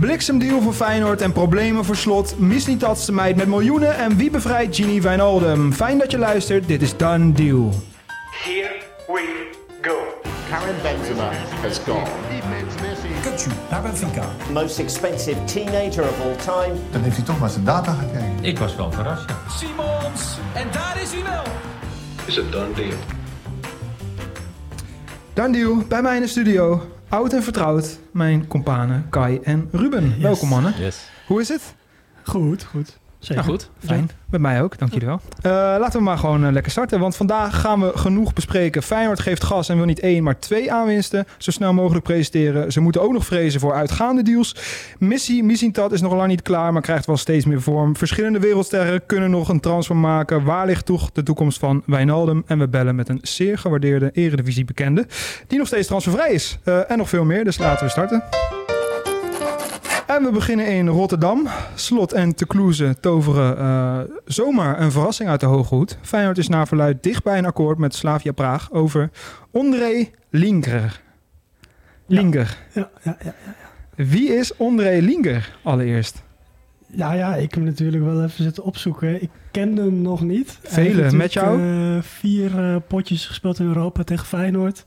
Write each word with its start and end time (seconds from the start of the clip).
Bliksemdeal 0.00 0.60
voor 0.60 0.72
Feyenoord 0.72 1.20
en 1.20 1.32
problemen 1.32 1.84
voor 1.84 1.96
slot. 1.96 2.38
Misnitats 2.38 3.06
de 3.06 3.12
meid 3.12 3.36
met 3.36 3.46
miljoenen 3.46 3.96
en 3.96 4.16
wie 4.16 4.30
bevrijdt 4.30 4.76
Gini 4.76 5.00
Wijnaldum? 5.00 5.72
Fijn 5.72 5.98
dat 5.98 6.10
je 6.10 6.18
luistert, 6.18 6.68
dit 6.68 6.82
is 6.82 6.96
Done 6.96 7.32
Deal. 7.32 7.72
Here 8.44 8.74
we 9.06 9.50
go. 9.80 9.96
Karim 10.50 10.74
Benzema 10.82 11.30
has 11.62 11.78
gone. 11.78 12.06
Kutsu 13.22 13.50
naar 13.70 13.82
Benfica. 13.82 14.24
most 14.52 14.78
expensive 14.78 15.44
teenager 15.44 16.02
of 16.02 16.20
all 16.20 16.36
time. 16.36 16.80
Dan 16.90 17.02
heeft 17.02 17.16
hij 17.16 17.24
toch 17.24 17.38
maar 17.38 17.50
zijn 17.50 17.64
data 17.64 17.92
gekeken. 17.92 18.44
Ik 18.44 18.58
was 18.58 18.76
wel 18.76 18.92
verrast, 18.92 19.28
ja. 19.28 19.36
Simons. 19.50 20.38
En 20.54 20.66
daar 20.72 20.98
is 21.02 21.12
hij 21.12 21.22
wel. 21.22 21.42
Is 22.26 22.38
a 22.38 22.42
done 22.50 22.74
deal. 22.74 22.96
Done 25.32 25.52
Deal, 25.52 25.76
bij 25.88 26.02
mij 26.02 26.16
in 26.16 26.22
de 26.22 26.28
studio. 26.28 26.91
Oud 27.12 27.32
en 27.32 27.42
vertrouwd, 27.42 27.98
mijn 28.12 28.46
companen 28.46 29.06
Kai 29.10 29.38
en 29.42 29.68
Ruben. 29.72 30.20
Welkom 30.20 30.48
mannen. 30.48 30.74
Yes. 30.78 31.08
Hoe 31.26 31.40
is 31.40 31.48
het? 31.48 31.74
Goed, 32.24 32.64
goed. 32.64 32.98
Zeker. 33.22 33.44
Nou 33.44 33.56
goed. 33.56 33.70
Fijn. 33.84 34.10
Met 34.30 34.40
mij 34.40 34.62
ook, 34.62 34.78
dank 34.78 34.92
jullie 34.92 35.06
wel. 35.06 35.20
Eh, 35.42 35.52
laten 35.52 35.98
we 35.98 36.04
maar 36.04 36.18
gewoon 36.18 36.44
eh, 36.44 36.52
lekker 36.52 36.72
starten, 36.72 37.00
want 37.00 37.16
vandaag 37.16 37.60
gaan 37.60 37.80
we 37.80 37.92
genoeg 37.94 38.32
bespreken. 38.32 38.82
Feyenoord 38.82 39.20
geeft 39.20 39.44
gas 39.44 39.68
en 39.68 39.76
wil 39.76 39.84
niet 39.84 40.00
één, 40.00 40.22
maar 40.22 40.38
twee 40.38 40.72
aanwinsten 40.72 41.26
zo 41.38 41.50
snel 41.50 41.72
mogelijk 41.72 42.04
presenteren. 42.04 42.72
Ze 42.72 42.80
moeten 42.80 43.02
ook 43.02 43.12
nog 43.12 43.24
vrezen 43.24 43.60
voor 43.60 43.74
uitgaande 43.74 44.22
deals. 44.22 44.56
Missie 44.98 45.44
Missintat 45.44 45.92
is 45.92 46.00
nog 46.00 46.14
lang 46.14 46.28
niet 46.28 46.42
klaar, 46.42 46.72
maar 46.72 46.82
krijgt 46.82 47.06
wel 47.06 47.16
steeds 47.16 47.44
meer 47.44 47.62
vorm. 47.62 47.96
Verschillende 47.96 48.38
wereldsterren 48.38 49.06
kunnen 49.06 49.30
nog 49.30 49.48
een 49.48 49.60
transfer 49.60 49.96
maken. 49.96 50.44
Waar 50.44 50.66
ligt 50.66 50.86
toch 50.86 51.10
de 51.12 51.22
toekomst 51.22 51.58
van 51.58 51.82
Wijnaldum? 51.86 52.42
En 52.46 52.58
we 52.58 52.68
bellen 52.68 52.94
met 52.94 53.08
een 53.08 53.18
zeer 53.22 53.58
gewaardeerde 53.58 54.10
eredivisie 54.12 54.64
bekende, 54.64 55.06
die 55.46 55.58
nog 55.58 55.66
steeds 55.66 55.86
transfervrij 55.86 56.32
is. 56.32 56.58
Eh, 56.64 56.90
en 56.90 56.98
nog 56.98 57.08
veel 57.08 57.24
meer, 57.24 57.44
dus 57.44 57.58
laten 57.58 57.84
we 57.84 57.90
starten. 57.90 58.22
En 60.16 60.24
we 60.24 60.30
beginnen 60.30 60.66
in 60.66 60.88
Rotterdam. 60.88 61.48
Slot 61.74 62.12
en 62.12 62.34
Te 62.34 62.96
toveren 63.00 63.58
eh, 63.58 63.98
zomaar 64.24 64.80
een 64.80 64.92
verrassing 64.92 65.28
uit 65.28 65.40
de 65.40 65.46
hoge 65.46 65.74
hoed. 65.74 65.98
Feyenoord 66.02 66.38
is 66.38 66.48
naar 66.48 66.66
verluid 66.66 67.02
dicht 67.02 67.24
bij 67.24 67.38
een 67.38 67.46
akkoord 67.46 67.78
met 67.78 67.94
Slavia 67.94 68.32
Praag 68.32 68.72
over 68.72 69.10
Ondrej 69.50 70.10
Linker. 70.30 71.02
Linker. 72.06 72.58
Ja, 72.72 72.90
ja, 73.02 73.16
ja. 73.24 73.34
Wie 73.94 74.36
is 74.36 74.56
Ondrej 74.56 75.00
Linker 75.00 75.56
allereerst? 75.62 76.22
Ja, 76.86 77.12
ja, 77.12 77.34
ik 77.34 77.40
heb 77.40 77.52
hem 77.52 77.64
natuurlijk 77.64 78.04
wel 78.04 78.24
even 78.24 78.44
zitten 78.44 78.64
opzoeken. 78.64 79.22
Ik 79.22 79.30
kende 79.50 79.82
hem 79.82 80.02
nog 80.02 80.20
niet. 80.20 80.58
Heeft 80.68 81.12
met 81.12 81.32
jou? 81.32 81.60
eh, 81.60 82.02
vier 82.02 82.58
eh, 82.58 82.76
potjes 82.88 83.26
gespeeld 83.26 83.58
in 83.58 83.66
Europa 83.66 84.02
tegen 84.02 84.26
Feyenoord. 84.26 84.84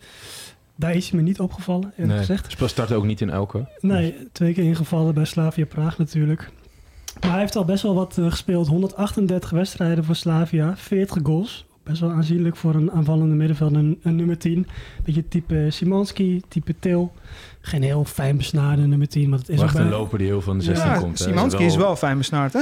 Daar 0.76 0.96
is 0.96 1.10
hij 1.10 1.20
me 1.20 1.26
niet 1.26 1.40
opgevallen, 1.40 1.92
eerlijk 1.92 2.08
Nee, 2.08 2.18
gezegd. 2.18 2.52
Spel 2.52 2.68
start 2.68 2.92
ook 2.92 3.06
niet 3.06 3.22
in 3.22 3.30
elke. 3.30 3.68
Nee, 3.80 4.16
twee 4.32 4.54
keer 4.54 4.64
ingevallen 4.64 5.14
bij 5.14 5.26
Slavia 5.26 5.66
Praag 5.66 5.98
natuurlijk. 5.98 6.52
Maar 7.22 7.32
hij 7.32 7.40
heeft 7.40 7.56
al 7.56 7.66
best 7.66 7.84
wel 7.84 7.96
wat 7.96 8.18
eh, 8.18 8.30
gespeeld. 8.30 8.68
138 8.68 9.50
wedstrijden 9.50 10.04
voor 10.04 10.16
Slavia, 10.16 10.78
40 10.78 11.18
goals. 11.24 11.66
Best 11.84 12.00
wel 12.00 12.12
aanzienlijk 12.12 12.56
voor 12.56 12.76
een 12.76 12.92
aanvallende 12.92 13.36
middenvelder, 13.36 13.78
een, 13.78 14.00
een 14.04 14.16
nummer 14.16 14.38
10. 14.38 14.68
Beetje 15.04 15.28
type 15.28 15.68
Simanski, 15.70 16.42
type 16.48 16.76
Til. 16.80 17.14
Geen 17.62 17.84
heel 17.84 18.06
fijn 18.06 18.38
besnaarde 18.38 18.82
nummer 18.88 19.08
10, 19.08 19.30
maar 19.30 19.40
het 19.40 19.50
is 19.50 19.62
ook 19.62 19.74
bij... 19.74 19.82
een 19.82 19.90
loper 19.90 20.18
die 20.18 20.28
heel 20.28 20.42
van 20.42 20.58
de 20.58 20.64
16 20.64 20.90
Ja, 20.90 20.98
komt. 20.98 21.20
Simanski 21.20 21.64
is 21.64 21.76
wel 21.76 21.96
fijn 21.96 22.18
besnaard, 22.18 22.54
hè? 22.54 22.62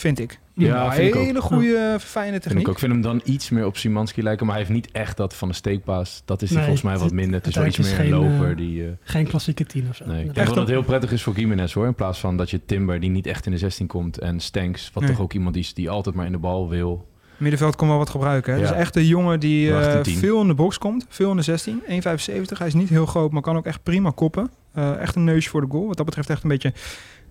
Vind 0.00 0.18
ik. 0.18 0.40
Ja, 0.54 0.84
Een 0.86 0.92
vind 0.92 1.08
ik 1.08 1.16
ook. 1.16 1.24
hele 1.24 1.40
goede, 1.40 1.96
fijne 2.00 2.30
Vind 2.30 2.42
techniek. 2.42 2.60
ik 2.62 2.68
ook. 2.68 2.74
Ik 2.74 2.80
vind 2.80 2.92
hem 2.92 3.00
dan 3.02 3.20
iets 3.24 3.50
meer 3.50 3.66
op 3.66 3.76
Simanski 3.76 4.22
lijken, 4.22 4.46
maar 4.46 4.54
hij 4.56 4.64
heeft 4.64 4.76
niet 4.76 4.90
echt 4.92 5.16
dat 5.16 5.34
van 5.34 5.48
de 5.48 5.54
steekpaas. 5.54 6.22
Dat 6.24 6.42
is 6.42 6.48
hij 6.48 6.56
Nee, 6.58 6.66
volgens 6.66 6.86
mij 6.90 6.98
wat 6.98 7.12
minder. 7.12 7.34
Het 7.38 7.46
is 7.46 7.54
wel 7.54 7.66
iets 7.66 7.76
meer 7.78 7.86
is 7.86 7.92
een 7.92 7.98
geen, 7.98 8.10
loper 8.10 8.50
eh, 8.50 8.56
die... 8.56 8.84
eh, 8.84 8.90
Geen 9.02 9.26
klassieke 9.26 9.64
10 9.64 9.86
of 9.90 9.96
zo. 9.96 10.04
nee. 10.06 10.24
Ik 10.24 10.34
denk 10.34 10.46
dat 10.46 10.56
het 10.56 10.68
heel 10.68 10.82
prettig 10.82 11.12
is 11.12 11.22
voor 11.22 11.34
Gimenez 11.34 11.72
hoor. 11.74 11.86
In 11.86 11.94
plaats 11.94 12.18
van 12.18 12.36
dat 12.36 12.50
je 12.50 12.60
Timber, 12.66 13.00
die 13.00 13.10
niet 13.10 13.26
echt 13.26 13.46
in 13.46 13.52
de 13.52 13.58
16 13.58 13.86
komt, 13.86 14.18
en 14.18 14.40
Stanks, 14.40 14.90
wat 14.94 15.02
Nee. 15.02 15.12
toch 15.12 15.20
ook 15.20 15.32
iemand 15.32 15.56
is 15.56 15.74
die 15.74 15.90
altijd 15.90 16.14
maar 16.14 16.26
in 16.26 16.32
de 16.32 16.38
bal 16.38 16.68
wil. 16.68 17.08
Middenveld 17.36 17.76
kon 17.76 17.88
wel 17.88 17.98
wat 17.98 18.10
gebruiken. 18.10 18.52
Hè? 18.52 18.58
Ja. 18.58 18.64
Dat 18.66 18.74
is 18.74 18.80
echt 18.80 18.96
een 18.96 19.06
jongen 19.06 19.40
die 19.40 19.74
eh, 19.76 20.00
tien. 20.00 20.16
veel 20.18 20.40
in 20.40 20.46
de 20.48 20.54
box 20.54 20.78
komt. 20.78 21.06
Veel 21.08 21.30
in 21.30 21.36
de 21.36 21.42
16. 21.42 21.82
1,75. 21.88 22.58
Hij 22.58 22.66
is 22.66 22.74
niet 22.74 22.88
heel 22.88 23.06
groot, 23.06 23.30
maar 23.32 23.42
kan 23.42 23.56
ook 23.56 23.66
echt 23.66 23.82
prima 23.82 24.10
koppen. 24.10 24.50
Eh, 24.74 24.96
echt 25.00 25.14
een 25.16 25.24
neusje 25.24 25.50
voor 25.50 25.60
de 25.60 25.66
goal. 25.70 25.86
Wat 25.86 25.96
dat 25.96 26.06
betreft 26.06 26.30
echt 26.30 26.42
een 26.42 26.48
beetje 26.48 26.72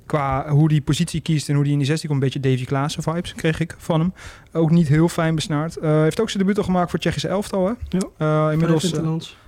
qua 0.10 0.50
hoe 0.50 0.68
die 0.68 0.82
positie 0.82 1.22
kiest 1.22 1.50
en 1.50 1.56
hoe 1.56 1.64
die 1.64 1.72
in 1.74 1.78
die 1.80 1.88
16 1.88 2.10
komt. 2.10 2.22
Een 2.24 2.30
beetje 2.30 2.50
Davy 2.50 2.66
Klaassen 2.66 3.04
vibes 3.04 3.34
kreeg 3.34 3.60
ik 3.60 3.76
van 3.78 4.00
hem. 4.00 4.14
Ook 4.52 4.72
niet 4.72 4.88
heel 4.88 5.10
fijn 5.10 5.36
besnaard. 5.36 5.78
Eh 5.78 6.02
heeft 6.02 6.20
ook 6.22 6.30
zijn 6.30 6.44
debuut 6.44 6.58
al 6.58 6.64
gemaakt 6.64 6.84
voor 6.90 6.94
het 6.94 7.02
Tsjechische 7.02 7.28
elftal. 7.28 7.66
Hè? 7.66 7.74
Ja. 7.90 8.48
Eh, 8.48 8.52
inmiddels, 8.54 8.92
eh, 8.94 9.02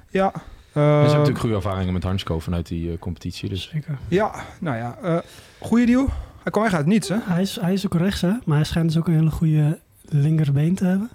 ja. 0.09 0.31
Dus 0.31 0.41
Eh, 0.73 0.81
ze 0.83 0.89
hebben 0.89 1.07
natuurlijk 1.11 1.39
goede 1.39 1.55
ervaringen 1.55 1.93
met 1.93 2.03
Hansko 2.03 2.39
vanuit 2.39 2.67
die 2.67 2.91
eh, 2.91 2.97
competitie. 2.99 3.49
Dus 3.49 3.69
Zeker. 3.73 3.97
ja, 4.07 4.31
nou 4.59 4.77
ja. 4.77 4.97
eh 5.03 5.17
goede 5.59 5.85
deal. 5.85 6.07
Hij 6.43 6.51
kwam 6.51 6.65
echt 6.65 6.73
uit 6.73 6.85
niets, 6.85 7.09
hè? 7.09 7.17
Hij 7.21 7.41
is, 7.41 7.59
hij 7.61 7.73
is 7.73 7.85
ook 7.85 7.93
rechts, 7.93 8.21
hè? 8.21 8.31
maar 8.45 8.55
hij 8.55 8.65
schijnt 8.65 8.87
dus 8.87 8.97
ook 8.97 9.07
een 9.07 9.13
hele 9.13 9.31
goede 9.31 9.79
linkerbeen 10.13 10.75
te 10.75 10.85
hebben. 10.85 11.09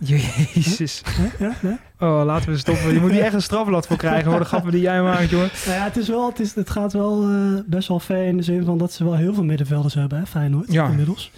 Jezus. 0.55 1.03
Ja, 1.39 1.47
ja, 1.47 1.55
ja. 1.63 1.79
Oh, 2.09 2.25
laten 2.25 2.51
we 2.51 2.57
stoppen. 2.59 2.93
Je 2.93 3.01
moet 3.01 3.11
hier 3.11 3.23
echt 3.23 3.35
een 3.35 3.43
strafblad 3.43 3.87
voor 3.87 3.97
krijgen 3.97 4.31
voor 4.31 4.41
de 4.41 4.47
grappen 4.47 4.73
die 4.73 4.81
jij 4.81 5.03
maakt, 5.03 5.31
jongen. 5.31 5.51
Nou 5.67 5.79
ja, 5.79 5.85
het, 5.85 5.97
is 5.97 6.09
wel, 6.09 6.29
het, 6.29 6.41
is, 6.41 6.55
het 6.55 6.71
gaat 6.71 6.93
wel 6.93 7.23
eh, 7.31 7.61
best 7.67 7.89
wel 7.89 8.01
ver 8.01 8.27
in 8.27 8.37
de 8.37 8.43
zin 8.43 8.65
van 8.65 8.79
dat 8.79 8.93
ze 8.93 9.05
wel 9.05 9.17
heel 9.17 9.35
veel 9.35 9.45
middenvelders 9.45 9.95
hebben, 9.95 10.19
hè, 10.19 10.27
Feyenoord, 10.27 10.73
Ja. 10.73 10.89
inmiddels. 10.89 11.31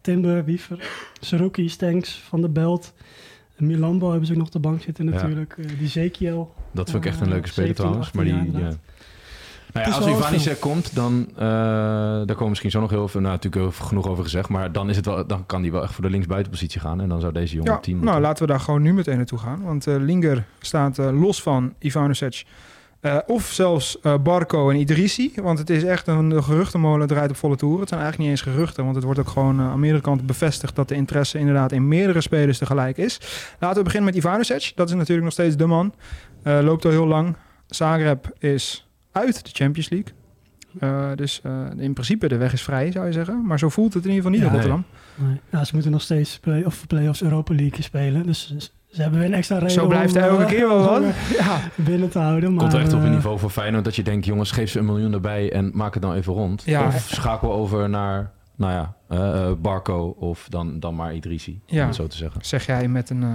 Timber, 0.00 0.44
Wiever, 0.44 0.88
Saruki, 1.20 1.68
Stenks, 1.68 2.22
Van 2.28 2.40
der 2.40 2.52
Belt. 2.52 2.92
Milambo 3.56 4.08
hebben 4.10 4.26
ze 4.26 4.32
ook 4.32 4.38
nog 4.38 4.46
op 4.46 4.52
de 4.52 4.58
bank 4.58 4.82
zitten 4.82 5.04
Ja. 5.04 5.10
natuurlijk. 5.10 5.54
Eh, 5.58 5.78
die 5.78 5.88
Zekiel. 5.88 6.54
dat 6.72 6.90
vind 6.90 7.04
ik 7.04 7.10
echt 7.10 7.20
een 7.20 7.26
Eh, 7.26 7.32
leuke 7.32 7.48
speler 7.48 7.74
17, 7.76 7.84
trouwens. 7.84 8.12
Maar 8.12 8.24
18 8.24 8.52
die, 8.52 8.60
jaar 8.60 8.70
ja. 8.70 8.76
Nou 9.76 9.88
ja, 9.88 9.96
als 9.96 10.06
Ivanisek 10.06 10.60
komt, 10.60 10.94
dan 10.94 11.26
eh, 11.34 11.36
daar 11.36 12.26
komen 12.26 12.38
we 12.38 12.48
misschien 12.48 12.70
zo 12.70 12.80
nog 12.80 12.90
heel 12.90 13.08
veel, 13.08 13.20
nou, 13.20 13.32
natuurlijk 13.32 13.62
heel 13.62 13.86
genoeg 13.86 14.08
over 14.08 14.24
gezegd, 14.24 14.48
maar 14.48 14.72
dan, 14.72 14.90
is 14.90 14.96
het 14.96 15.06
wel, 15.06 15.26
dan 15.26 15.46
kan 15.46 15.62
hij 15.62 15.70
wel 15.72 15.82
echt 15.82 15.92
voor 15.92 16.04
de 16.04 16.10
linksbuitenpositie 16.10 16.80
gaan 16.80 17.00
en 17.00 17.08
dan 17.08 17.20
zou 17.20 17.32
deze 17.32 17.54
jongen 17.54 17.72
Ja, 17.72 17.78
10 17.78 18.04
nou 18.04 18.20
laten 18.20 18.46
we 18.46 18.52
daar 18.52 18.60
gewoon 18.60 18.82
nu 18.82 18.92
meteen 18.94 19.16
naartoe 19.16 19.38
gaan. 19.38 19.62
Want 19.62 19.86
eh, 19.86 19.94
Linger 19.98 20.44
staat 20.60 20.98
eh, 20.98 21.20
los 21.20 21.42
van 21.42 21.74
Ivanovic. 21.78 22.44
eh 23.00 23.16
of 23.26 23.44
zelfs 23.52 24.00
eh, 24.00 24.14
Barco 24.22 24.70
en 24.70 24.76
Idrissi. 24.76 25.32
Want 25.42 25.58
het 25.58 25.70
is 25.70 25.84
echt 25.84 26.06
een, 26.06 26.42
geruchtenmolen 26.42 27.06
draait 27.06 27.30
op 27.30 27.36
volle 27.36 27.56
toeren. 27.56 27.80
Het 27.80 27.88
zijn 27.88 28.00
eigenlijk 28.00 28.30
niet 28.30 28.40
eens 28.40 28.48
geruchten. 28.54 28.84
Want 28.84 28.96
het 28.96 29.04
wordt 29.04 29.20
ook 29.20 29.28
gewoon 29.28 29.60
eh, 29.60 29.70
aan 29.70 29.80
meerdere 29.80 30.02
kanten 30.02 30.26
bevestigd... 30.26 30.76
dat 30.76 30.88
de 30.88 30.94
interesse 30.94 31.38
inderdaad 31.38 31.72
in 31.72 31.88
meerdere 31.88 32.20
spelers 32.20 32.58
tegelijk 32.58 32.96
is. 32.96 33.20
Laten 33.60 33.76
we 33.78 33.82
beginnen 33.84 34.14
met 34.14 34.18
Ivanovic. 34.24 34.72
Dat 34.74 34.88
is 34.88 34.94
natuurlijk 34.94 35.24
nog 35.24 35.32
steeds 35.32 35.56
de 35.56 35.66
man. 35.66 35.94
Eh, 36.42 36.58
loopt 36.62 36.84
al 36.84 36.90
heel 36.90 37.06
lang. 37.06 37.36
Zagreb 37.66 38.32
is 38.38 38.85
uit 39.16 39.44
de 39.44 39.50
Champions 39.52 39.88
League. 39.88 40.12
Eh, 40.80 41.16
dus 41.16 41.40
eh, 41.42 41.66
in 41.76 41.92
principe 41.92 42.28
de 42.28 42.36
weg 42.36 42.52
is 42.52 42.62
vrij, 42.62 42.92
zou 42.92 43.06
je 43.06 43.12
zeggen. 43.12 43.46
Maar 43.46 43.58
zo 43.58 43.68
voelt 43.68 43.94
het 43.94 44.04
in 44.04 44.10
ieder 44.10 44.24
geval 44.24 44.38
niet 44.38 44.40
Ja, 44.40 44.46
in 44.46 44.52
Rotterdam. 44.62 44.84
Nee. 45.14 45.40
Ja, 45.50 45.64
ze 45.64 45.70
moeten 45.74 45.90
nog 45.92 46.02
steeds 46.02 46.38
play, 46.38 46.62
of 46.64 46.86
play-offs 46.86 47.22
Europa 47.22 47.54
League 47.54 47.82
spelen. 47.82 48.22
Dus 48.26 48.54
ze- 48.56 49.02
hebben 49.02 49.18
weer 49.20 49.28
een 49.28 49.34
extra 49.34 49.56
reden 49.58 49.70
Zo 49.72 49.86
blijft 49.86 50.12
om, 50.16 50.22
er 50.22 50.28
elke 50.28 50.42
eh, 50.42 50.48
keer 50.48 50.68
wel 50.68 50.84
wat. 50.84 51.02
Ja. 51.38 51.60
binnen 51.74 52.08
te 52.08 52.18
houden. 52.18 52.50
Maar, 52.50 52.58
Komt 52.60 52.72
er 52.72 52.80
echt 52.80 52.92
op 52.92 53.02
een 53.02 53.10
niveau 53.10 53.38
voor 53.38 53.50
Feyenoord 53.50 53.84
dat 53.84 53.96
je 53.96 54.02
denkt, 54.02 54.26
jongens, 54.26 54.50
geef 54.50 54.70
ze 54.70 54.78
een 54.78 54.84
miljoen 54.84 55.12
erbij 55.12 55.52
en 55.52 55.70
maak 55.74 55.94
het 55.94 56.02
dan 56.02 56.14
even 56.14 56.32
rond. 56.32 56.62
Ja. 56.66 56.86
Of 56.86 56.98
schakel 57.10 57.52
over 57.52 57.88
naar, 57.88 58.32
nou 58.56 58.72
ja, 58.72 58.94
Barco 59.54 60.14
of 60.18 60.46
dan, 60.48 60.80
dan 60.80 60.94
maar 60.94 61.14
Idrissi, 61.14 61.60
Ja. 61.66 61.80
om 61.80 61.86
het 61.86 61.96
zo 61.96 62.06
te 62.06 62.16
zeggen. 62.16 62.40
zeg 62.44 62.66
jij 62.66 62.88
met 62.88 63.10
een, 63.10 63.22
eh 63.22 63.34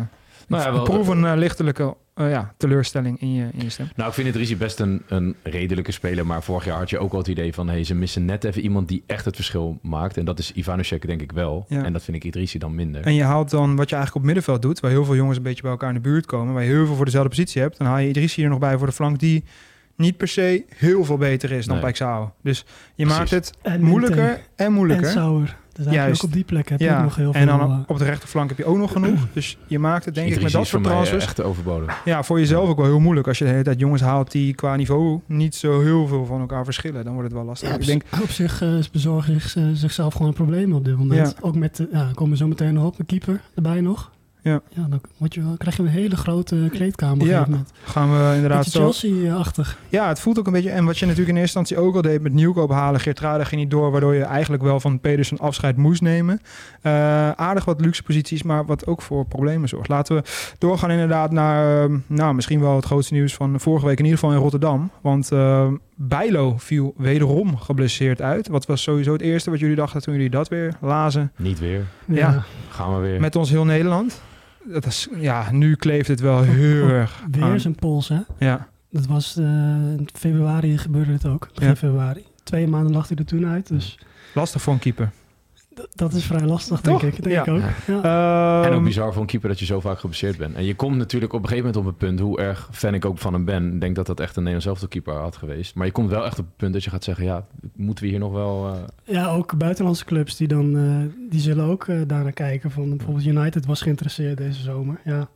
Nou 0.52 0.64
ja, 0.64 0.72
wel- 0.72 0.84
proef 0.84 1.08
een 1.08 1.26
eh, 1.26 1.34
lichtelijke 1.36 1.96
eh, 2.14 2.30
ja, 2.30 2.54
teleurstelling 2.58 3.22
in 3.22 3.34
je, 3.34 3.50
in 3.54 3.64
je 3.64 3.70
stem. 3.70 3.90
Nou, 3.96 4.10
ik 4.10 4.16
vind 4.16 4.28
Idrissi 4.28 4.58
best 4.58 4.80
een, 4.80 5.02
een 5.08 5.36
redelijke 5.44 5.92
speler, 5.92 6.26
maar 6.26 6.44
vorig 6.44 6.66
jaar 6.66 6.78
had 6.78 6.90
je 6.90 7.00
ook 7.00 7.12
wel 7.12 7.20
het 7.20 7.30
idee 7.30 7.54
van, 7.54 7.70
hey, 7.70 7.84
ze 7.84 7.96
missen 7.96 8.26
net 8.26 8.44
even 8.44 8.62
iemand 8.62 8.88
die 8.88 9.04
echt 9.06 9.26
het 9.26 9.36
verschil 9.36 9.80
maakt. 9.82 10.18
En 10.18 10.26
dat 10.26 10.40
is 10.40 10.52
Ivanusek 10.52 11.08
denk 11.08 11.22
ik 11.22 11.32
wel. 11.32 11.66
Ja. 11.68 11.84
En 11.84 11.94
dat 11.94 12.04
vind 12.04 12.18
ik 12.18 12.24
Idrissi 12.24 12.58
dan 12.58 12.76
minder. 12.76 13.02
En 13.02 13.14
je 13.14 13.24
haalt 13.24 13.50
dan 13.50 13.76
wat 13.76 13.90
je 13.90 13.96
eigenlijk 13.96 14.16
op 14.16 14.32
middenveld 14.32 14.62
doet, 14.62 14.80
waar 14.80 14.92
heel 14.92 15.06
veel 15.06 15.16
jongens 15.16 15.38
een 15.38 15.44
beetje 15.44 15.62
bij 15.62 15.72
elkaar 15.72 15.90
in 15.90 15.96
de 15.96 16.02
buurt 16.02 16.26
komen, 16.26 16.54
waar 16.54 16.64
je 16.64 16.70
heel 16.70 16.86
veel 16.86 16.96
voor 16.96 17.06
dezelfde 17.06 17.30
positie 17.30 17.62
hebt, 17.62 17.78
dan 17.78 17.88
haal 17.88 17.98
je 17.98 18.10
Idrissi 18.10 18.44
er 18.44 18.50
nog 18.50 18.60
bij 18.60 18.78
voor 18.78 18.88
de 18.88 18.94
flank 18.94 19.20
die 19.20 19.44
niet 19.96 20.18
per 20.18 20.28
se 20.28 20.66
heel 20.76 21.06
veel 21.06 21.18
beter 21.18 21.52
is 21.52 21.66
dan 21.66 21.80
Nee. 21.82 21.94
Dus 22.42 22.66
je 22.96 23.04
Precies. 23.06 23.18
maakt 23.18 23.30
het 23.30 23.54
En 23.62 23.82
moeilijker 23.82 24.42
en 24.56 24.74
moeilijker. 24.74 25.06
En 25.08 25.12
Sauer. 25.12 25.56
Dus 25.84 25.94
eigenlijk 25.94 26.22
Juist. 26.22 26.22
ook 26.22 26.28
op 26.28 26.34
die 26.34 26.44
plek 26.44 26.70
heb 26.70 26.80
je 26.80 26.96
ook 26.96 27.04
nog 27.04 27.16
heel 27.16 27.34
en 27.34 27.48
veel... 27.48 27.58
dan 27.58 27.72
eh, 27.72 27.80
op 27.88 27.98
de 27.98 28.04
rechterflank 28.04 28.50
heb 28.50 28.58
je 28.58 28.66
ook 28.66 28.78
nog 28.78 28.92
genoeg. 28.92 29.20
Dus 29.34 29.58
je 29.68 29.80
maakt 29.80 30.06
het 30.06 30.16
denk 30.16 30.28
ik 30.28 30.42
met 30.42 30.52
dat 30.52 30.62
is 30.62 30.70
voor 30.70 30.80
soort 30.80 30.86
eh, 30.86 30.92
transfers 30.92 31.24
echt 31.24 31.42
overbodig. 31.42 32.02
ja, 32.06 32.24
voor 32.24 32.40
jezelf 32.40 32.70
ook 32.70 32.78
wel 32.78 32.86
heel 32.86 33.00
moeilijk. 33.00 33.28
Als 33.28 33.38
je 33.38 33.44
de 33.44 33.50
hele 33.50 33.64
tijd 33.64 33.80
jongens 33.80 34.02
haalt 34.02 34.32
die 34.32 34.54
qua 34.54 34.76
niveau 34.76 35.20
niet 35.26 35.56
zo 35.56 35.82
heel 35.82 36.08
veel 36.08 36.26
van 36.26 36.40
elkaar 36.40 36.64
verschillen, 36.64 37.04
dan 37.04 37.14
wordt 37.14 37.28
het 37.28 37.38
wel 37.38 37.48
lastig. 37.48 37.70
Ja, 37.70 37.76
ik 37.76 37.86
denk, 37.86 38.04
op 38.22 38.30
zich 38.30 38.62
eh, 38.62 38.70
bezorgen 38.92 39.42
zich, 39.42 39.56
eh, 39.56 39.64
zichzelf 39.74 40.14
gewoon 40.14 40.28
een 40.28 40.34
probleem 40.34 40.74
op 40.74 40.86
dit 40.86 40.98
moment. 40.98 41.30
Ja. 41.30 41.48
Ook 41.48 41.56
met, 41.56 41.76
de, 41.76 41.88
ja, 41.92 42.12
komen 42.14 42.32
we 42.32 42.38
zo 42.38 42.48
meteen 42.48 42.74
nog 42.74 42.86
op, 42.86 42.98
de 42.98 43.04
keeper 43.04 43.42
erbij 43.56 43.82
nog. 43.82 44.12
Ja. 44.44 44.62
ja 44.70 44.88
dan 44.90 45.02
word 45.18 45.34
je 45.34 45.44
wel, 45.44 45.58
krijg 45.58 45.78
je 45.78 45.84
een 45.84 45.90
hele 45.90 46.16
grote 46.16 46.70
kleedkamer. 46.72 47.28
Ja. 47.28 47.48
Gaan 47.84 48.12
we 48.12 48.34
inderdaad 48.36 48.66
zo... 48.66 48.80
Chelsea-achtig. 48.80 49.78
Ja, 49.90 50.08
het 50.08 50.20
voelt 50.20 50.40
ook 50.40 50.46
een 50.48 50.54
beetje... 50.54 50.70
En 50.70 50.86
wat 50.86 50.98
je 50.98 51.06
natuurlijk 51.06 51.32
in 51.36 51.42
eerste 51.42 51.60
instantie 51.60 51.88
ook 51.88 51.96
al 51.96 52.02
deed 52.02 52.22
met 52.22 52.34
Nieuwkoop 52.34 52.72
halen. 52.72 53.00
Geertruida 53.00 53.44
ging 53.44 53.62
niet 53.62 53.72
door, 53.72 53.92
waardoor 53.92 54.14
je 54.14 54.24
eigenlijk 54.24 54.64
wel 54.64 54.80
van 54.80 55.00
Pedersen 55.00 55.38
afscheid 55.38 55.78
moest 55.78 56.02
nemen. 56.02 56.42
Eh, 56.82 56.92
aardig 57.32 57.66
wat 57.66 57.82
luxe 57.82 58.04
posities, 58.04 58.44
maar 58.44 58.66
wat 58.66 58.88
ook 58.88 59.02
voor 59.02 59.26
problemen 59.26 59.70
zorgt. 59.70 59.90
Laten 59.90 60.16
we 60.16 60.24
doorgaan 60.58 60.92
inderdaad 60.92 61.32
naar... 61.32 61.84
eh, 61.84 61.96
nou, 62.08 62.34
misschien 62.34 62.60
wel 62.60 62.76
het 62.76 62.86
grootste 62.86 63.14
nieuws 63.14 63.34
van 63.34 63.60
vorige 63.60 63.86
week. 63.86 63.98
In 63.98 64.06
ieder 64.06 64.20
geval 64.20 64.36
in 64.36 64.42
Rotterdam. 64.42 64.92
Want 65.02 65.32
eh 65.32 65.68
Bijlo 66.04 66.58
viel 66.58 66.94
wederom 66.98 67.58
geblesseerd 67.58 68.22
uit. 68.22 68.48
Wat 68.48 68.66
was 68.66 68.82
sowieso 68.82 69.14
het 69.14 69.22
eerste 69.22 69.50
wat 69.50 69.60
jullie 69.60 69.76
dachten 69.76 70.02
toen 70.02 70.14
jullie 70.14 70.30
dat 70.30 70.48
weer 70.48 70.74
lazen? 70.80 71.32
Niet 71.36 71.60
weer. 71.60 71.86
Ja. 72.08 72.44
Gaan 72.70 72.96
we 72.96 73.02
weer. 73.02 73.20
Met 73.20 73.36
ons 73.36 73.50
heel 73.50 73.66
Nederland. 73.66 74.22
Dat 74.66 74.86
is, 74.86 75.08
ja, 75.20 75.52
nu 75.52 75.76
kleeft 75.76 76.08
het 76.08 76.20
wel 76.20 76.42
heel 76.42 76.88
erg 76.88 77.24
Weer 77.32 77.60
zijn 77.60 77.76
pols, 77.76 78.08
hè? 78.10 78.20
Ja, 78.40 78.68
Dat 78.90 79.06
was 79.06 79.38
eh, 79.38 79.46
in 79.46 80.08
februari 80.14 80.78
gebeurde 80.78 81.12
het 81.12 81.26
ook. 81.26 81.50
Begin 81.54 81.70
Ja. 81.70 81.76
februari. 81.76 82.26
Twee 82.44 82.68
maanden 82.68 82.94
lag 82.94 83.08
hij 83.08 83.18
er 83.18 83.26
toen 83.26 83.46
uit. 83.46 83.68
Dus 83.68 84.00
lastig 84.34 84.62
voor 84.62 84.74
een 84.74 84.80
keeper. 84.80 85.12
Dat 85.96 86.14
is 86.14 86.26
vrij 86.26 86.46
lastig, 86.46 86.82
Toch? 86.82 87.00
denk 87.02 87.14
ik. 87.14 87.24
Denk 87.24 87.36
Ja. 87.36 87.42
ik 87.42 87.50
ook. 87.50 87.70
Ja. 88.04 88.62
En 88.64 88.70
ook 88.70 88.76
Ehm, 88.76 88.84
bizar 88.84 89.12
voor 89.14 89.22
een 89.22 89.28
keeper 89.28 89.50
dat 89.50 89.60
je 89.60 89.66
zo 89.66 89.80
vaak 89.80 90.00
geblesseerd 90.00 90.38
bent. 90.38 90.56
En 90.56 90.64
je 90.64 90.76
komt 90.76 90.98
natuurlijk 90.98 91.34
op 91.34 91.42
een 91.42 91.48
gegeven 91.48 91.68
moment 91.70 91.86
op 91.86 91.92
het 92.00 92.08
punt, 92.08 92.20
hoe 92.20 92.40
erg 92.40 92.70
fan 92.72 92.94
ik 92.94 93.06
ook 93.06 93.18
van 93.18 93.34
hem 93.34 93.46
ben. 93.46 93.74
Ik 93.74 93.82
denk 93.82 93.96
dat 93.96 94.06
dat 94.06 94.20
echt 94.20 94.36
een 94.36 94.44
Nederlands 94.44 94.66
elftal 94.68 94.88
keeper 94.88 95.14
had 95.14 95.36
geweest. 95.38 95.76
Maar 95.76 95.86
je 95.86 95.92
komt 95.92 96.10
wel 96.10 96.26
echt 96.26 96.40
op 96.40 96.46
het 96.46 96.56
punt 96.58 96.74
dat 96.74 96.84
je 96.84 96.90
gaat 96.90 97.04
zeggen, 97.04 97.26
ja, 97.26 97.46
moeten 97.76 98.04
we 98.04 98.10
hier 98.10 98.20
nog 98.20 98.32
wel... 98.32 98.68
eh, 99.06 99.14
Ja, 99.16 99.28
ook 99.30 99.58
buitenlandse 99.58 100.06
clubs 100.06 100.38
die 100.38 100.48
dan 100.48 100.78
eh, 100.78 101.30
die 101.30 101.40
zullen 101.40 101.66
ook 101.66 101.88
eh 101.88 101.96
daarnaar 102.08 102.32
kijken. 102.32 102.72
Van 102.72 102.90
bijvoorbeeld 102.98 103.26
United 103.26 103.66
was 103.66 103.82
geïnteresseerd 103.82 104.38
deze 104.38 104.62
zomer. 104.62 105.00
Ja. 105.06 105.28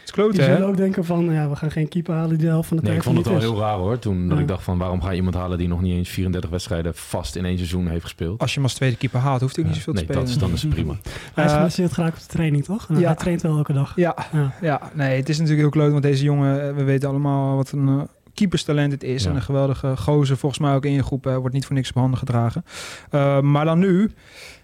Het 0.00 0.08
is 0.08 0.14
Die 0.14 0.24
kloten, 0.24 0.44
hè? 0.44 0.52
zullen 0.56 0.68
ook 0.68 0.76
denken 0.76 1.04
van 1.04 1.24
ja, 1.32 1.48
we 1.48 1.56
gaan 1.56 1.70
geen 1.70 1.88
keeper 1.88 2.14
halen 2.14 2.28
die 2.28 2.38
de 2.38 2.46
helft 2.46 2.68
van 2.68 2.76
de 2.76 2.82
Nee, 2.82 2.92
ik 2.96 3.02
tijd 3.02 3.14
vond 3.14 3.26
het 3.26 3.34
wel 3.34 3.44
is. 3.44 3.50
heel 3.50 3.60
raar 3.60 3.76
hoor. 3.76 3.98
Toen 3.98 4.28
dat 4.28 4.36
Ja. 4.36 4.42
ik 4.42 4.48
dacht 4.48 4.62
van, 4.62 4.78
waarom 4.78 5.02
ga 5.02 5.10
je 5.10 5.16
iemand 5.16 5.34
halen 5.34 5.58
die 5.58 5.68
nog 5.68 5.80
niet 5.80 5.94
eens 5.94 6.08
34 6.08 6.50
wedstrijden 6.50 6.94
vast 6.94 7.36
in 7.36 7.44
één 7.44 7.56
seizoen 7.56 7.88
heeft 7.88 8.02
gespeeld? 8.02 8.40
Als 8.40 8.50
je 8.50 8.54
hem 8.54 8.64
als 8.64 8.74
tweede 8.74 8.96
keeper 8.96 9.20
haalt, 9.20 9.40
hoeft 9.40 9.56
hij 9.56 9.64
ook 9.64 9.70
niet 9.70 9.78
zoveel 9.78 9.92
nee, 9.94 10.02
te 10.06 10.08
spelen. 10.12 10.26
dat 10.28 10.36
is, 10.36 10.42
dan 10.42 10.52
is 10.52 10.62
het 10.62 10.70
prima. 10.70 10.94
Hij 11.34 11.44
is 11.44 11.50
Eh, 11.50 11.56
geblesseerd 11.56 11.92
geraakt 11.92 12.14
op 12.14 12.20
de 12.20 12.26
training, 12.28 12.64
toch? 12.64 12.86
En 12.88 12.98
ja. 12.98 13.06
Hij 13.06 13.14
traint 13.16 13.42
wel 13.42 13.56
elke 13.56 13.72
dag. 13.72 13.92
Ja, 13.96 14.14
Ja. 14.32 14.52
ja, 14.60 14.80
nee, 14.94 15.16
het 15.16 15.28
is 15.28 15.36
natuurlijk 15.36 15.60
heel 15.62 15.70
kloot, 15.82 15.90
want 15.90 16.02
deze 16.02 16.24
jongen, 16.24 16.68
eh, 16.68 16.74
we 16.74 16.82
weten 16.82 17.08
allemaal 17.08 17.56
wat 17.56 17.72
een 17.72 17.88
eh, 17.88 18.00
keeperstalent 18.34 18.92
het 18.92 19.02
is. 19.02 19.22
Ja. 19.24 19.30
En 19.30 19.36
een 19.36 19.42
geweldige 19.42 19.96
gozer, 19.96 20.36
volgens 20.36 20.60
mij 20.60 20.74
ook 20.74 20.84
in 20.84 20.92
je 20.92 21.02
groep, 21.02 21.26
eh, 21.26 21.36
wordt 21.36 21.54
niet 21.54 21.66
voor 21.66 21.74
niks 21.74 21.88
op 21.88 21.94
handen 21.94 22.18
gedragen. 22.18 22.64
Eh, 23.10 23.40
maar 23.40 23.64
dan 23.64 23.78
nu, 23.78 24.10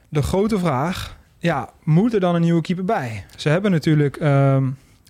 de 0.09 0.23
grote 0.23 0.59
vraag, 0.59 1.17
ja, 1.39 1.71
moet 1.85 2.15
er 2.15 2.21
dan 2.21 2.35
een 2.35 2.41
nieuwe 2.41 2.61
keeper 2.61 2.85
bij? 2.85 3.25
Ze 3.37 3.49
hebben 3.49 3.71
natuurlijk 3.71 4.17
ehm, 4.17 4.65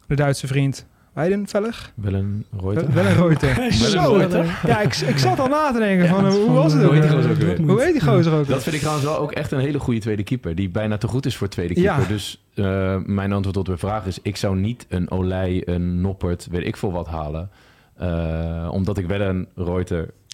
de 0.06 0.14
Duitse 0.14 0.47
vriend 0.47 0.87
Weidenfellig. 1.12 1.93
Wel 1.94 2.14
een 2.14 2.44
Reuter. 2.61 2.93
Wel 2.93 3.06
een 3.06 3.14
Reuter. 3.14 3.55
Wel 3.56 3.64
een 3.64 3.73
Zo, 3.73 4.12
Reuter. 4.12 4.58
ja, 4.67 4.81
ik, 4.81 4.97
ik 4.97 5.19
zat 5.19 5.41
al 5.41 5.47
na 5.49 5.73
te 5.73 5.79
denken 5.79 6.08
van, 6.08 6.25
Ja, 6.25 6.31
hoe 6.31 6.44
van, 6.44 6.55
was 6.55 6.73
het 6.73 6.82
ook? 6.85 6.88
Hoe 6.93 6.94
heet 7.00 7.03
die 7.03 7.12
gozer 7.17 7.31
ook 7.31 7.37
weer? 7.37 7.61
Hoe 7.61 7.82
heet 7.82 7.93
die 7.93 8.03
gozer 8.03 8.32
ook? 8.32 8.47
Dat 8.49 8.62
vind 8.62 8.75
ik 8.75 8.81
trouwens 8.81 9.06
wel 9.06 9.19
ook 9.19 9.32
echt 9.32 9.53
een 9.53 9.58
hele 9.58 9.79
goede 9.79 10.00
tweede 10.00 10.23
keeper. 10.23 10.55
Die 10.55 10.69
bijna 10.70 10.97
te 10.99 11.08
goed 11.08 11.26
is 11.26 11.37
voor 11.37 11.49
tweede 11.49 11.81
Ja. 11.81 11.94
keeper. 11.94 12.12
Dus 12.12 12.44
eh, 12.55 12.97
mijn 13.05 13.32
antwoord 13.32 13.56
op 13.56 13.64
de 13.67 13.76
vraag 13.76 14.06
is... 14.06 14.19
ik 14.23 14.37
zou 14.37 14.56
niet 14.56 14.87
een 14.88 15.11
Olij, 15.11 15.62
een 15.64 16.00
Noppert, 16.00 16.47
weet 16.50 16.67
ik 16.67 16.76
veel 16.76 16.93
wat 16.93 17.06
halen. 17.06 17.50
Eh, 17.97 18.69
omdat 18.70 18.99
ik 18.99 19.06
wel 19.06 19.20
een 19.20 19.49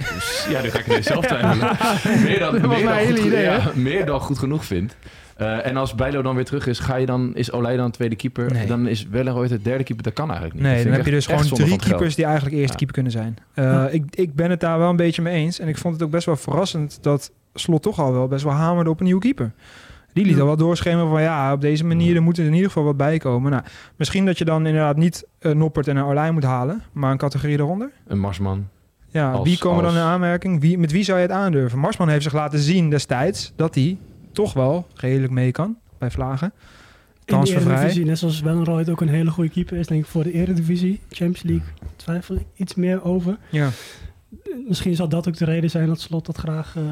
Reuter... 0.08 0.50
ja, 0.50 0.62
nu 0.62 0.70
ga 0.70 0.94
ik 0.94 1.02
zelf 1.02 1.26
twijfelen. 1.26 1.76
meer 2.28 2.38
dan, 2.38 2.52
Dat 2.52 2.60
was 2.60 2.76
meer 2.76 2.86
dan 2.86 2.94
hele 2.96 3.16
goed, 3.16 3.26
idee, 3.26 3.42
ja, 3.42 3.70
meer 3.74 4.06
dan 4.06 4.20
goed 4.20 4.38
genoeg 4.38 4.64
vind. 4.64 4.96
Eh, 5.36 5.66
en 5.66 5.76
als 5.76 5.94
Bijlo 5.94 6.22
dan 6.22 6.34
weer 6.34 6.44
terug 6.44 6.66
is, 6.66 6.78
ga 6.78 6.96
je 6.96 7.06
dan, 7.06 7.30
is 7.34 7.52
Olij 7.52 7.76
dan 7.76 7.90
tweede 7.90 8.16
keeper? 8.16 8.52
Nee. 8.52 8.66
Dan 8.66 8.86
is 8.86 9.06
Wellenreuter 9.08 9.62
derde 9.62 9.84
keeper. 9.84 10.04
Dat 10.04 10.12
kan 10.12 10.30
eigenlijk 10.30 10.54
niet. 10.54 10.64
Dat 10.64 10.74
Nee, 10.74 10.84
dan 10.84 10.92
heb 10.92 11.04
je 11.04 11.10
dus 11.10 11.26
gewoon 11.26 11.44
drie 11.44 11.78
keepers 11.78 12.14
die 12.14 12.24
eigenlijk 12.24 12.54
eerste 12.56 12.72
Ja. 12.72 12.76
keeper 12.78 12.94
kunnen 12.94 13.12
zijn. 13.12 13.36
Eh, 13.54 13.64
Ja. 13.64 13.88
ik, 13.88 14.04
ik 14.10 14.34
ben 14.34 14.50
het 14.50 14.60
daar 14.60 14.78
wel 14.78 14.88
een 14.90 14.96
beetje 14.96 15.22
mee 15.22 15.34
eens. 15.34 15.58
En 15.58 15.68
ik 15.68 15.78
vond 15.78 15.94
het 15.94 16.02
ook 16.02 16.10
best 16.10 16.26
wel 16.26 16.36
verrassend 16.36 16.98
dat 17.02 17.30
Slot 17.54 17.82
toch 17.82 18.00
al 18.00 18.12
wel 18.12 18.28
best 18.28 18.44
wel 18.44 18.52
hamerde 18.52 18.90
op 18.90 18.98
een 18.98 19.04
nieuwe 19.04 19.20
keeper. 19.20 19.52
Die 20.12 20.24
liet 20.24 20.34
Ja. 20.34 20.40
al 20.40 20.46
wel 20.46 20.56
doorschemeren 20.56 21.08
van 21.10 21.22
ja, 21.22 21.52
op 21.52 21.60
deze 21.60 21.84
manier 21.84 22.16
er 22.16 22.22
moet 22.22 22.38
er 22.38 22.44
in 22.44 22.52
ieder 22.52 22.66
geval 22.66 22.84
wat 22.84 22.96
bij 22.96 23.18
komen. 23.18 23.50
Nou, 23.50 23.62
misschien 23.96 24.26
dat 24.26 24.38
je 24.38 24.44
dan 24.44 24.66
inderdaad 24.66 24.96
niet 24.96 25.24
een 25.38 25.58
Noppert 25.58 25.88
en 25.88 25.96
een 25.96 26.04
Orlijn 26.04 26.32
moet 26.34 26.44
halen, 26.44 26.82
maar 26.92 27.10
een 27.10 27.16
categorie 27.18 27.58
eronder. 27.58 27.90
Een 28.06 28.18
Marsman. 28.18 28.68
Ja, 29.12 29.32
Als- 29.32 29.48
wie 29.48 29.58
komen 29.58 29.82
dan 29.82 29.94
in 29.94 30.00
aanmerking? 30.00 30.60
Wie, 30.60 30.78
met 30.78 30.92
wie 30.92 31.04
zou 31.04 31.18
je 31.18 31.24
het 31.26 31.34
aandurven? 31.34 31.78
Marsman 31.78 32.08
heeft 32.08 32.22
zich 32.22 32.32
laten 32.32 32.58
zien 32.58 32.90
destijds 32.90 33.52
dat 33.56 33.74
hij 33.74 33.98
toch 34.32 34.52
wel 34.52 34.86
redelijk 34.94 35.32
mee 35.32 35.52
kan 35.52 35.76
bij 35.98 36.10
Vlagen. 36.10 36.52
In 36.52 36.58
de 37.18 37.24
Transfervrij. 37.24 37.74
Eredivisie, 37.74 38.04
net 38.04 38.18
zoals 38.18 38.40
Wellenrooyd 38.40 38.90
ook 38.90 39.00
een 39.00 39.08
hele 39.08 39.30
goede 39.30 39.50
keeper 39.50 39.76
is, 39.76 39.86
denk 39.86 40.02
ik 40.02 40.10
voor 40.10 40.22
de 40.22 40.32
Eredivisie. 40.32 41.00
Champions 41.10 41.42
League 41.42 41.66
twijfel 41.96 42.34
ik 42.34 42.46
iets 42.54 42.74
meer 42.74 43.04
over. 43.04 43.38
Ja. 43.50 43.68
Misschien 44.68 44.94
zal 44.94 45.08
dat 45.08 45.28
ook 45.28 45.36
de 45.36 45.44
reden 45.44 45.70
zijn 45.70 45.86
dat 45.86 46.00
Slot 46.00 46.26
dat 46.26 46.36
graag 46.36 46.76
eh, 46.76 46.82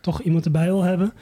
toch 0.00 0.20
iemand 0.22 0.44
erbij 0.44 0.66
wil 0.66 0.82
hebben. 0.82 1.12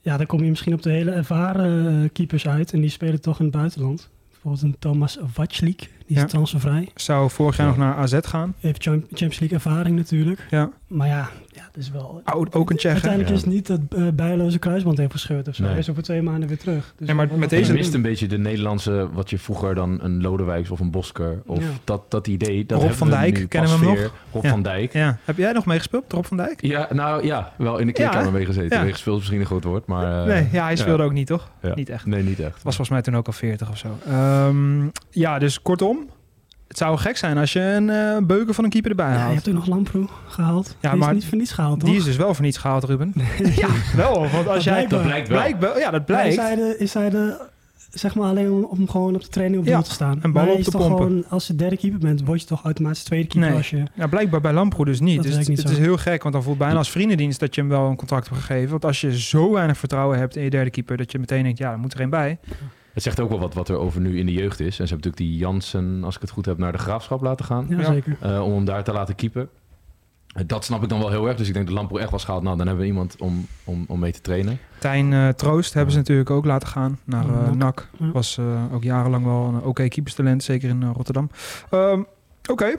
Ja, 0.00 0.16
dan 0.16 0.26
kom 0.26 0.42
je 0.42 0.50
misschien 0.50 0.74
op 0.74 0.82
de 0.82 0.90
hele 0.90 1.10
ervaren 1.10 2.02
eh, 2.02 2.08
keepers 2.12 2.48
uit 2.48 2.72
en 2.72 2.80
die 2.80 2.90
spelen 2.90 3.20
toch 3.20 3.38
in 3.38 3.44
het 3.44 3.54
buitenland. 3.54 4.10
Bijvoorbeeld 4.44 4.74
een 4.74 4.78
Thomas 4.90 5.18
Vaclik, 5.32 5.78
die 5.78 6.16
is 6.16 6.22
Ja. 6.22 6.24
transfervrij. 6.24 6.88
Zou 6.94 7.30
vorig 7.30 7.56
jaar 7.56 7.66
Ja. 7.66 7.72
nog 7.72 7.80
naar 7.80 7.94
AZ 7.96 8.18
gaan. 8.22 8.54
Heeft 8.60 8.82
Cham- 8.82 9.00
Champions 9.08 9.38
League 9.38 9.58
ervaring 9.58 9.96
natuurlijk. 9.96 10.46
Ja. 10.50 10.70
Maar 10.86 11.06
ja, 11.08 11.30
ja 11.54 11.62
het 11.66 11.76
is 11.76 11.90
wel... 11.90 12.22
Ook, 12.34 12.56
ook 12.56 12.70
een 12.70 12.76
Tsjech. 12.76 12.92
Uiteindelijk 12.92 13.30
Ja. 13.30 13.36
is 13.36 13.44
het 13.44 13.52
niet 13.52 13.66
dat 13.66 13.80
uh, 13.96 14.08
Bijloze 14.14 14.58
kruisband 14.58 14.98
heeft 14.98 15.12
gescheurd 15.12 15.48
of 15.48 15.54
zo. 15.54 15.62
Nee. 15.62 15.70
Hij 15.70 15.80
is 15.80 15.90
over 15.90 16.02
twee 16.02 16.22
maanden 16.22 16.48
weer 16.48 16.58
terug. 16.58 16.94
Dus 16.98 17.08
Ja, 17.08 17.14
maar 17.14 17.28
met 17.36 17.50
deze- 17.50 17.72
mist 17.72 17.94
een 17.94 18.02
beetje 18.02 18.26
de 18.26 18.38
Nederlandse, 18.38 19.08
wat 19.12 19.30
je 19.30 19.38
vroeger 19.38 19.74
dan 19.74 19.98
een 20.02 20.22
Lodewijks 20.22 20.70
of 20.70 20.80
een 20.80 20.90
Bosker 20.90 21.42
of 21.46 21.58
Ja. 21.58 21.68
dat, 21.84 22.10
dat 22.10 22.26
idee. 22.26 22.66
Dat 22.66 22.80
Rob 22.82 22.90
van 22.90 23.10
Dijk, 23.10 23.46
kennen 23.48 23.70
we 23.80 23.86
hem 23.86 23.94
nog? 23.94 24.12
Rob 24.32 24.44
Ja. 24.44 24.50
van 24.50 24.62
Dijk. 24.62 24.92
Ja. 24.92 25.18
Heb 25.24 25.36
jij 25.36 25.52
nog 25.52 25.66
meegespeeld, 25.66 26.12
Rob 26.12 26.24
van 26.24 26.36
Dijk? 26.36 26.62
Ja, 26.62 26.88
nou 26.92 27.24
ja, 27.24 27.52
wel 27.58 27.78
in 27.78 27.86
de 27.86 27.92
kleedkamer 27.92 28.32
meegezeten. 28.32 28.76
Ja. 28.78 28.82
Meegespeeld 28.84 29.14
is 29.14 29.20
misschien 29.20 29.40
een 29.40 29.46
groot 29.46 29.64
woord, 29.64 29.86
maar... 29.86 30.20
eh, 30.20 30.26
nee, 30.26 30.48
ja, 30.52 30.64
hij 30.64 30.76
speelde 30.76 30.98
ja. 31.02 31.04
ook 31.08 31.12
niet, 31.14 31.26
toch? 31.26 31.50
Ja. 31.62 31.74
Niet 31.74 31.88
echt. 31.88 32.06
Nee, 32.06 32.22
niet 32.22 32.40
echt. 32.40 32.52
Was 32.54 32.62
volgens 32.76 32.88
mij 32.88 33.02
toen 33.02 33.16
ook 33.16 33.26
al 33.26 33.32
40 33.32 33.70
of 33.70 33.78
zo. 33.78 33.88
Ehm, 34.06 34.82
ja, 35.10 35.38
dus 35.38 35.62
kortom. 35.62 36.08
Het 36.68 36.76
zou 36.78 36.98
gek 36.98 37.16
zijn 37.16 37.38
als 37.38 37.52
je 37.52 37.60
een 37.60 37.90
eh, 37.90 38.16
beuken 38.26 38.54
van 38.54 38.64
een 38.64 38.70
keeper 38.70 38.90
erbij 38.90 39.06
Ja, 39.06 39.12
je 39.12 39.18
haalt. 39.18 39.34
hebt 39.34 39.48
ook 39.48 39.54
nog 39.54 39.66
Lamproe 39.66 40.06
gehaald. 40.26 40.76
Ja, 40.80 40.90
die 40.90 40.98
maar 40.98 41.08
is 41.08 41.14
niet 41.14 41.24
voor 41.26 41.38
niets 41.38 41.52
gehaald, 41.52 41.80
toch? 41.80 41.88
Die 41.88 41.98
is 41.98 42.04
dus 42.04 42.16
wel 42.16 42.34
voor 42.34 42.44
niets 42.44 42.56
gehaald, 42.58 42.84
Ruben. 42.84 43.12
ja, 43.56 43.68
wel. 43.96 44.28
Want 44.28 44.46
als 44.46 44.54
Dat 44.54 44.62
jij... 44.64 44.72
blijkt 44.86 44.90
Dat 44.90 45.02
blijkt 45.02 45.28
wel. 45.28 45.38
Blijkt 45.38 45.58
wel. 45.60 45.78
Ja, 45.78 45.90
dat 45.90 46.04
blijkt. 46.04 46.28
Is 46.36 46.36
hij, 46.40 46.54
de, 46.54 46.76
is 46.78 46.94
hij 46.94 47.10
de, 47.10 47.40
zeg 47.90 48.14
maar 48.14 48.28
alleen 48.28 48.50
om, 48.50 48.64
om 48.64 48.88
gewoon 48.88 49.14
op 49.14 49.22
de 49.22 49.28
training 49.28 49.62
op 49.62 49.68
Ja, 49.68 49.82
te 49.82 49.90
staan? 49.90 50.22
en 50.22 50.32
hij 50.32 50.48
op 50.48 50.58
is 50.58 50.64
te 50.64 50.70
toch 50.70 50.80
pompen. 50.80 51.06
Gewoon, 51.06 51.24
als 51.28 51.46
je 51.46 51.56
derde 51.56 51.76
keeper 51.76 51.98
bent, 51.98 52.24
word 52.24 52.40
je 52.40 52.46
toch 52.46 52.64
automatisch 52.64 53.02
tweede 53.02 53.26
keeper 53.28 53.48
Nee. 53.48 53.58
als 53.58 53.70
je... 53.70 53.82
Ja, 53.94 54.06
blijkbaar 54.06 54.40
bij 54.40 54.52
Lampro 54.52 54.84
dus 54.84 55.00
niet. 55.00 55.16
Dat 55.16 55.24
Dus 55.24 55.36
het, 55.36 55.48
niet 55.48 55.58
het 55.62 55.70
is 55.70 55.78
heel 55.78 55.96
gek, 55.96 56.22
want 56.22 56.34
dan 56.34 56.42
voelt 56.44 56.58
bijna 56.58 56.76
als 56.78 56.90
vriendendienst 56.90 57.40
dat 57.40 57.54
je 57.54 57.60
hem 57.60 57.70
wel 57.70 57.86
een 57.88 57.96
contract 57.96 58.28
hebt 58.28 58.40
gegeven. 58.40 58.70
Want 58.70 58.84
als 58.84 59.00
je 59.00 59.20
zo 59.20 59.52
weinig 59.52 59.78
vertrouwen 59.78 60.18
hebt 60.18 60.36
in 60.36 60.42
je 60.42 60.50
derde 60.50 60.70
keeper, 60.70 60.96
dat 60.96 61.12
je 61.12 61.18
meteen 61.18 61.42
denkt, 61.42 61.58
ja, 61.58 61.72
er 61.72 61.78
moet 61.78 61.94
er 61.94 62.00
een 62.00 62.10
bij. 62.10 62.38
Het 62.94 63.02
zegt 63.02 63.20
ook 63.20 63.28
wel 63.28 63.38
wat, 63.40 63.54
wat 63.54 63.68
er 63.68 63.76
over 63.78 64.00
nu 64.00 64.18
in 64.18 64.26
de 64.26 64.32
jeugd 64.32 64.60
is. 64.60 64.66
En 64.66 64.86
ze 64.86 64.94
hebben 64.94 64.96
natuurlijk 64.96 65.16
die 65.32 65.36
Jansen, 65.36 66.04
als 66.04 66.14
ik 66.14 66.20
het 66.20 66.30
goed 66.30 66.46
heb, 66.46 66.58
naar 66.58 66.72
de 66.72 66.78
Graafschap 66.78 67.20
laten 67.22 67.44
gaan. 67.44 67.66
Ja, 67.68 67.84
zeker. 67.84 68.16
eh, 68.20 68.42
om 68.44 68.52
hem 68.52 68.64
daar 68.64 68.84
te 68.84 68.92
laten 68.92 69.14
keepen. 69.14 69.48
Eh, 70.34 70.42
Dat 70.46 70.64
snap 70.64 70.82
ik 70.82 70.88
dan 70.88 70.98
wel 70.98 71.10
heel 71.10 71.26
erg. 71.28 71.36
Dus 71.36 71.48
ik 71.48 71.54
denk 71.54 71.66
dat 71.66 71.74
Lamproe 71.74 72.00
echt 72.00 72.10
was 72.10 72.24
gehaald. 72.24 72.42
Nou, 72.42 72.56
dan 72.56 72.66
hebben 72.66 72.84
we 72.84 72.90
iemand 72.90 73.16
om, 73.20 73.46
om, 73.64 73.84
om 73.88 73.98
mee 73.98 74.12
te 74.12 74.20
trainen. 74.20 74.58
Tijn 74.78 75.12
eh, 75.12 75.28
Troost 75.28 75.74
hebben 75.74 75.92
ze 75.92 75.98
natuurlijk 75.98 76.30
ook 76.30 76.44
laten 76.44 76.68
gaan 76.68 76.98
naar 77.04 77.28
eh, 77.28 77.50
NAC. 77.50 77.88
Was 77.98 78.38
eh, 78.38 78.74
ook 78.74 78.82
jarenlang 78.82 79.24
wel 79.24 79.44
een 79.44 79.62
oké 79.62 79.88
keeperstalent, 79.88 80.42
zeker 80.42 80.68
in 80.68 80.84
Rotterdam. 80.92 81.30
Ehm, 81.70 82.02
oké. 82.50 82.74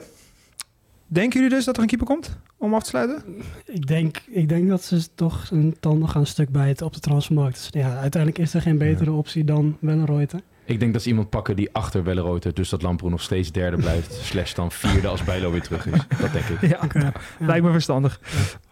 Denken 1.06 1.40
jullie 1.40 1.56
dus 1.56 1.64
dat 1.64 1.76
er 1.76 1.82
een 1.82 1.88
keeper 1.88 2.06
komt 2.06 2.38
om 2.58 2.74
af 2.74 2.82
te 2.82 2.88
sluiten? 2.88 3.22
Ik 3.64 3.86
denk, 3.86 4.22
ik 4.30 4.48
denk 4.48 4.68
dat 4.68 4.84
ze 4.84 5.08
toch 5.14 5.50
een 5.50 5.76
tanden 5.80 6.08
gaan 6.08 6.26
stuk 6.26 6.48
bijten 6.48 6.86
op 6.86 6.94
de 6.94 7.00
transfermarkt. 7.00 7.70
Dus 7.72 7.82
ja, 7.82 7.96
uiteindelijk 7.98 8.42
is 8.42 8.54
er 8.54 8.62
geen 8.62 8.78
betere 8.78 9.12
optie 9.12 9.44
dan 9.44 9.76
Wellenreuter. 9.80 10.40
Ik 10.64 10.80
denk 10.80 10.92
dat 10.92 11.02
ze 11.02 11.08
iemand 11.08 11.30
pakken 11.30 11.56
die 11.56 11.68
achter 11.72 12.04
Wellerote, 12.04 12.52
dus 12.52 12.68
dat 12.68 12.82
Lamproe 12.82 13.10
nog 13.10 13.22
steeds 13.22 13.52
derde 13.52 13.76
blijft. 13.76 14.12
slash 14.30 14.54
dan 14.54 14.70
vierde 14.72 15.08
als 15.08 15.24
Bijlo 15.24 15.50
weer 15.50 15.62
terug 15.62 15.86
is. 15.86 16.00
Dat 16.20 16.32
denk 16.32 16.44
ik. 16.44 16.70
Ja, 16.70 16.80
Oké. 16.84 16.98
Ja. 16.98 17.12
lijkt 17.38 17.64
me 17.64 17.70
verstandig. 17.72 18.20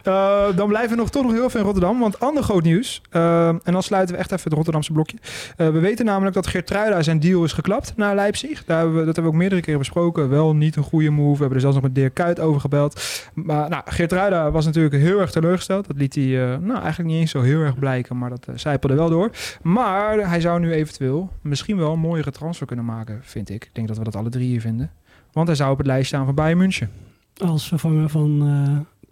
Eh, 0.04 0.56
dan 0.56 0.68
blijven 0.68 0.90
we 0.90 0.96
nog 0.96 1.11
toch 1.11 1.23
nog 1.23 1.32
heel 1.32 1.50
veel 1.50 1.61
in 1.61 1.66
Rotterdam. 1.66 1.99
Want 1.99 2.20
ander 2.20 2.42
groot 2.42 2.62
nieuws. 2.62 3.02
eh, 3.11 3.49
en 3.49 3.73
dan 3.73 3.82
sluiten 3.82 4.14
we 4.14 4.20
echt 4.20 4.32
even 4.32 4.44
het 4.44 4.52
Rotterdamse 4.52 4.92
blokje. 4.92 5.16
Eh, 5.56 5.68
we 5.68 5.78
weten 5.78 6.04
namelijk 6.04 6.34
dat 6.34 6.46
Geertruida 6.46 7.02
zijn 7.02 7.20
deal 7.20 7.44
is 7.44 7.52
geklapt 7.52 7.92
naar 7.96 8.14
Leipzig. 8.14 8.64
Daar 8.64 8.78
hebben 8.78 8.94
we, 8.99 9.04
dat 9.04 9.14
hebben 9.14 9.25
we 9.25 9.30
ook 9.30 9.42
meerdere 9.42 9.61
keren 9.61 9.78
besproken. 9.78 10.28
Wel 10.28 10.54
niet 10.54 10.76
een 10.76 10.82
goede 10.82 11.11
move. 11.11 11.32
We 11.32 11.38
hebben 11.38 11.54
er 11.54 11.61
zelfs 11.61 11.75
nog 11.75 11.84
met 11.84 11.94
Dirk 11.94 12.14
Kuyt 12.14 12.40
over 12.40 12.61
gebeld. 12.61 13.02
Maar 13.34 13.68
nou, 13.68 13.82
Geertruida 13.87 14.50
was 14.50 14.64
natuurlijk 14.64 14.94
heel 14.94 15.20
erg 15.20 15.30
teleurgesteld. 15.30 15.87
Dat 15.87 15.96
liet 15.96 16.14
hij 16.14 16.25
nou, 16.61 16.80
eigenlijk 16.80 17.11
niet 17.11 17.20
eens 17.20 17.30
zo 17.30 17.40
heel 17.40 17.61
erg 17.61 17.78
blijken. 17.78 18.18
Maar 18.18 18.30
dat 18.30 18.46
zijpelde 18.54 18.94
wel 18.94 19.08
door. 19.08 19.30
Maar 19.62 20.28
hij 20.28 20.40
zou 20.40 20.61
nu 20.61 20.73
eventueel 20.73 21.30
misschien 21.40 21.76
wel 21.76 21.92
een 21.92 21.99
mooiere 21.99 22.30
transfer 22.30 22.66
kunnen 22.66 22.84
maken, 22.84 23.20
vind 23.23 23.50
ik. 23.50 23.64
Ik 23.64 23.70
denk 23.73 23.88
dat 23.88 23.99
we 23.99 24.04
dat 24.04 24.16
alle 24.16 24.30
drie 24.30 24.49
hier 24.49 24.61
vinden. 24.61 24.90
Want 25.32 25.46
hij 25.46 25.56
zou 25.56 25.70
op 25.70 25.78
het 25.78 25.87
lijst 25.87 26.06
staan 26.06 26.25
van 26.25 26.34
Bayern 26.34 26.58
München. 26.58 26.90
Als 27.37 27.68
vervanger 27.68 28.08
van 28.08 28.42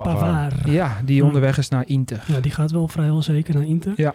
Pavard. 0.03 0.55
Ja, 0.65 1.01
die 1.05 1.25
onderweg 1.25 1.59
is 1.59 1.69
naar 1.69 1.89
Inter. 1.89 2.25
Ja, 2.27 2.41
die 2.41 2.53
gaat 2.53 2.71
wel 2.71 2.89
vrijwel 2.89 3.23
zeker 3.23 3.55
naar 3.55 3.67
Inter. 3.67 3.93
Ja. 3.97 4.15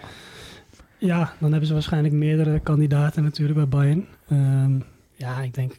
Ja, 0.97 1.33
dan 1.39 1.49
hebben 1.49 1.67
ze 1.67 1.73
waarschijnlijk 1.73 2.13
meerdere 2.13 2.59
kandidaten 2.59 3.23
natuurlijk 3.23 3.57
bij 3.57 3.67
Bayern. 3.67 4.05
Ehm, 4.29 4.79
ja, 5.15 5.41
ik 5.41 5.53
denk 5.53 5.73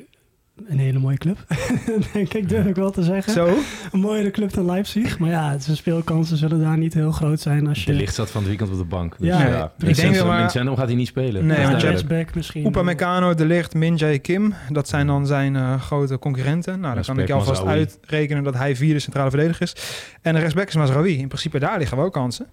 een 0.67 0.79
hele 0.79 0.99
mooie 0.99 1.17
club. 1.17 1.38
denk 2.12 2.35
ik, 2.35 2.49
durf 2.49 2.67
ik 2.67 2.75
wel 2.75 2.91
te 2.91 3.03
zeggen. 3.03 3.33
Zo? 3.33 3.57
Een 3.93 4.00
mooiere 4.00 4.31
club 4.31 4.53
dan 4.53 4.65
Leipzig. 4.65 5.19
Maar 5.19 5.31
ja, 5.31 5.59
zijn 5.59 5.77
speelkansen 5.77 6.37
zullen 6.37 6.61
daar 6.61 6.79
niet 6.79 6.95
heel 6.95 7.12
groot 7.12 7.41
zijn 7.41 7.67
als 7.69 7.85
je... 7.85 7.91
De 7.93 7.97
licht 7.99 8.15
zat 8.15 8.31
van 8.31 8.41
het 8.41 8.49
weekend 8.49 8.71
op 8.71 8.79
de 8.79 8.85
bank. 8.85 9.15
Dus 9.19 9.29
Ja, 9.29 9.47
ja, 9.47 9.73
ik 9.87 9.97
denk 9.97 10.15
wel 10.15 10.27
maar- 10.27 10.50
centrum 10.50 10.77
gaat 10.77 10.87
hij 10.87 10.95
niet 10.97 11.07
spelen. 11.07 11.33
Nee, 11.47 11.57
Dat 11.57 11.57
duidelijk. 11.57 11.83
Rechtsback 11.83 12.35
misschien. 12.35 12.67
Upamecano, 12.67 13.35
De 13.35 13.45
Ligt, 13.47 13.75
Min 13.75 13.95
Jae 13.97 14.19
Kim. 14.19 14.55
Dat 14.69 14.88
zijn 14.88 15.07
dan 15.07 15.27
zijn 15.27 15.57
eh, 15.57 15.81
grote 15.81 16.19
concurrenten. 16.19 16.81
Nou, 16.81 16.95
dan 16.95 17.05
kan 17.05 17.19
ik 17.19 17.27
je 17.27 17.33
alvast 17.33 17.65
uitrekenen 17.65 18.43
dat 18.45 18.55
hij 18.55 18.77
vierde 18.77 18.99
centrale 19.00 19.31
verdediger 19.31 19.62
is. 19.62 19.77
En 20.23 20.33
de 20.33 20.38
rechtsback 20.41 20.69
is 20.69 20.77
Mazraoui. 20.77 21.19
In 21.19 21.29
principe 21.29 21.59
daar 21.59 21.79
liggen 21.79 21.97
we 21.97 22.03
ook 22.05 22.12
kansen. 22.12 22.47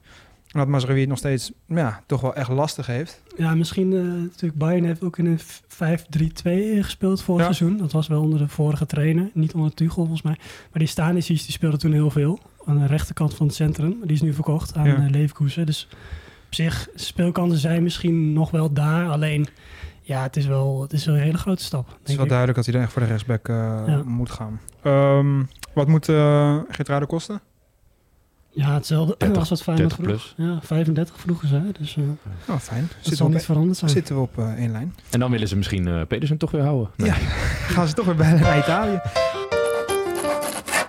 Omdat 0.56 0.70
Mazraoui 0.70 1.00
het 1.00 1.10
nog 1.10 1.18
steeds 1.18 1.52
ja, 1.68 2.04
toch 2.06 2.22
wel 2.22 2.36
echt 2.36 2.50
lastig 2.50 2.86
heeft. 2.88 3.22
Ja, 3.38 3.56
misschien 3.56 3.94
eh, 3.94 4.00
natuurlijk 4.02 4.60
Bayern 4.60 4.86
heeft 4.86 5.04
ook 5.04 5.18
in 5.18 5.26
een 5.26 5.40
5-3-2 6.80 6.84
gespeeld 6.84 7.22
vorig 7.22 7.46
Ja. 7.48 7.54
seizoen. 7.54 7.78
Dat 7.78 7.92
was 7.92 8.08
wel 8.08 8.22
onder 8.22 8.40
de 8.40 8.48
vorige 8.48 8.86
trainer, 8.86 9.30
niet 9.34 9.54
onder 9.54 9.74
Tuchel 9.74 9.96
volgens 9.96 10.22
mij. 10.22 10.36
Maar 10.40 10.80
die 10.80 10.88
Stanisic 10.88 11.38
die 11.44 11.52
speelde 11.52 11.78
toen 11.78 11.92
heel 11.92 12.10
veel 12.10 12.40
aan 12.66 12.80
de 12.80 12.86
rechterkant 12.86 13.34
van 13.34 13.46
het 13.46 13.56
centrum. 13.56 13.98
Die 14.04 14.12
is 14.16 14.22
nu 14.22 14.34
verkocht 14.34 14.76
aan 14.76 14.86
Ja. 14.88 14.96
eh, 14.96 15.10
Leverkusen. 15.10 15.66
Dus 15.66 15.88
op 16.48 16.54
zich, 16.54 16.88
speelkansen 16.96 17.60
zijn 17.60 17.84
misschien 17.84 18.34
nog 18.34 18.52
wel 18.52 18.74
daar. 18.74 19.10
Alleen, 19.10 19.48
ja, 20.02 20.22
het 20.24 20.36
is 20.36 20.46
wel, 20.46 20.82
het 20.82 20.94
is 20.94 21.06
wel 21.06 21.16
een 21.16 21.22
hele 21.22 21.38
grote 21.38 21.64
stap. 21.64 21.88
Het 21.88 21.96
is 22.00 22.04
denk 22.06 22.16
wel 22.18 22.26
ik. 22.26 22.32
duidelijk 22.32 22.58
dat 22.58 22.66
hij 22.66 22.74
dan 22.76 22.84
echt 22.84 22.94
voor 22.94 23.02
de 23.02 23.08
rechtsback 23.08 23.48
eh, 23.48 23.84
Ja. 23.88 24.02
moet 24.06 24.30
gaan. 24.32 24.60
Ehm, 24.82 25.44
wat 25.74 25.88
moet 25.88 26.10
uh, 26.10 26.60
kosten? 27.08 27.42
Ja, 28.56 28.74
hetzelfde 28.74 29.16
30 29.20 29.38
als 29.38 29.50
wat 29.50 29.62
Feyenoord 29.64 29.98
30 29.98 30.06
vroeg. 30.36 30.48
Ja, 30.48 30.60
35 30.62 31.20
vroegen 31.20 31.48
ze. 31.48 31.62
Dus 31.80 31.96
eh 31.98 32.04
Oh, 32.54 32.60
fijn. 32.60 32.82
dat 32.82 32.90
Zitten 32.96 33.16
zal 33.16 33.28
niet 33.28 33.38
op, 33.40 33.44
veranderd 33.46 33.78
zijn. 33.78 33.92
zitten 33.92 34.16
we 34.16 34.22
op 34.22 34.38
eh, 34.38 34.54
één 34.54 34.72
lijn. 34.72 34.96
En 35.12 35.20
dan 35.20 35.32
willen 35.32 35.48
ze 35.48 35.56
misschien 35.56 35.88
eh 35.88 36.02
Pedersen 36.08 36.38
toch 36.38 36.52
weer 36.52 36.62
houden. 36.62 36.90
Nee. 36.96 37.08
Ja. 37.08 37.14
Gaan 37.76 37.88
ze 37.88 37.94
toch 37.94 38.06
weer 38.06 38.16
bij 38.16 38.34
naar 38.34 38.58
Italië. 38.58 39.00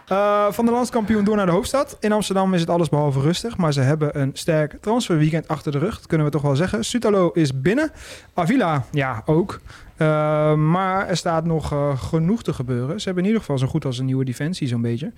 Eh, 0.07 0.47
van 0.51 0.65
de 0.65 0.71
landskampioen 0.71 1.25
door 1.25 1.37
naar 1.37 1.47
de 1.47 1.53
hoofdstad. 1.53 1.97
In 2.01 2.13
Amsterdam 2.13 2.55
is 2.55 2.61
het 2.61 2.71
alles 2.71 2.89
behalve 2.89 3.21
rustig. 3.21 3.57
Maar 3.57 3.73
ze 3.73 3.81
hebben 3.81 4.21
een 4.21 4.31
sterk 4.33 4.77
transferweekend 4.81 5.49
achter 5.49 5.73
de 5.73 5.79
rug. 5.79 5.97
Dat 5.97 6.07
kunnen 6.07 6.27
we 6.27 6.33
toch 6.33 6.43
wel 6.43 6.57
zeggen. 6.57 6.85
Sutalo 6.85 7.31
is 7.33 7.61
binnen. 7.61 7.91
Avila, 8.35 8.85
ja, 8.91 9.23
ook. 9.25 9.61
Eh, 9.97 10.55
maar 10.55 11.09
er 11.09 11.17
staat 11.17 11.45
nog 11.45 11.73
eh, 11.73 12.01
genoeg 12.01 12.43
te 12.43 12.53
gebeuren. 12.53 13.01
Ze 13.01 13.05
hebben 13.05 13.23
in 13.23 13.29
ieder 13.29 13.45
geval 13.45 13.59
zo 13.59 13.67
goed 13.67 13.85
als 13.85 13.99
een 13.99 14.05
nieuwe 14.05 14.25
defensie, 14.25 14.69
zo'n 14.69 14.83
beetje. 14.83 15.13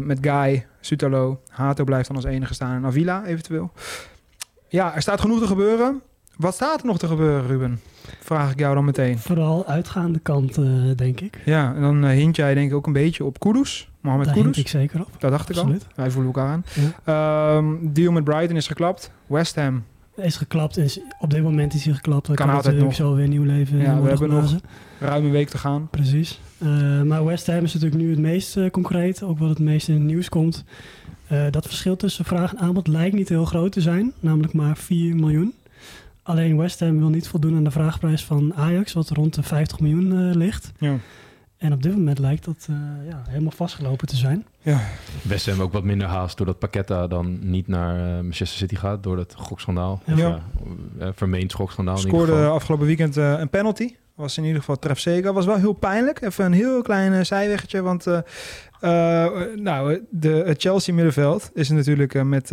Met 0.00 0.18
Guy, 0.20 0.66
Sutalo, 0.80 1.40
Hato 1.48 1.84
blijft 1.84 2.06
dan 2.06 2.16
als 2.16 2.24
enige 2.24 2.54
staan. 2.54 2.76
En 2.76 2.86
Avila 2.86 3.24
eventueel. 3.24 3.70
Ja, 4.68 4.94
er 4.94 5.02
staat 5.02 5.20
genoeg 5.20 5.38
te 5.38 5.46
gebeuren. 5.46 6.02
Wat 6.36 6.54
staat 6.54 6.80
er 6.80 6.86
nog 6.86 6.98
te 6.98 7.06
gebeuren, 7.06 7.46
Ruben? 7.46 7.80
Vraag 8.20 8.50
ik 8.52 8.58
jou 8.58 8.74
dan 8.74 8.84
meteen. 8.84 9.18
Vooral 9.18 9.66
uitgaande 9.66 10.18
kant, 10.18 10.56
eh, 10.58 10.64
denk 10.96 11.20
ik. 11.20 11.38
Ja, 11.44 11.74
en 11.74 11.80
dan 11.80 12.04
eh, 12.04 12.10
hint 12.10 12.36
jij 12.36 12.54
denk 12.54 12.70
ik 12.70 12.76
ook 12.76 12.86
een 12.86 12.92
beetje 12.92 13.24
op 13.24 13.38
Kudus. 13.40 13.88
Mohamed 14.00 14.26
Daar 14.26 14.34
Kudus. 14.34 14.58
ik 14.58 14.68
zeker 14.68 15.00
op. 15.00 15.10
Dat 15.18 15.30
dacht 15.30 15.50
ik 15.50 15.56
al. 15.56 15.72
Wij 15.94 16.10
voelen 16.10 16.34
elkaar 16.34 16.50
aan. 16.52 16.64
Ja. 17.04 17.56
Ehm, 17.56 17.74
deal 17.80 18.12
met 18.12 18.24
Brighton 18.24 18.56
is 18.56 18.66
geklapt. 18.66 19.10
West 19.26 19.54
Ham. 19.54 19.84
is 20.16 20.36
geklapt. 20.36 20.76
Is, 20.76 21.00
op 21.18 21.30
dit 21.30 21.42
moment 21.42 21.74
is 21.74 21.84
hij 21.84 21.94
geklapt. 21.94 22.26
Dan 22.26 22.36
Kan 22.36 22.46
kan, 22.46 22.54
altijd 22.54 22.74
natuurlijk 22.74 22.98
nog. 23.00 23.08
zo 23.10 23.16
weer 23.16 23.28
nieuw 23.28 23.42
leven 23.44 23.78
Ja, 23.78 24.00
we 24.00 24.08
hebben 24.08 24.28
nog-. 24.30 24.54
Ruim 25.00 25.24
een 25.24 25.30
week 25.30 25.48
te 25.48 25.58
gaan. 25.58 25.88
Precies. 25.90 26.40
Eh, 26.58 27.02
maar 27.02 27.24
West 27.24 27.46
Ham 27.46 27.64
is 27.64 27.74
natuurlijk 27.74 28.02
nu 28.02 28.10
het 28.10 28.18
meest 28.18 28.70
concreet. 28.70 29.22
Ook 29.22 29.38
wat 29.38 29.48
het 29.48 29.58
meest 29.58 29.88
in 29.88 29.94
het 29.94 30.02
nieuws 30.02 30.28
komt. 30.28 30.64
Dat 31.50 31.66
verschil 31.66 31.96
tussen 31.96 32.24
vraag 32.24 32.54
en 32.54 32.58
aanbod 32.58 32.86
lijkt 32.86 33.14
niet 33.16 33.28
heel 33.28 33.44
groot 33.44 33.72
te 33.72 33.80
zijn. 33.80 34.12
Namelijk 34.20 34.52
maar 34.52 34.76
4 34.76 35.14
miljoen. 35.16 35.52
Alleen 36.28 36.56
West 36.56 36.80
Ham 36.80 36.98
wil 36.98 37.08
niet 37.08 37.28
voldoen 37.28 37.56
aan 37.56 37.64
de 37.64 37.70
vraagprijs 37.70 38.24
van 38.24 38.54
Ajax. 38.54 38.92
Wat 38.92 39.08
rond 39.08 39.34
de 39.34 39.42
50 39.42 39.80
miljoen 39.80 40.12
eh, 40.28 40.34
ligt. 40.34 40.72
Ja. 40.78 40.96
En 41.58 41.72
op 41.72 41.82
dit 41.82 41.92
moment 41.92 42.18
lijkt 42.18 42.44
dat 42.44 42.66
eh, 42.70 42.76
ja, 43.08 43.22
helemaal 43.28 43.50
vastgelopen 43.50 44.06
te 44.06 44.16
zijn. 44.16 44.46
Ja. 44.62 44.80
West 45.22 45.46
Ham 45.46 45.60
ook 45.60 45.72
wat 45.72 45.84
minder 45.84 46.06
haast 46.06 46.36
doordat 46.36 46.58
Paqueta 46.58 47.06
dan 47.06 47.38
niet 47.50 47.68
naar 47.68 47.96
eh, 47.96 48.22
Manchester 48.22 48.58
City 48.58 48.76
gaat 48.76 49.02
door 49.02 49.16
dat 49.16 49.34
gokschandaal. 49.36 50.02
Ja. 50.06 50.12
Of, 50.12 50.18
Ja. 50.18 51.12
vermeend 51.12 51.52
gokschandaal 51.52 51.96
in 51.96 52.00
ieder 52.04 52.18
Scoorde 52.20 52.36
geval. 52.38 52.54
afgelopen 52.54 52.86
weekend 52.86 53.16
een 53.16 53.48
penalty. 53.50 53.94
Was 54.18 54.38
in 54.38 54.44
ieder 54.44 54.58
geval 54.58 54.78
trefzeker. 54.78 55.32
Was 55.32 55.46
wel 55.46 55.56
heel 55.56 55.72
pijnlijk. 55.72 56.20
Even 56.20 56.44
een 56.44 56.52
heel 56.52 56.82
klein 56.82 57.12
eh, 57.12 57.24
zijweggetje. 57.24 57.82
Want 57.82 58.06
eh, 58.06 58.18
eh, 58.80 59.32
nou, 59.54 60.06
de, 60.10 60.42
het 60.46 60.60
Chelsea 60.60 60.94
middenveld 60.94 61.50
is 61.54 61.68
natuurlijk 61.68 62.24
met 62.24 62.52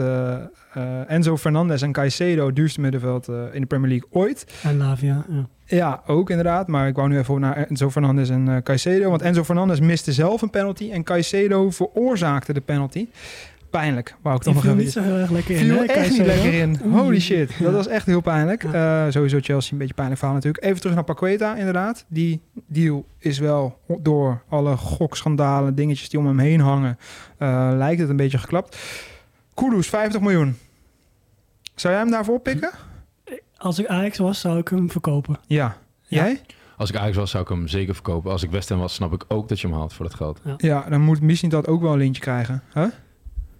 Enzo 1.07 1.37
Fernandez 1.37 1.81
en 1.81 1.91
Caicedo 1.91 2.45
het 2.45 2.55
duurste 2.55 2.81
middenveld 2.81 3.27
in 3.27 3.61
de 3.61 3.65
Premier 3.65 3.89
League 3.89 4.07
ooit. 4.11 4.45
En 4.63 4.77
Lavia, 4.77 5.25
ja. 5.29 5.47
Ja, 5.65 6.03
ook 6.07 6.29
inderdaad. 6.29 6.67
Maar 6.67 6.87
ik 6.87 6.95
wou 6.95 7.09
nu 7.09 7.17
even 7.17 7.39
naar 7.39 7.57
Enzo 7.57 7.89
Fernandez 7.89 8.29
en 8.29 8.63
Caicedo. 8.63 9.09
Want 9.09 9.21
Enzo 9.21 9.43
Fernandez 9.43 9.79
miste 9.79 10.13
zelf 10.13 10.41
een 10.41 10.49
penalty. 10.49 10.91
En 10.91 11.03
Caicedo 11.03 11.69
veroorzaakte 11.69 12.53
de 12.53 12.61
penalty. 12.61 13.07
Pijnlijk, 13.75 14.15
wou 14.21 14.35
ik 14.35 14.41
toch 14.41 14.53
nog 14.53 14.63
even... 14.63 14.77
niet 14.77 14.91
zo 14.91 15.01
heel 15.01 15.15
erg 15.15 15.29
lekker 15.29 15.55
in. 15.55 15.65
Viel 15.65 15.75
hè, 15.75 15.83
echt 15.83 16.09
niet 16.09 16.25
lekker 16.25 16.53
in. 16.53 16.77
Holy 16.99 17.19
shit. 17.19 17.51
Dat 17.59 17.73
was 17.73 17.87
echt 17.87 18.05
heel 18.05 18.21
pijnlijk. 18.21 18.63
Ja. 18.63 19.05
Eh, 19.05 19.11
sowieso 19.11 19.39
Chelsea 19.41 19.71
een 19.71 19.77
beetje 19.77 19.93
pijnlijk 19.93 20.19
verhaal 20.19 20.35
natuurlijk. 20.35 20.63
Even 20.63 20.79
terug 20.79 20.95
naar 20.95 21.03
Paqueta 21.03 21.55
inderdaad. 21.55 22.05
Die 22.07 22.41
deal 22.67 23.05
is 23.19 23.39
wel 23.39 23.79
door 23.99 24.43
alle 24.49 24.77
gokschandalen, 24.77 25.75
dingetjes 25.75 26.09
die 26.09 26.19
om 26.19 26.25
hem 26.25 26.39
heen 26.39 26.59
hangen, 26.59 26.97
eh, 27.37 27.71
lijkt 27.75 28.01
het 28.01 28.09
een 28.09 28.15
beetje 28.15 28.37
geklapt. 28.37 28.77
Kudus, 29.53 29.87
50 29.87 30.21
miljoen. 30.21 30.57
Zou 31.75 31.93
jij 31.93 32.01
hem 32.01 32.11
daarvoor 32.11 32.39
pikken? 32.39 32.71
Als 33.57 33.79
ik 33.79 33.87
Ajax 33.87 34.17
was, 34.17 34.39
zou 34.39 34.57
ik 34.57 34.67
hem 34.67 34.91
verkopen. 34.91 35.39
Ja. 35.47 35.77
Ja. 36.01 36.23
Jij? 36.23 36.41
Als 36.77 36.89
ik 36.89 36.95
Ajax 36.95 37.15
was, 37.15 37.31
zou 37.31 37.43
ik 37.43 37.49
hem 37.49 37.67
zeker 37.67 37.93
verkopen. 37.93 38.31
Als 38.31 38.43
ik 38.43 38.51
West 38.51 38.69
Ham 38.69 38.79
was, 38.79 38.93
snap 38.93 39.13
ik 39.13 39.25
ook 39.27 39.49
dat 39.49 39.59
je 39.59 39.67
hem 39.67 39.75
haalt 39.75 39.93
voor 39.93 40.05
dat 40.05 40.15
geld. 40.15 40.41
Ja, 40.57 40.85
dan 40.89 41.01
moet 41.01 41.21
misschien 41.21 41.49
dat 41.49 41.67
ook 41.67 41.81
wel 41.81 41.91
een 41.91 41.97
lintje 41.97 42.21
krijgen. 42.21 42.63
Huh? 42.73 42.85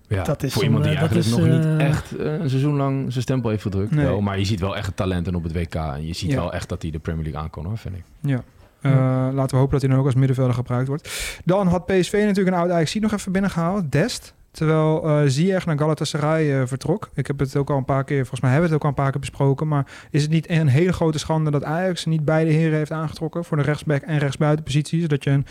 Ja, 0.07 0.23
Dat 0.23 0.43
is 0.43 0.53
voor 0.53 0.63
iemand 0.63 0.83
die 0.83 0.93
eh, 0.93 0.99
eigenlijk 0.99 1.27
is, 1.27 1.35
nog 1.35 1.47
niet 1.47 1.65
eh, 1.65 1.87
echt 1.87 2.19
een 2.19 2.49
seizoen 2.49 2.75
lang 2.75 3.05
zijn 3.11 3.23
stempel 3.23 3.49
heeft 3.49 3.61
gedrukt. 3.61 3.91
Nee. 3.91 4.05
Wel, 4.05 4.21
maar 4.21 4.39
je 4.39 4.45
ziet 4.45 4.59
wel 4.59 4.75
echt 4.75 4.85
het 4.85 4.95
talent 4.95 5.27
en 5.27 5.35
op 5.35 5.43
het 5.43 5.53
WK. 5.53 5.75
En 5.75 6.07
je 6.07 6.13
ziet 6.13 6.29
Ja. 6.31 6.35
wel 6.35 6.53
echt 6.53 6.69
dat 6.69 6.81
hij 6.81 6.91
de 6.91 6.99
Premier 6.99 7.23
League 7.23 7.41
aankon, 7.41 7.65
hoor, 7.65 7.77
vind 7.77 7.95
ik. 7.95 8.03
Ja. 8.19 8.43
Eh, 8.81 8.91
laten 9.33 9.49
we 9.49 9.55
hopen 9.55 9.71
dat 9.71 9.81
hij 9.81 9.89
dan 9.89 9.99
ook 9.99 10.05
als 10.05 10.15
middenvelder 10.15 10.53
gebruikt 10.53 10.87
wordt. 10.87 11.37
Dan 11.45 11.67
had 11.67 11.85
PSV 11.85 12.13
natuurlijk 12.13 12.55
een 12.55 12.61
oud 12.61 12.69
ajax 12.71 12.93
nog 12.93 13.11
even 13.13 13.31
binnengehaald. 13.31 13.91
Dest. 13.91 14.33
Terwijl 14.51 15.03
eh 15.09 15.21
Ziyech 15.25 15.65
naar 15.65 15.77
Galatasaray 15.77 16.67
vertrok. 16.67 17.09
Ik 17.13 17.27
heb 17.27 17.39
het 17.39 17.55
ook 17.55 17.69
al 17.69 17.77
een 17.77 17.85
paar 17.85 18.03
keer, 18.03 18.19
volgens 18.19 18.41
mij 18.41 18.51
hebben 18.51 18.69
we 18.69 18.75
het 18.75 18.83
ook 18.83 18.91
al 18.91 18.97
een 18.97 19.03
paar 19.03 19.11
keer 19.11 19.19
besproken. 19.19 19.67
Maar 19.67 19.85
is 20.11 20.21
het 20.21 20.31
niet 20.31 20.49
een 20.49 20.67
hele 20.67 20.93
grote 20.93 21.19
schande 21.19 21.51
dat 21.51 21.63
Ajax 21.63 22.05
niet 22.05 22.25
beide 22.25 22.51
heren 22.51 22.77
heeft 22.77 22.91
aangetrokken 22.91 23.43
voor 23.45 23.57
de 23.57 23.63
rechtsback 23.63 24.01
en 24.01 24.17
rechtsbuitenpositie? 24.17 25.01
Zodat 25.01 25.23
je 25.23 25.29
een 25.29 25.45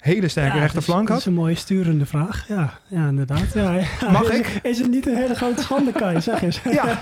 hele 0.00 0.28
sterke 0.28 0.54
Ja, 0.56 0.60
rechterflank 0.60 1.08
dat 1.08 1.16
is, 1.18 1.24
had? 1.24 1.34
dat 1.34 1.34
is 1.34 1.38
een 1.38 1.42
mooie 1.46 1.54
sturende 1.54 2.06
vraag. 2.06 2.44
Ja, 2.48 2.78
ja 2.88 3.08
inderdaad. 3.08 3.44
Ja, 3.54 3.74
ja. 3.74 4.10
Mag 4.12 4.30
is, 4.30 4.38
ik? 4.38 4.58
Is 4.62 4.78
het 4.78 4.90
niet 4.90 5.06
een 5.06 5.16
hele 5.16 5.34
grote 5.34 5.62
schande, 5.62 5.92
Kai? 5.92 6.20
Zeg 6.20 6.42
eens. 6.42 6.60
Ja, 6.70 6.98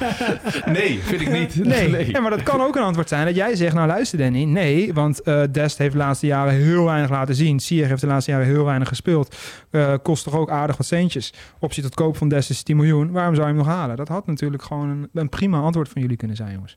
Nee, 0.67 0.99
vind 1.03 1.21
ik 1.21 1.31
niet. 1.31 1.65
nee. 1.65 2.11
Ja, 2.11 2.21
maar 2.21 2.31
dat 2.31 2.43
kan 2.43 2.61
ook 2.61 2.77
een 2.77 2.83
antwoord 2.83 3.09
zijn 3.09 3.27
dat 3.27 3.35
jij 3.35 3.57
zegt, 3.57 3.75
nou 3.75 3.87
luister 3.87 4.19
Danny, 4.19 4.45
nee, 4.45 4.95
want 4.95 5.23
eh, 5.23 5.43
Dest 5.51 5.79
heeft 5.79 5.93
de 5.93 5.99
laatste 5.99 6.27
jaren 6.27 6.53
heel 6.55 6.85
weinig 6.85 7.11
laten 7.11 7.35
zien. 7.35 7.61
Ziyech 7.61 7.89
heeft 7.89 8.01
de 8.01 8.07
laatste 8.07 8.31
jaren 8.31 8.47
heel 8.47 8.65
weinig 8.65 8.89
gespeeld. 8.89 9.37
Eh, 9.71 9.95
kost 10.03 10.25
toch 10.25 10.35
ook 10.35 10.51
aardig 10.51 10.77
wat 10.77 10.87
centjes. 10.87 11.33
Optie 11.59 11.83
tot 11.83 11.95
koop 11.95 12.17
van 12.17 12.29
Dest 12.29 12.51
is 12.51 12.63
10 12.63 12.77
miljoen. 12.77 13.11
Waarom 13.11 13.35
zou 13.35 13.47
je 13.49 13.55
hem 13.55 13.63
nog 13.65 13.73
halen? 13.75 13.97
Dat 13.97 14.09
had 14.09 14.27
natuurlijk 14.27 14.63
gewoon 14.63 14.89
een, 14.89 15.09
een 15.15 15.29
prima 15.29 15.61
antwoord 15.61 15.89
van 15.89 16.03
jullie 16.03 16.17
kunnen 16.17 16.37
zijn, 16.37 16.53
jongens. 16.53 16.77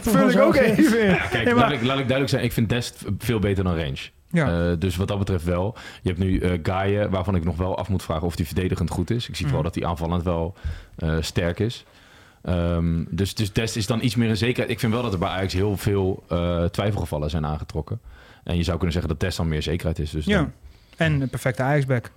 Vul 0.00 0.30
ik 0.30 0.38
ook 0.38 0.54
even 0.54 1.00
in. 1.08 1.16
Kijk, 1.30 1.44
Nee, 1.44 1.54
maar- 1.54 1.54
laat, 1.54 1.72
ik, 1.72 1.82
laat 1.82 1.98
ik 1.98 2.08
duidelijk 2.08 2.28
zijn. 2.28 2.44
Ik 2.44 2.52
vind 2.52 2.68
Dest 2.68 3.04
veel 3.18 3.38
beter 3.38 3.64
dan 3.64 3.76
Range. 3.76 3.96
Ja. 4.30 4.70
Eh, 4.70 4.78
dus 4.78 4.96
wat 4.96 5.08
dat 5.08 5.18
betreft 5.18 5.44
wel. 5.44 5.74
Je 6.02 6.08
hebt 6.08 6.20
nu 6.20 6.38
eh 6.38 6.58
Gaaien, 6.62 7.10
waarvan 7.10 7.34
ik 7.34 7.44
nog 7.44 7.56
wel 7.56 7.78
af 7.78 7.88
moet 7.88 8.02
vragen 8.02 8.26
of 8.26 8.36
die 8.36 8.46
verdedigend 8.46 8.90
goed 8.90 9.10
is. 9.10 9.28
Ik 9.28 9.36
zie 9.36 9.44
Mhm. 9.46 9.54
wel 9.54 9.62
dat 9.64 9.74
hij 9.74 9.84
aanvallend 9.86 10.22
wel 10.22 10.54
eh, 10.96 11.16
sterk 11.20 11.58
is. 11.60 11.84
Ehm, 12.42 13.04
dus, 13.10 13.34
dus 13.34 13.52
Dest 13.52 13.76
is 13.76 13.86
dan 13.86 14.02
iets 14.02 14.14
meer 14.14 14.28
een 14.30 14.36
zekerheid. 14.36 14.70
Ik 14.70 14.80
vind 14.80 14.92
wel 14.92 15.02
dat 15.02 15.12
er 15.12 15.18
bij 15.18 15.28
Ajax 15.28 15.52
heel 15.52 15.76
veel 15.76 16.24
twijfelgevallen 16.70 17.30
zijn 17.30 17.46
aangetrokken. 17.46 18.00
En 18.44 18.56
je 18.56 18.62
zou 18.62 18.76
kunnen 18.76 18.92
zeggen 18.92 19.10
dat 19.12 19.20
Dest 19.20 19.36
dan 19.36 19.48
meer 19.48 19.62
zekerheid 19.62 19.98
is. 19.98 20.10
Dus 20.10 20.24
ja. 20.24 20.36
dan- 20.36 20.52
En 20.96 21.20
een 21.20 21.28
perfecte 21.28 21.62
Ajax-back. 21.62 22.10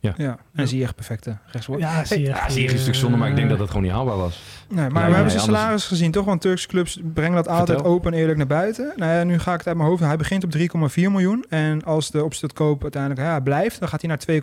Ja. 0.00 0.14
ja. 0.16 0.38
En 0.54 0.68
zie 0.68 0.78
je 0.78 0.84
echt 0.84 0.94
perfecte 0.94 1.36
rechtswoord. 1.46 1.80
Ja, 1.80 2.04
zie 2.04 2.20
je. 2.20 2.26
ja, 2.26 2.48
zie 2.50 2.62
je 2.62 2.72
een 2.72 2.78
stuk 2.78 2.94
zonde, 2.94 3.16
maar 3.16 3.28
ik 3.28 3.36
denk 3.36 3.48
dat 3.48 3.58
dat 3.58 3.68
gewoon 3.68 3.82
niet 3.82 3.92
haalbaar 3.92 4.16
was. 4.16 4.42
Nee, 4.68 4.88
maar 4.88 5.08
we 5.08 5.14
hebben 5.14 5.30
zijn 5.30 5.42
anders. 5.42 5.60
salaris 5.60 5.86
gezien, 5.86 6.10
toch? 6.10 6.24
Want 6.24 6.40
Turkse 6.40 6.68
clubs 6.68 7.00
brengen 7.14 7.34
dat 7.34 7.48
altijd 7.48 7.68
Vertel. 7.68 7.92
open 7.92 8.12
en 8.12 8.18
eerlijk 8.18 8.38
naar 8.38 8.46
buiten. 8.46 8.92
Nou 8.96 9.12
ja, 9.12 9.24
nu 9.24 9.38
ga 9.38 9.52
ik 9.52 9.58
het 9.58 9.66
uit 9.66 9.76
mijn 9.76 9.88
hoofd. 9.88 10.02
Hij 10.02 10.16
begint 10.16 10.44
op 10.44 10.56
3,4 10.90 10.94
miljoen. 10.94 11.44
En 11.48 11.84
als 11.84 12.10
de 12.10 12.24
opstelkoop 12.24 12.82
uiteindelijk 12.82 13.22
ja, 13.22 13.40
blijft, 13.40 13.78
dan 13.80 13.88
gaat 13.88 14.02
hij 14.02 14.10
naar 14.10 14.40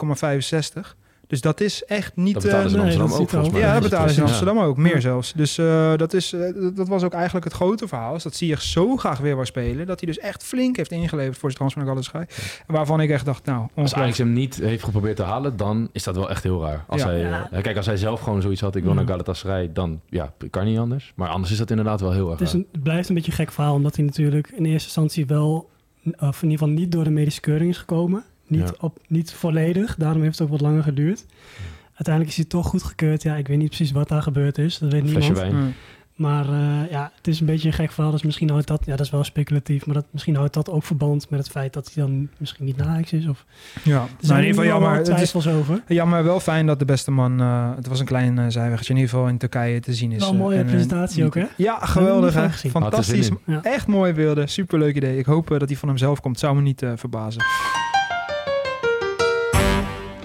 2,65. 0.84 0.96
Dus 1.28 1.42
dat 1.42 1.62
is 1.62 1.84
echt 1.86 2.16
niet... 2.16 2.34
Dat 2.34 2.44
betalen 2.44 2.70
ze 2.70 2.76
in 2.76 2.82
Amsterdam 2.82 3.12
ook 3.12 3.18
ziet 3.20 3.30
volgens 3.30 3.52
mij. 3.54 3.62
ja, 3.62 3.74
dat 3.74 3.82
betalen 3.82 4.10
ze 4.10 4.16
in 4.16 4.22
Ja. 4.22 4.28
Amsterdam 4.30 4.60
ook. 4.60 4.78
Meer 4.78 5.02
zelfs. 5.02 5.34
Dus 5.34 5.58
eh, 5.58 5.96
dat, 5.96 6.14
is, 6.14 6.34
eh, 6.34 6.40
dat- 6.76 6.88
was 6.88 7.04
ook 7.04 7.14
eigenlijk 7.14 7.46
het 7.46 7.54
grote 7.54 7.88
verhaal. 7.88 8.16
Is 8.16 8.24
dat 8.24 8.36
Ziyech 8.36 8.62
zo 8.62 8.96
graag 8.98 9.20
weer 9.20 9.34
wou 9.34 9.46
spelen... 9.46 9.86
dat 9.86 10.00
hij 10.00 10.10
dus 10.14 10.20
echt 10.24 10.44
flink 10.44 10.76
heeft 10.76 10.92
ingeleverd 10.92 11.38
voor 11.38 11.52
zijn 11.52 11.56
transfer 11.70 11.82
naar 11.84 11.90
Galatasaray. 11.90 12.28
Waarvan 12.68 13.02
ik 13.02 13.10
echt 13.10 13.26
dacht, 13.26 13.46
nou, 13.46 13.68
Als. 13.76 13.94
Ajax 13.94 14.18
hem 14.18 14.34
niet 14.34 14.56
heeft 14.56 14.84
geprobeerd 14.84 15.16
te 15.16 15.24
halen, 15.24 15.58
dan 15.58 15.90
is 15.92 16.04
dat 16.04 16.16
wel 16.16 16.30
echt 16.30 16.44
heel 16.44 16.62
raar. 16.64 16.84
Als 16.88 17.02
Ja. 17.02 17.08
hij, 17.08 17.20
Ja. 17.20 17.50
eh, 17.52 17.62
kijk, 17.64 17.78
als 17.78 17.86
hij 17.86 17.98
zelf 17.98 18.20
gewoon 18.22 18.42
zoiets 18.42 18.62
had, 18.62 18.76
ik 18.76 18.84
wil 18.84 18.94
naar 18.94 19.08
Galatasaray, 19.08 19.70
dan 19.74 20.02
ja, 20.10 20.34
kan 20.50 20.66
niet 20.66 20.78
anders. 20.80 21.14
Maar 21.16 21.30
anders 21.30 21.52
is 21.52 21.58
dat 21.58 21.70
inderdaad 21.70 22.02
wel 22.02 22.12
heel 22.12 22.30
erg 22.32 22.40
Het, 22.40 22.48
is 22.48 22.54
raar. 22.54 22.62
een, 22.62 22.68
het 22.72 22.84
blijft 22.84 23.10
een 23.10 23.16
beetje 23.16 23.32
een 23.32 23.38
gek 23.38 23.52
verhaal, 23.52 23.74
omdat 23.74 23.96
hij 23.96 24.06
natuurlijk 24.06 24.48
in 24.56 24.66
eerste 24.66 24.86
instantie 24.88 25.26
wel, 25.26 25.70
of 26.20 26.42
in 26.44 26.50
ieder 26.50 26.58
geval 26.68 26.68
niet 26.82 26.92
door 26.92 27.04
de 27.04 27.10
medische 27.10 27.42
keuring 27.42 27.70
is 27.70 27.78
gekomen. 27.78 28.24
Niet, 28.48 28.62
Ja. 28.68 28.74
op, 28.80 28.98
niet 29.08 29.34
volledig, 29.34 29.96
daarom 29.96 30.22
heeft 30.22 30.38
het 30.40 30.48
ook 30.48 30.54
wat 30.54 30.62
langer 30.62 30.84
geduurd. 30.84 31.26
Uiteindelijk 31.86 32.30
is 32.30 32.36
hij 32.36 32.46
toch 32.46 32.68
goedgekeurd. 32.68 33.24
Ja, 33.24 33.36
ik 33.36 33.48
weet 33.48 33.58
niet 33.58 33.68
precies 33.68 33.92
wat 33.92 34.08
daar 34.08 34.22
gebeurd 34.22 34.58
is, 34.58 34.78
dat 34.78 34.92
weet 34.92 35.10
Flesje 35.10 35.32
niemand. 35.32 35.38
wijn. 35.52 35.64
Mm. 35.64 35.74
Maar 36.16 36.50
eh, 36.50 36.92
ja, 36.92 37.12
het 37.16 37.28
is 37.28 37.40
een 37.40 37.46
beetje 37.46 37.68
een 37.68 37.74
gek 37.74 37.92
verhaal, 37.92 38.12
dus 38.12 38.24
misschien 38.24 38.50
houdt 38.50 38.68
dat, 38.68 38.86
ja 38.86 38.96
dat 38.96 39.06
is 39.06 39.12
wel 39.12 39.24
speculatief, 39.24 39.86
maar 39.86 39.96
dat, 39.96 40.06
misschien 40.12 40.36
houdt 40.36 40.54
dat 40.54 40.70
ook 40.70 40.84
verband 40.84 41.30
met 41.30 41.40
het 41.40 41.50
feit 41.50 41.74
dat 41.74 41.92
hij 41.94 42.04
dan 42.04 42.30
misschien 42.38 42.66
niet 42.66 42.78
naar 42.78 42.88
Ajax 42.88 43.14
is. 43.14 43.28
Of, 43.28 43.46
Ja, 43.84 43.92
er 43.94 43.98
nou, 44.00 44.10
zijn 44.20 44.40
in 44.40 44.46
ieder 44.48 44.64
geval 44.64 44.80
jammer. 44.80 44.98
Het 44.98 45.08
is 45.08 45.14
twijfels 45.14 45.48
over. 45.48 45.84
jammer 45.88 46.24
wel 46.24 46.40
fijn 46.40 46.66
dat 46.66 46.80
de 46.80 46.86
beste 46.86 47.12
man... 47.12 47.42
eh, 47.42 47.76
het 47.76 47.88
was 47.88 48.00
een 48.00 48.06
klein 48.06 48.38
uh, 48.38 48.46
zijweggetje 48.48 48.94
in 48.94 49.00
ieder 49.00 49.14
geval 49.14 49.28
in 49.30 49.38
Turkije 49.38 49.80
te 49.80 49.94
zien 49.94 50.12
is. 50.12 50.20
Wel 50.20 50.30
een 50.30 50.38
mooie 50.38 50.58
En, 50.58 50.66
presentatie 50.66 51.26
ook, 51.26 51.36
hè? 51.36 51.46
Ja, 51.58 51.80
geweldig 51.80 52.34
hè. 52.34 52.50
Fantastisch. 52.70 53.30
Ja. 53.46 53.64
Echt 53.64 53.88
mooie 53.88 54.14
beelden. 54.14 54.50
Superleuk 54.50 54.96
idee. 54.96 55.18
Ik 55.18 55.26
hoop 55.26 55.48
dat 55.48 55.68
hij 55.70 55.78
van 55.78 55.88
hemzelf 55.90 56.20
komt. 56.22 56.40
Zou 56.40 56.56
me 56.56 56.62
niet 56.62 56.82
eh, 56.82 56.92
verbazen. 56.96 57.42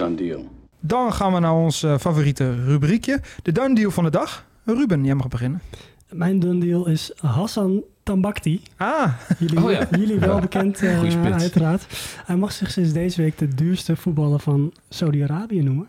Done 0.03 0.15
deal. 0.15 0.45
Dan 0.79 1.13
gaan 1.13 1.33
we 1.33 1.39
naar 1.39 1.53
ons 1.53 1.83
eh, 1.83 1.97
favoriete 1.97 2.63
rubriekje. 2.65 3.19
De 3.43 3.51
done 3.51 3.75
deal 3.75 3.91
van 3.91 4.03
de 4.03 4.09
dag. 4.09 4.45
Ruben, 4.65 5.05
jij 5.05 5.15
mag 5.15 5.27
beginnen. 5.27 5.61
Mijn 6.09 6.39
done 6.39 6.59
deal 6.65 6.87
is 6.87 7.11
Hassan 7.15 7.83
Tambakti. 8.03 8.61
Ah, 8.77 9.13
Jullie, 9.39 9.63
Oh 9.63 9.71
ja. 9.71 9.87
jullie 9.91 10.19
wel 10.19 10.39
bekend, 10.39 10.81
eh, 10.81 10.99
spits. 10.99 11.41
uiteraard. 11.41 11.85
Hij 12.25 12.35
mag 12.35 12.51
zich 12.51 12.71
sinds 12.71 12.91
deze 12.93 13.21
week 13.21 13.37
de 13.37 13.47
duurste 13.47 13.95
voetballer 13.95 14.39
van 14.39 14.73
Saudi-Arabië 14.89 15.61
noemen. 15.61 15.87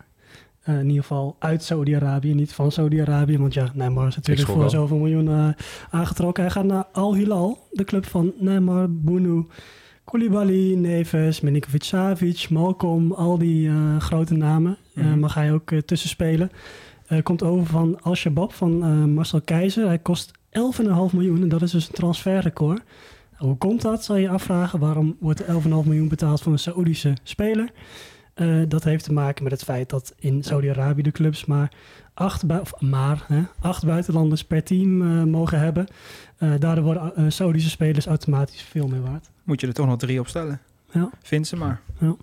Eh, 0.61 0.79
in 0.79 0.85
ieder 0.87 1.01
geval 1.01 1.35
uit 1.39 1.63
Saudi-Arabië, 1.63 2.33
niet 2.33 2.53
van 2.53 2.71
Saudi-Arabië. 2.71 3.37
Want 3.37 3.53
ja, 3.53 3.67
Neymar 3.73 4.07
is 4.07 4.15
natuurlijk 4.15 4.47
voor 4.49 4.69
zoveel 4.69 4.97
miljoen 4.97 5.27
eh, 5.27 5.47
aangetrokken. 5.89 6.43
Hij 6.43 6.51
gaat 6.51 6.65
naar 6.65 6.85
Al 6.91 7.15
Hilal, 7.15 7.67
de 7.71 7.83
club 7.83 8.05
van 8.05 8.33
Neymar, 8.39 8.85
Bunu, 8.89 9.47
Koulibaly, 10.05 10.75
Neves, 10.75 11.41
Milinkovic-Savic, 11.41 12.49
Malcolm. 12.49 13.11
Al 13.11 13.37
die 13.37 13.69
eh, 13.69 13.97
grote 13.99 14.33
namen 14.33 14.77
eh, 14.95 15.03
Mhm. 15.05 15.19
mag 15.19 15.33
hij 15.33 15.53
ook 15.53 15.71
eh, 15.71 15.79
tussen 15.79 16.09
spelen. 16.09 16.51
Komt 17.23 17.43
over 17.43 17.65
van 17.65 18.01
Al-Shabaab 18.01 18.53
van 18.53 18.77
Marcel 19.13 19.41
Keizer. 19.41 19.85
Hij 19.87 19.99
kost 19.99 20.31
11,5 20.49 21.13
miljoen 21.13 21.41
en 21.41 21.49
dat 21.49 21.61
is 21.61 21.71
dus 21.71 21.87
een 21.87 21.93
transferrecord. 21.93 22.81
Hoe 23.37 23.57
komt 23.57 23.81
dat, 23.81 24.03
zal 24.03 24.15
je 24.15 24.21
je 24.21 24.29
afvragen. 24.29 24.79
Waarom 24.79 25.15
wordt 25.19 25.39
er 25.39 25.45
11,5 25.47 25.85
miljoen 25.85 26.07
betaald 26.07 26.41
voor 26.41 26.51
een 26.51 26.59
Saoedische 26.59 27.13
speler? 27.23 27.71
Dat 28.67 28.83
heeft 28.83 29.03
te 29.03 29.13
maken 29.13 29.43
met 29.43 29.51
het 29.51 29.63
feit 29.63 29.89
dat 29.89 30.13
in 30.19 30.43
Saudi-Arabië 30.43 31.01
de 31.01 31.11
clubs 31.11 31.45
maar 31.45 31.71
acht, 32.13 32.45
bui- 32.45 32.61
of 32.61 32.81
maar, 32.81 33.25
hè, 33.27 33.41
acht 33.59 33.85
buitenlanders 33.85 34.43
per 34.45 34.63
team 34.63 34.97
mogen 35.29 35.59
hebben. 35.59 35.85
Daardoor 36.59 36.83
worden 36.83 37.31
Saoedische 37.31 37.69
spelers 37.69 38.05
automatisch 38.05 38.61
veel 38.61 38.87
meer 38.87 39.01
waard. 39.01 39.29
Moet 39.45 39.61
je 39.61 39.67
er 39.67 39.73
toch 39.73 39.85
nog 39.87 39.97
drie 39.97 40.19
opstellen. 40.19 40.59
Ja. 40.91 41.09
Vind 41.23 41.47
ze 41.47 41.55
maar. 41.55 41.81
Ja. 41.99 42.15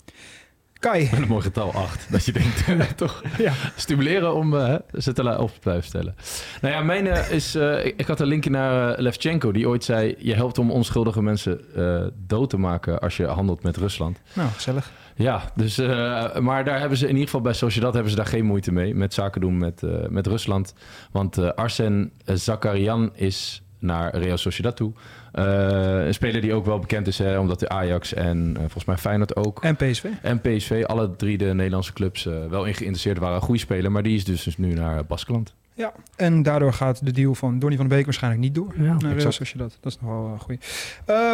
Kai. 0.79 1.09
Met 1.11 1.21
een 1.23 1.29
mooi 1.29 1.43
getal 1.43 1.73
8. 1.75 2.07
Dat 2.13 2.25
je 2.25 2.33
denkt, 2.33 2.65
eh, 2.69 2.81
toch 2.81 3.23
Ja. 3.39 3.53
stimuleren 3.77 4.35
om 4.35 4.57
eh, 4.57 4.75
ze 4.99 5.13
te 5.13 5.39
op 5.39 5.53
te 5.53 5.61
blijven 5.61 5.85
stellen. 5.85 6.15
Nou 6.61 6.75
ja, 6.75 6.83
mijn 6.83 7.07
eh, 7.07 7.31
is... 7.31 7.55
eh, 7.55 7.85
ik, 7.87 7.95
ik 7.97 8.07
had 8.07 8.21
een 8.21 8.27
linkje 8.27 8.51
naar 8.51 9.01
Levchenko, 9.01 9.53
die 9.53 9.69
ooit 9.69 9.85
zei... 9.85 10.15
je 10.19 10.35
helpt 10.35 10.59
om 10.59 10.71
onschuldige 10.71 11.23
mensen 11.23 11.75
eh, 11.77 12.07
dood 12.27 12.51
te 12.51 12.57
maken 12.59 13.01
als 13.01 13.17
je 13.17 13.27
handelt 13.27 13.63
met 13.63 13.77
Rusland. 13.77 14.21
Nou, 14.33 14.49
gezellig. 14.51 14.91
Ja, 15.15 15.43
dus, 15.55 15.79
eh, 15.79 16.39
maar 16.39 16.65
daar 16.65 16.81
hebben 16.81 16.99
ze 16.99 17.05
in 17.05 17.11
ieder 17.11 17.25
geval 17.25 17.41
bij 17.41 17.53
Sociedad 17.53 17.93
hebben 17.93 18.11
ze 18.11 18.17
daar 18.17 18.27
geen 18.27 18.45
moeite 18.45 18.73
mee. 18.73 18.95
Met 18.95 19.15
zaken 19.15 19.41
doen 19.41 19.59
met, 19.59 19.83
eh, 19.83 19.91
met 20.09 20.27
Rusland. 20.27 20.75
Want 21.11 21.39
eh 21.39 21.49
Arsen 21.51 22.13
Zakarian 22.25 23.11
is 23.15 23.63
naar 23.79 24.17
Real 24.17 24.37
Sociedad 24.39 24.77
toe. 24.77 24.93
Eh, 25.33 26.07
een 26.07 26.15
speler 26.15 26.41
die 26.41 26.55
ook 26.55 26.65
wel 26.65 26.79
bekend 26.79 27.07
is, 27.07 27.19
hè, 27.19 27.39
omdat 27.39 27.61
de 27.61 27.69
Ajax 27.69 28.15
en 28.15 28.51
eh, 28.55 28.61
volgens 28.61 28.85
mij 28.85 28.97
Feyenoord 28.97 29.37
ook. 29.37 29.63
En 29.63 29.77
PSV. 29.77 30.05
En 30.23 30.41
PSV, 30.41 30.85
alle 30.87 31.17
drie 31.17 31.39
de 31.39 31.55
Nederlandse 31.55 31.93
clubs 31.93 32.27
eh, 32.27 32.47
wel 32.47 32.65
in 32.65 32.75
geïnteresseerd 32.75 33.19
waren. 33.19 33.37
Een 33.37 33.43
goede 33.43 33.61
speler, 33.61 33.93
maar 33.93 34.03
die 34.03 34.17
is 34.17 34.25
dus, 34.25 34.43
dus 34.43 34.59
nu 34.59 34.73
naar 34.73 35.05
Baskeland. 35.05 35.55
Ja. 35.75 35.93
En 36.17 36.43
daardoor 36.43 36.73
gaat 36.73 37.05
de 37.05 37.13
deal 37.13 37.35
van 37.35 37.59
Donny 37.59 37.77
van 37.77 37.89
de 37.89 37.95
Beek 37.95 38.05
waarschijnlijk 38.05 38.43
niet 38.43 38.55
door. 38.55 38.73
Ja. 38.77 38.83
Nou, 38.83 38.99
Real 38.99 39.13
exact. 39.13 39.35
Sociedad. 39.35 39.79
Dat 39.81 39.93
is 39.93 39.99
nog 40.01 40.11
wel 40.11 40.31
uh, 40.35 40.41
goed. 40.41 40.65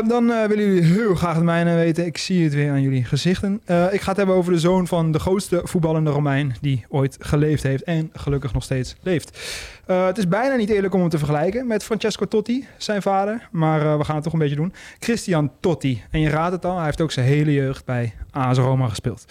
dan 0.08 0.30
eh, 0.30 0.44
willen 0.44 0.64
jullie 0.64 0.82
heel 0.82 1.14
graag 1.14 1.34
het 1.34 1.44
mijne 1.44 1.74
weten. 1.74 2.06
Ik 2.06 2.18
zie 2.18 2.44
het 2.44 2.54
weer 2.54 2.70
aan 2.70 2.82
jullie 2.82 3.04
gezichten. 3.04 3.60
Eh, 3.64 3.92
ik 3.92 4.00
ga 4.00 4.08
het 4.08 4.16
hebben 4.16 4.36
over 4.36 4.52
de 4.52 4.58
zoon 4.58 4.86
van 4.86 5.12
de 5.12 5.18
grootste 5.18 5.60
voetballende 5.64 6.10
Romein... 6.10 6.54
die 6.60 6.84
ooit 6.88 7.16
geleefd 7.20 7.62
heeft 7.62 7.82
en 7.82 8.10
gelukkig 8.12 8.52
nog 8.52 8.62
steeds 8.62 8.96
leeft. 9.02 9.38
Eh, 9.88 10.06
het 10.06 10.18
is 10.18 10.28
bijna 10.28 10.54
niet 10.54 10.70
eerlijk 10.70 10.94
om 10.94 11.00
hem 11.00 11.08
te 11.08 11.18
vergelijken 11.18 11.66
met 11.66 11.84
Francesco 11.84 12.26
Totti, 12.26 12.66
zijn 12.76 13.02
vader. 13.02 13.48
Maar 13.50 13.80
eh, 13.80 13.96
we 13.96 14.04
gaan 14.04 14.14
het 14.14 14.24
toch 14.24 14.32
een 14.32 14.38
beetje 14.38 14.56
doen. 14.56 14.72
Christian 14.98 15.50
Totti. 15.60 16.02
En 16.10 16.20
je 16.20 16.28
raadt 16.28 16.52
het 16.52 16.64
al, 16.64 16.76
hij 16.76 16.84
heeft 16.84 17.00
ook 17.00 17.12
zijn 17.12 17.26
hele 17.26 17.52
jeugd 17.52 17.84
bij 17.84 18.14
AS 18.30 18.58
Roma 18.58 18.88
gespeeld. 18.88 19.24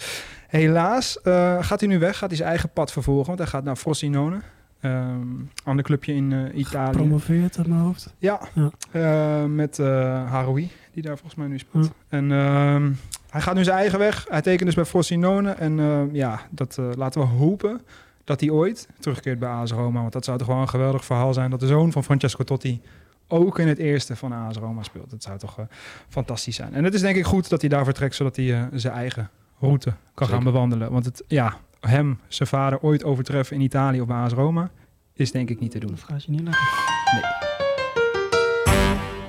Helaas 0.48 1.20
eh, 1.20 1.62
gaat 1.62 1.80
hij 1.80 1.88
nu 1.88 1.98
weg, 1.98 2.16
gaat 2.16 2.28
hij 2.28 2.36
zijn 2.36 2.48
eigen 2.48 2.70
pad 2.70 2.92
vervolgen... 2.92 3.26
want 3.26 3.38
hij 3.38 3.48
gaat 3.48 3.64
naar 3.64 3.76
Frosinone... 3.76 4.40
Um, 4.82 5.50
ander 5.64 5.84
clubje 5.84 6.14
in 6.14 6.30
uh, 6.30 6.58
Italië. 6.58 6.96
Promoveerd 6.96 7.58
uit 7.58 7.66
mijn 7.66 7.80
hoofd. 7.80 8.14
Ja, 8.18 8.40
Ja. 8.54 8.70
Uh, 8.92 9.44
met 9.48 9.78
uh, 9.78 9.86
Haroui, 10.30 10.70
die 10.92 11.02
daar 11.02 11.14
volgens 11.16 11.34
mij 11.34 11.46
nu 11.46 11.58
speelt. 11.58 11.84
Ja. 11.84 11.92
En 12.08 12.30
uh, 12.30 12.86
hij 13.30 13.40
gaat 13.40 13.54
nu 13.54 13.64
zijn 13.64 13.76
eigen 13.78 13.98
weg. 13.98 14.26
Hij 14.28 14.42
tekent 14.42 14.64
dus 14.64 14.74
bij 14.74 14.84
Frosinone. 14.84 15.50
En 15.50 15.78
uh, 15.78 16.00
ja, 16.12 16.40
dat 16.50 16.76
uh, 16.80 16.86
laten 16.96 17.20
we 17.20 17.26
hopen 17.26 17.80
dat 18.24 18.40
hij 18.40 18.50
ooit 18.50 18.88
terugkeert 19.00 19.38
bij 19.38 19.48
AS 19.48 19.70
Roma. 19.72 20.00
Want 20.00 20.12
dat 20.12 20.24
zou 20.24 20.38
toch 20.38 20.46
wel 20.46 20.56
een 20.56 20.68
geweldig 20.68 21.04
verhaal 21.04 21.34
zijn 21.34 21.50
dat 21.50 21.60
de 21.60 21.66
zoon 21.66 21.92
van 21.92 22.04
Francesco 22.04 22.44
Totti 22.44 22.80
ook 23.28 23.58
in 23.58 23.68
het 23.68 23.78
eerste 23.78 24.16
van 24.16 24.32
AS 24.32 24.56
Roma 24.56 24.82
speelt. 24.82 25.10
Dat 25.10 25.22
zou 25.22 25.38
toch 25.38 25.58
uh, 25.58 25.64
fantastisch 26.08 26.56
zijn. 26.56 26.74
En 26.74 26.84
het 26.84 26.94
is 26.94 27.00
denk 27.00 27.16
ik 27.16 27.24
goed 27.24 27.48
dat 27.48 27.60
hij 27.60 27.70
daar 27.70 27.84
vertrekt, 27.84 28.14
zodat 28.14 28.36
hij 28.36 28.44
uh, 28.44 28.62
zijn 28.72 28.94
eigen 28.94 29.30
route 29.60 29.88
kan 30.14 30.26
Zeker. 30.26 30.34
gaan 30.34 30.52
bewandelen. 30.52 30.92
Want 30.92 31.04
het, 31.04 31.22
ja, 31.26 31.56
hem, 31.80 32.18
zijn 32.28 32.48
vader, 32.48 32.80
ooit 32.80 33.04
overtreffen 33.04 33.56
in 33.56 33.62
Italië 33.62 34.00
of 34.00 34.06
bij 34.06 34.16
AS 34.16 34.32
Roma, 34.32 34.70
is 35.12 35.32
denk 35.32 35.50
ik 35.50 35.60
niet 35.60 35.70
te 35.70 35.78
doen. 35.78 35.90
Dat 35.90 36.02
gaat 36.02 36.24
je 36.24 36.30
niet 36.30 36.40
lukken. 36.40 36.62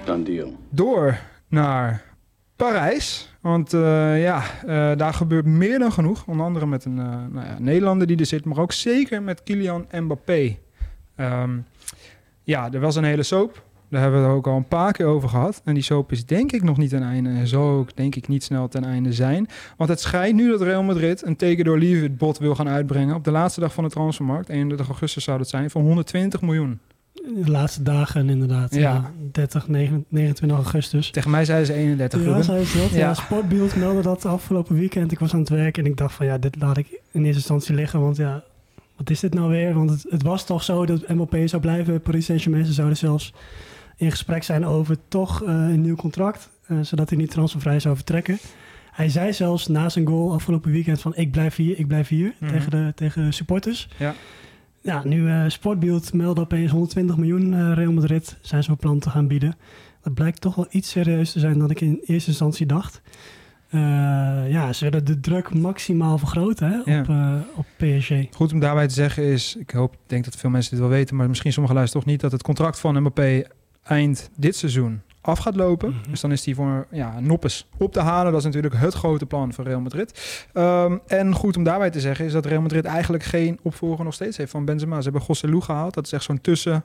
Done 0.05 0.23
deal. 0.23 0.57
Door 0.69 1.19
naar 1.47 2.03
Parijs. 2.55 3.33
Want 3.41 3.73
uh, 3.73 4.21
ja, 4.21 4.43
uh, 4.65 4.97
daar 4.97 5.13
gebeurt 5.13 5.45
meer 5.45 5.79
dan 5.79 5.91
genoeg. 5.91 6.27
Onder 6.27 6.45
andere 6.45 6.65
met 6.65 6.85
een 6.85 6.97
uh, 6.97 7.05
nou 7.05 7.45
ja, 7.45 7.55
Nederlander 7.59 8.07
die 8.07 8.17
er 8.17 8.25
zit, 8.25 8.45
maar 8.45 8.57
ook 8.57 8.71
zeker 8.71 9.21
met 9.21 9.43
Kylian 9.43 9.87
Mbappé. 9.91 10.57
Um, 11.15 11.65
ja, 12.43 12.71
er 12.71 12.79
was 12.79 12.95
een 12.95 13.03
hele 13.03 13.23
soap. 13.23 13.63
Daar 13.89 14.01
hebben 14.01 14.21
we 14.21 14.27
het 14.27 14.35
ook 14.35 14.47
al 14.47 14.55
een 14.55 14.67
paar 14.67 14.91
keer 14.91 15.05
over 15.05 15.29
gehad. 15.29 15.61
En 15.65 15.73
die 15.73 15.83
soap 15.83 16.11
is 16.11 16.25
denk 16.25 16.51
ik 16.51 16.63
nog 16.63 16.77
niet 16.77 16.89
ten 16.89 17.03
einde. 17.03 17.29
En 17.29 17.47
zal 17.47 17.69
ook 17.69 17.95
denk 17.95 18.15
ik 18.15 18.27
niet 18.27 18.43
snel 18.43 18.67
ten 18.67 18.83
einde 18.83 19.13
zijn. 19.13 19.47
Want 19.77 19.89
het 19.89 19.99
schijnt 19.99 20.35
nu 20.35 20.49
dat 20.49 20.61
Real 20.61 20.83
Madrid 20.83 21.25
een 21.25 21.35
teken 21.35 21.65
door 21.65 21.79
Leave 21.79 22.03
It 22.03 22.17
bod 22.17 22.37
wil 22.37 22.55
gaan 22.55 22.69
uitbrengen. 22.69 23.15
Op 23.15 23.23
de 23.23 23.31
laatste 23.31 23.59
dag 23.59 23.73
van 23.73 23.83
de 23.83 23.89
transfermarkt. 23.89 24.49
31 24.49 24.87
augustus 24.87 25.23
zou 25.23 25.37
dat 25.37 25.49
zijn. 25.49 25.69
Van 25.69 25.81
120 25.81 26.41
miljoen. 26.41 26.79
De 27.13 27.51
laatste 27.51 27.83
dagen 27.83 28.29
inderdaad. 28.29 28.75
Ja. 28.75 28.79
Ja. 28.79 29.11
30, 29.31 29.67
29 29.67 30.57
augustus. 30.57 31.11
Tegen 31.11 31.31
mij 31.31 31.45
zeiden 31.45 31.67
ze 31.67 31.73
31 31.73 32.23
Ja, 32.23 32.41
ze 32.41 32.51
dat. 32.51 32.89
Ja. 32.89 32.97
Ja. 32.97 33.13
Sportbeeld 33.13 33.75
meldde 33.75 34.01
dat 34.01 34.25
afgelopen 34.25 34.75
weekend. 34.75 35.11
Ik 35.11 35.19
was 35.19 35.33
aan 35.33 35.39
het 35.39 35.49
werk 35.49 35.77
en 35.77 35.85
ik 35.85 35.97
dacht 35.97 36.13
van 36.13 36.25
ja, 36.25 36.37
dit 36.37 36.55
laat 36.59 36.77
ik 36.77 36.87
in 37.11 37.21
eerste 37.21 37.35
instantie 37.35 37.75
liggen. 37.75 38.01
Want 38.01 38.17
ja, 38.17 38.43
wat 38.95 39.09
is 39.09 39.19
dit 39.19 39.33
nou 39.33 39.49
weer? 39.49 39.73
Want 39.73 39.89
het, 39.89 40.05
het 40.09 40.23
was 40.23 40.45
toch 40.45 40.63
zo 40.63 40.85
dat 40.85 41.07
Mbappé 41.07 41.47
zou 41.47 41.61
blijven. 41.61 42.01
Paris 42.01 42.25
Saint-Germain 42.25 42.65
zouden 42.65 42.97
zelfs 42.97 43.33
in 43.99 44.11
gesprek 44.11 44.43
zijn 44.43 44.65
over 44.65 44.97
toch 45.07 45.43
uh, 45.43 45.47
een 45.47 45.81
nieuw 45.81 45.95
contract. 45.95 46.49
Uh, 46.67 46.77
zodat 46.81 47.09
hij 47.09 47.17
niet 47.17 47.31
transfervrij 47.31 47.79
zou 47.79 47.95
vertrekken. 47.95 48.37
Hij 48.91 49.09
zei 49.09 49.33
zelfs 49.33 49.67
na 49.67 49.89
zijn 49.89 50.07
goal 50.07 50.33
afgelopen 50.33 50.71
weekend 50.71 51.01
van 51.01 51.15
ik 51.15 51.31
blijf 51.31 51.55
hier, 51.55 51.79
ik 51.79 51.87
blijf 51.87 52.07
hier. 52.07 52.33
Mhm. 52.39 52.51
Tegen, 52.51 52.71
de, 52.71 52.91
tegen 52.95 53.25
de 53.25 53.31
supporters. 53.31 53.89
Ja. 53.97 54.13
Ja, 54.81 55.01
nu 55.05 55.21
uh, 55.21 55.43
Sportbeeld 55.47 56.13
meldde 56.13 56.41
opeens 56.41 56.71
120 56.71 57.17
miljoen 57.17 57.53
uh, 57.53 57.73
Real 57.73 57.91
Madrid 57.91 58.37
zijn 58.41 58.63
van 58.63 58.77
plan 58.77 58.99
te 58.99 59.09
gaan 59.09 59.27
bieden. 59.27 59.55
Dat 60.01 60.13
blijkt 60.13 60.41
toch 60.41 60.55
wel 60.55 60.67
iets 60.69 60.89
serieus 60.89 61.31
te 61.31 61.39
zijn 61.39 61.59
dan 61.59 61.69
ik 61.69 61.81
in 61.81 61.99
eerste 62.05 62.29
instantie 62.29 62.65
dacht. 62.65 63.01
Uh, 63.71 63.81
ja, 64.49 64.73
ze 64.73 64.83
willen 64.83 65.05
de 65.05 65.19
druk 65.19 65.53
maximaal 65.53 66.17
vergroten 66.17 66.69
hè, 66.69 66.91
Ja. 66.91 66.99
op, 66.99 67.07
uh, 67.07 67.35
op 67.55 67.65
PSG. 67.77 68.11
Goed 68.35 68.53
om 68.53 68.59
daarbij 68.59 68.87
te 68.87 68.93
zeggen 68.93 69.23
is, 69.23 69.55
ik 69.55 69.71
hoop, 69.71 69.95
denk 70.05 70.25
dat 70.25 70.35
veel 70.35 70.49
mensen 70.49 70.71
dit 70.71 70.79
wel 70.79 70.89
weten, 70.89 71.15
maar 71.15 71.27
misschien 71.27 71.53
sommige 71.53 71.75
luisteren 71.75 72.03
toch 72.03 72.11
niet, 72.11 72.21
dat 72.21 72.31
het 72.31 72.43
contract 72.43 72.79
van 72.79 72.99
Mbappé 72.99 73.43
eind 73.89 74.29
dit 74.37 74.55
seizoen 74.55 75.01
af 75.21 75.39
gaat 75.39 75.55
lopen. 75.55 75.89
Mhm. 75.89 76.09
Dus 76.09 76.21
dan 76.21 76.31
is 76.31 76.43
die 76.43 76.55
voor 76.55 76.87
ja, 76.91 77.19
Noppes 77.19 77.67
op 77.77 77.93
te 77.93 77.99
halen. 77.99 78.31
Dat 78.31 78.39
is 78.39 78.45
natuurlijk 78.45 78.75
het 78.75 78.93
grote 78.93 79.25
plan 79.25 79.53
van 79.53 79.65
Real 79.65 79.79
Madrid. 79.81 80.45
Ehm, 80.53 80.97
en 81.07 81.33
goed 81.33 81.57
om 81.57 81.63
daarbij 81.63 81.89
te 81.89 81.99
zeggen 81.99 82.25
is 82.25 82.31
dat 82.31 82.45
Real 82.45 82.61
Madrid 82.61 82.85
eigenlijk 82.85 83.23
geen 83.23 83.59
opvolger 83.61 84.03
nog 84.03 84.13
steeds 84.13 84.37
heeft 84.37 84.51
van 84.51 84.65
Benzema. 84.65 84.97
Ze 84.97 85.03
hebben 85.03 85.21
Gosselu 85.21 85.61
gehaald. 85.61 85.93
Dat 85.93 86.05
is 86.05 86.11
echt 86.11 86.23
zo'n 86.23 86.41
tussen... 86.41 86.83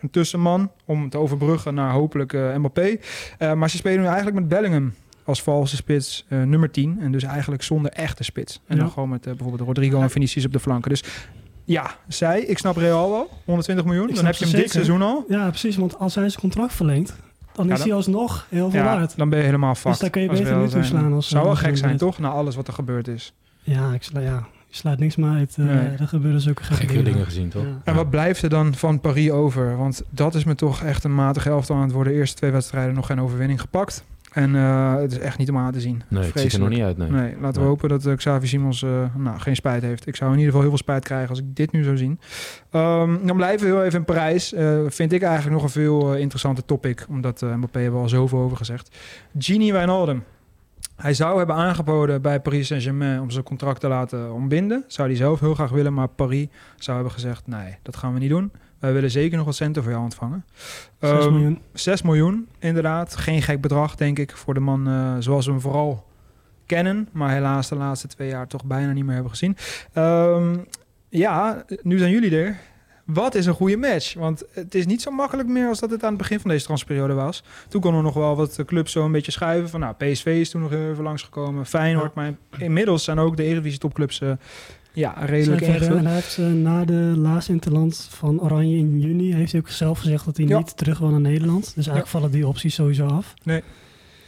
Zo'n 0.00 0.10
tussenman 0.10 0.70
om 0.84 1.08
te 1.10 1.18
overbruggen 1.18 1.74
naar 1.74 1.92
hopelijk 1.92 2.32
eh, 2.32 2.56
Mbappé. 2.56 2.96
Eh, 3.38 3.52
maar 3.52 3.70
ze 3.70 3.76
spelen 3.76 4.00
nu 4.00 4.06
eigenlijk 4.06 4.36
met 4.36 4.48
Bellingham 4.48 4.92
als 5.24 5.42
valse 5.42 5.76
spits 5.76 6.26
eh, 6.28 6.42
nummer 6.42 6.70
10. 6.70 6.98
En 7.00 7.12
dus 7.12 7.22
eigenlijk 7.22 7.62
zonder 7.62 7.90
echte 7.92 8.24
spits. 8.24 8.60
En 8.66 8.76
Ja. 8.76 8.82
dan 8.82 8.90
gewoon 8.90 9.08
met 9.08 9.22
bijvoorbeeld 9.22 9.60
Rodrigo 9.60 10.00
en 10.00 10.10
Vinicius 10.10 10.44
op 10.44 10.52
de 10.52 10.60
flanken. 10.60 10.90
Dus 10.90 11.04
ja, 11.72 11.90
zij, 12.08 12.40
ik 12.40 12.58
snap 12.58 12.76
Real 12.76 13.10
wel. 13.10 13.30
120 13.44 13.84
miljoen. 13.84 14.08
Ik 14.08 14.14
dan 14.14 14.24
heb 14.24 14.34
je 14.34 14.44
hem 14.44 14.54
dit 14.54 14.70
seizoen 14.70 15.02
al. 15.02 15.24
Ja, 15.28 15.48
precies. 15.48 15.76
Want 15.76 15.98
als 15.98 16.14
hij 16.14 16.28
zijn 16.28 16.40
contract 16.40 16.72
verlengt, 16.74 17.14
dan 17.52 17.66
Ja, 17.66 17.72
is 17.72 17.78
dan- 17.78 17.86
hij 17.88 17.96
alsnog 17.96 18.46
heel 18.48 18.70
veel 18.70 18.80
Ja, 18.80 18.84
waard. 18.96 19.16
dan 19.16 19.28
ben 19.28 19.38
je 19.38 19.44
helemaal 19.44 19.74
vast. 19.74 19.84
Dus 19.84 19.98
daar 19.98 20.10
kun 20.10 20.22
je 20.22 20.28
beter 20.28 20.56
niet 20.56 20.70
toe 20.70 20.82
slaan 20.82 21.12
als- 21.12 21.28
Zou 21.28 21.40
wel 21.42 21.50
als 21.50 21.60
gek 21.60 21.76
zijn, 21.76 21.96
toch? 21.96 22.18
Na 22.18 22.28
alles 22.28 22.56
wat 22.56 22.66
er 22.66 22.72
gebeurd 22.72 23.08
is. 23.08 23.32
Ja, 23.62 23.92
ik 23.92 24.02
sla, 24.02 24.20
ja, 24.20 24.46
je 24.68 24.76
slaat 24.76 24.98
niks 24.98 25.16
meer 25.16 25.30
uit. 25.30 25.54
eh, 25.58 25.64
Nee. 25.64 25.76
Er 25.98 26.08
gebeuren 26.08 26.40
zulke 26.40 26.62
gekke, 26.62 26.86
Gekke 26.86 27.02
dingen 27.02 27.24
gezien, 27.24 27.48
toch? 27.48 27.62
Ja. 27.62 27.80
En 27.84 27.94
wat 27.94 28.10
blijft 28.10 28.42
er 28.42 28.48
dan 28.48 28.74
van 28.74 29.00
Paris 29.00 29.30
over? 29.30 29.76
Want 29.76 30.02
dat 30.10 30.34
is 30.34 30.44
me 30.44 30.54
toch 30.54 30.82
echt 30.82 31.04
een 31.04 31.14
matige 31.14 31.48
elftal 31.48 31.76
aan 31.76 31.82
het 31.82 31.92
worden. 31.92 32.12
De 32.12 32.18
eerste 32.18 32.36
twee 32.36 32.50
wedstrijden 32.50 32.94
nog 32.94 33.06
geen 33.06 33.20
overwinning 33.20 33.60
gepakt. 33.60 34.04
En 34.30 34.54
eh, 34.54 34.94
het 34.96 35.12
is 35.12 35.18
echt 35.18 35.38
niet 35.38 35.50
om 35.50 35.56
aan 35.56 35.72
te 35.72 35.80
zien. 35.80 36.02
Nee, 36.08 36.24
het 36.24 36.40
ziet 36.40 36.52
er 36.52 36.60
nog 36.60 36.68
niet 36.68 36.82
uit, 36.82 36.96
nee. 36.96 37.10
Nee, 37.10 37.34
laten 37.40 37.62
we 37.62 37.68
hopen 37.68 37.88
dat 37.88 38.06
uh, 38.06 38.16
Xavi 38.16 38.46
Simons 38.46 38.82
eh, 38.82 39.14
nou, 39.16 39.38
geen 39.38 39.56
spijt 39.56 39.82
heeft. 39.82 40.06
Ik 40.06 40.16
zou 40.16 40.32
in 40.32 40.38
ieder 40.38 40.52
geval 40.52 40.60
heel 40.60 40.76
veel 40.76 40.84
spijt 40.84 41.04
krijgen 41.04 41.28
als 41.28 41.38
ik 41.38 41.56
dit 41.56 41.72
nu 41.72 41.82
zou 41.82 41.96
zien. 41.96 42.20
Ehm, 42.70 43.26
dan 43.26 43.36
blijven 43.36 43.66
we 43.66 43.72
heel 43.72 43.84
even 43.84 43.98
in 43.98 44.04
Parijs. 44.04 44.52
Eh, 44.52 44.80
vind 44.86 45.12
ik 45.12 45.22
eigenlijk 45.22 45.54
nog 45.54 45.62
een 45.62 45.70
veel 45.82 46.14
eh, 46.14 46.20
interessante 46.20 46.64
topic. 46.64 47.06
Omdat 47.08 47.42
uh, 47.42 47.54
Mbappé 47.54 47.78
hebben 47.78 47.98
we 47.98 48.04
al 48.04 48.10
zoveel 48.10 48.38
over 48.38 48.56
gezegd. 48.56 48.96
Gini 49.38 49.72
Wijnaldum. 49.72 50.24
Hij 50.96 51.14
zou 51.14 51.38
hebben 51.38 51.56
aangeboden 51.56 52.22
bij 52.22 52.40
Paris 52.40 52.66
Saint-Germain 52.66 53.20
om 53.20 53.30
zijn 53.30 53.44
contract 53.44 53.80
te 53.80 53.88
laten 53.88 54.32
ontbinden. 54.32 54.84
Zou 54.86 55.08
hij 55.08 55.16
zelf 55.16 55.40
heel 55.40 55.54
graag 55.54 55.70
willen, 55.70 55.94
maar 55.94 56.08
Paris 56.08 56.46
zou 56.76 56.96
hebben 56.96 57.14
gezegd... 57.14 57.46
nee, 57.46 57.76
dat 57.82 57.96
gaan 57.96 58.12
we 58.12 58.18
niet 58.18 58.30
doen. 58.30 58.52
Wij 58.80 58.92
willen 58.92 59.10
zeker 59.10 59.36
nog 59.36 59.46
wat 59.46 59.54
centen 59.54 59.82
voor 59.82 59.92
jou 59.92 60.04
ontvangen. 60.04 60.44
6 61.00 61.10
Ehm, 61.10 61.32
miljoen. 61.32 61.60
6 61.72 62.02
miljoen, 62.02 62.48
inderdaad. 62.58 63.16
Geen 63.16 63.42
gek 63.42 63.60
bedrag, 63.60 63.94
denk 63.96 64.18
ik, 64.18 64.36
voor 64.36 64.54
de 64.54 64.60
man 64.60 64.88
uh, 64.88 65.16
zoals 65.18 65.46
we 65.46 65.50
hem 65.52 65.60
vooral 65.60 66.06
kennen. 66.66 67.08
Maar 67.12 67.30
helaas 67.30 67.68
de 67.68 67.74
laatste 67.74 68.06
twee 68.06 68.28
jaar 68.28 68.46
toch 68.46 68.64
bijna 68.64 68.92
niet 68.92 69.04
meer 69.04 69.14
hebben 69.14 69.30
gezien. 69.30 69.56
Um, 69.94 70.66
ja, 71.08 71.64
nu 71.82 71.98
zijn 71.98 72.10
jullie 72.10 72.36
er. 72.38 72.58
Wat 73.04 73.34
is 73.34 73.46
een 73.46 73.54
goede 73.54 73.76
match? 73.76 74.14
Want 74.14 74.44
het 74.52 74.74
is 74.74 74.86
niet 74.86 75.02
zo 75.02 75.10
makkelijk 75.10 75.48
meer 75.48 75.68
als 75.68 75.80
dat 75.80 75.90
het 75.90 76.02
aan 76.02 76.08
het 76.08 76.18
begin 76.18 76.40
van 76.40 76.50
deze 76.50 76.64
transferperiode 76.64 77.14
was. 77.14 77.42
Toen 77.68 77.80
konden 77.80 77.98
er 78.00 78.06
nog 78.06 78.14
wel 78.14 78.36
wat 78.36 78.62
clubs 78.66 78.92
zo 78.92 79.04
een 79.04 79.12
beetje 79.12 79.32
schuiven. 79.32 79.68
Van, 79.68 79.80
nou, 79.80 79.94
PSV 79.94 80.26
is 80.26 80.50
toen 80.50 80.60
nog 80.60 80.70
heel 80.70 80.90
even 80.90 81.04
langsgekomen. 81.04 81.66
Feyenoord. 81.66 82.12
Ja. 82.14 82.22
Maar 82.22 82.32
inmiddels 82.58 83.04
zijn 83.04 83.18
ook 83.18 83.36
de 83.36 83.42
Eredivisie 83.42 83.78
topclubs 83.78 84.20
uh, 84.20 84.32
ja, 84.92 85.14
redelijk 85.24 85.60
ingevuld. 85.60 85.98
En 85.98 86.06
hij 86.06 86.14
heeft 86.14 86.38
uh, 86.38 86.52
na 86.52 86.84
de 86.84 87.12
laatste 87.16 87.52
interland 87.52 88.08
van 88.10 88.40
Oranje 88.40 88.76
in 88.76 89.00
juni... 89.00 89.34
heeft 89.34 89.52
hij 89.52 89.60
ook 89.60 89.68
zelf 89.68 89.98
gezegd 89.98 90.24
dat 90.24 90.36
hij 90.36 90.46
ja. 90.46 90.58
niet 90.58 90.76
terug 90.76 90.98
wil 90.98 91.08
naar 91.08 91.20
Nederland. 91.20 91.62
Dus 91.64 91.74
eigenlijk 91.74 92.04
ja. 92.04 92.10
vallen 92.12 92.30
die 92.30 92.46
opties 92.46 92.74
sowieso 92.74 93.06
af. 93.06 93.34
Nee. 93.42 93.62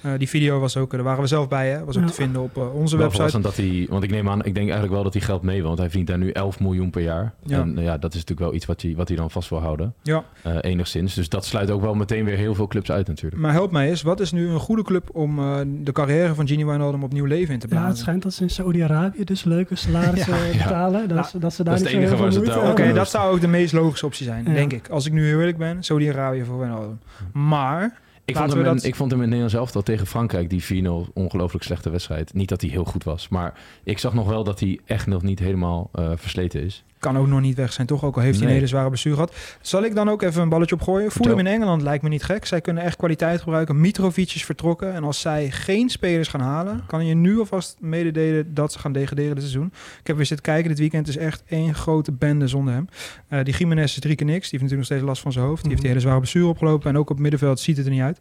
Uh, 0.07 0.13
die 0.19 0.29
video 0.29 0.61
was 0.61 0.77
ook, 0.77 0.91
daar 0.91 1.03
waren 1.03 1.21
we 1.23 1.27
zelf 1.27 1.49
bij, 1.49 1.71
hè? 1.71 1.85
Was 1.85 1.97
ook 1.97 2.03
ja. 2.03 2.09
te 2.09 2.15
vinden 2.15 2.43
op 2.43 2.57
uh, 2.57 2.75
onze 2.75 2.97
wel 2.97 3.11
website. 3.11 3.41
Dat 3.41 3.57
hij, 3.57 3.87
want 3.91 4.05
ik 4.05 4.11
neem 4.11 4.29
aan, 4.29 4.39
ik 4.39 4.55
denk 4.55 4.57
eigenlijk 4.67 4.93
wel 4.93 5.03
dat 5.03 5.13
hij 5.13 5.23
geld 5.23 5.43
mee, 5.43 5.63
want 5.63 5.79
hij 5.79 5.87
verdient 5.87 6.09
daar 6.09 6.19
nu 6.19 6.31
11 6.31 6.61
miljoen 6.61 6.91
per 6.91 7.03
jaar. 7.03 7.35
Ja. 7.45 7.61
En 7.61 7.79
uh, 7.79 7.85
ja, 7.85 7.99
dat 7.99 8.15
is 8.15 8.21
natuurlijk 8.21 8.49
wel 8.49 8.55
iets 8.55 8.67
wat 8.67 8.83
hij, 8.83 8.95
wat 8.97 9.09
hij 9.09 9.17
dan 9.17 9.31
vast 9.31 9.49
wil 9.49 9.61
houden. 9.61 9.95
Ja. 10.03 10.25
Uh, 10.47 10.57
enigszins. 10.61 11.15
Dus 11.15 11.29
dat 11.29 11.45
sluit 11.45 11.71
ook 11.71 11.81
wel 11.81 11.95
meteen 11.95 12.25
weer 12.25 12.37
heel 12.37 12.55
veel 12.55 12.67
clubs 12.67 12.91
uit 12.91 13.07
natuurlijk. 13.09 13.43
Maar 13.43 13.53
help 13.53 13.71
mij 13.73 13.89
eens, 13.89 14.03
wat 14.03 14.21
is 14.21 14.33
nu 14.33 14.49
een 14.49 14.59
goede 14.59 14.83
club 14.83 15.09
om 15.13 15.39
uh, 15.39 15.57
de 15.83 15.93
carrière 15.93 16.35
van 16.35 16.47
Gini 16.47 16.65
Wijnaldum 16.65 17.03
opnieuw 17.03 17.25
leven 17.25 17.55
in 17.55 17.61
te 17.61 17.67
blazen? 17.67 17.87
Ja, 17.87 17.93
het 17.93 18.01
schijnt 18.01 18.23
dat 18.23 18.33
ze 18.33 18.43
in 18.43 18.51
Saudi-Arabië 18.51 19.25
dus 19.25 19.45
leuke 19.45 19.77
salarissen 19.77 20.47
ja, 20.53 20.53
betalen. 20.53 21.01
Ja. 21.01 21.07
Dat, 21.07 21.35
dat 21.39 21.55
ze 21.55 21.65
daar 21.65 21.75
dat 21.75 21.85
is 21.85 21.93
het 21.93 22.01
enige 22.01 22.17
waar 22.17 22.33
ze 22.33 22.41
Oké, 22.41 22.71
okay, 22.71 22.93
dat 22.93 23.11
zou 23.11 23.33
ook 23.33 23.41
de 23.41 23.49
meest 23.49 23.73
logische 23.73 24.07
optie 24.07 24.27
zijn, 24.27 24.45
ja. 24.45 24.53
denk 24.53 24.73
ik. 24.73 24.89
Als 24.89 25.07
ik 25.07 25.13
nu 25.13 25.27
heel 25.27 25.39
eerlijk 25.39 25.59
ben, 25.59 25.83
Saudi-Arabië 25.83 26.45
voor 26.45 26.59
Wijnaldum. 26.59 26.99
Maar... 27.33 28.01
Ik 28.25 28.37
vond, 28.37 28.53
hem 28.53 28.65
in, 28.65 28.83
ik 28.83 28.95
vond 28.95 29.11
hem 29.11 29.21
in 29.21 29.27
Nederland 29.27 29.51
zelf 29.51 29.77
al 29.77 29.83
tegen 29.83 30.07
Frankrijk, 30.07 30.51
die 30.51 30.85
4-0, 30.85 31.13
ongelooflijk 31.13 31.65
slechte 31.65 31.91
wedstrijd. 31.91 32.35
Niet 32.35 32.49
dat 32.49 32.61
hij 32.61 32.71
heel 32.71 32.85
goed 32.85 33.05
was, 33.05 33.29
maar 33.29 33.59
ik 33.85 33.99
zag 33.99 34.15
nog 34.15 34.29
wel 34.29 34.45
dat 34.45 34.61
hij 34.61 34.81
echt 34.85 35.07
nog 35.07 35.23
niet 35.23 35.39
helemaal 35.39 35.91
uh, 35.95 36.13
versleten 36.15 36.63
is. 36.63 36.85
Kan 37.03 37.19
ook 37.19 37.27
nog 37.27 37.41
niet 37.41 37.57
weg 37.57 37.73
zijn, 37.73 37.87
toch? 37.87 38.05
Ook 38.05 38.17
al 38.17 38.23
heeft 38.23 38.39
hij 38.39 38.49
een 38.49 38.55
hele 38.55 38.67
zware 38.67 38.89
blessure 38.89 39.15
gehad. 39.15 39.35
Zal 39.61 39.85
ik 39.85 39.95
dan 39.95 40.11
ook 40.11 40.23
even 40.23 40.43
een 40.43 40.49
balletje 40.49 40.75
opgooien? 40.75 41.11
Fulham 41.11 41.39
in 41.39 41.47
Engeland 41.47 41.83
lijkt 41.83 42.03
me 42.03 42.09
niet 42.09 42.23
gek. 42.23 42.47
Zij 42.47 42.61
kunnen 42.61 42.83
echt 42.83 42.97
kwaliteit 42.97 43.41
gebruiken. 43.41 43.81
Mitrovic 43.81 44.33
is 44.35 44.45
vertrokken. 44.45 44.95
En 44.95 45.05
als 45.05 45.21
zij 45.21 45.51
geen 45.51 45.89
spelers 45.89 46.29
gaan 46.29 46.41
halen, 46.41 46.83
kan 46.87 47.07
je 47.07 47.15
nu 47.15 47.39
alvast 47.39 47.77
mededelen 47.81 48.55
dat 48.55 48.73
ze 48.73 48.79
gaan 48.79 48.93
degraderen 48.93 49.35
dit 49.35 49.45
seizoen. 49.45 49.73
Ik 50.01 50.07
heb 50.07 50.17
weer 50.17 50.27
zitten 50.27 50.47
kijken. 50.47 50.69
Dit 50.69 50.79
weekend 50.79 51.09
is 51.09 51.17
echt 51.17 51.43
één 51.47 51.75
grote 51.75 52.13
bende 52.13 52.49
zonder 52.49 52.75
hem. 52.75 52.89
Uh, 53.31 53.45
die 53.45 53.57
Jiménez 53.57 53.95
is 53.95 54.01
drie 54.01 54.15
keer 54.15 54.27
niks. 54.27 54.51
Die 54.51 54.59
heeft 54.59 54.63
natuurlijk 54.63 54.89
nog 54.89 54.99
steeds 54.99 55.03
last 55.03 55.23
van 55.23 55.33
zijn 55.33 55.45
hoofd. 55.45 55.61
Die 55.61 55.71
heeft 55.71 55.83
die 55.83 55.91
hele 55.91 56.03
zware 56.03 56.19
blessure 56.19 56.47
opgelopen. 56.47 56.91
En 56.91 56.97
ook 56.97 57.03
op 57.03 57.09
het 57.09 57.19
middenveld 57.19 57.61
ziet 57.61 57.77
het 57.77 57.87
er 57.87 57.93
niet 57.93 58.03
uit. 58.03 58.19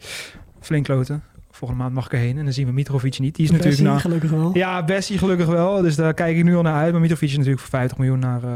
Flink 0.59 0.83
kloten 0.83 1.23
volgende 1.61 1.83
maand 1.83 1.95
mag 1.95 2.05
ik 2.05 2.13
erheen. 2.13 2.37
En 2.37 2.43
dan 2.43 2.53
zien 2.53 2.65
we 2.65 2.71
Mitrovic 2.71 3.19
niet. 3.19 3.35
Die 3.35 3.45
is 3.45 3.51
Bessie 3.51 3.71
natuurlijk 3.71 4.03
na... 4.03 4.09
gelukkig 4.09 4.29
wel. 4.29 4.49
Ja, 4.53 4.83
Bessie 4.83 5.17
gelukkig 5.17 5.47
wel. 5.47 5.81
Dus 5.81 5.95
daar 5.95 6.13
kijk 6.13 6.37
ik 6.37 6.43
nu 6.43 6.55
al 6.55 6.61
naar 6.61 6.75
uit. 6.75 6.91
Maar 6.91 7.01
Mitrovic 7.01 7.29
is 7.29 7.35
natuurlijk 7.35 7.61
voor 7.61 7.69
50 7.69 7.97
miljoen 7.97 8.19
naar 8.19 8.43
uh, 8.43 8.49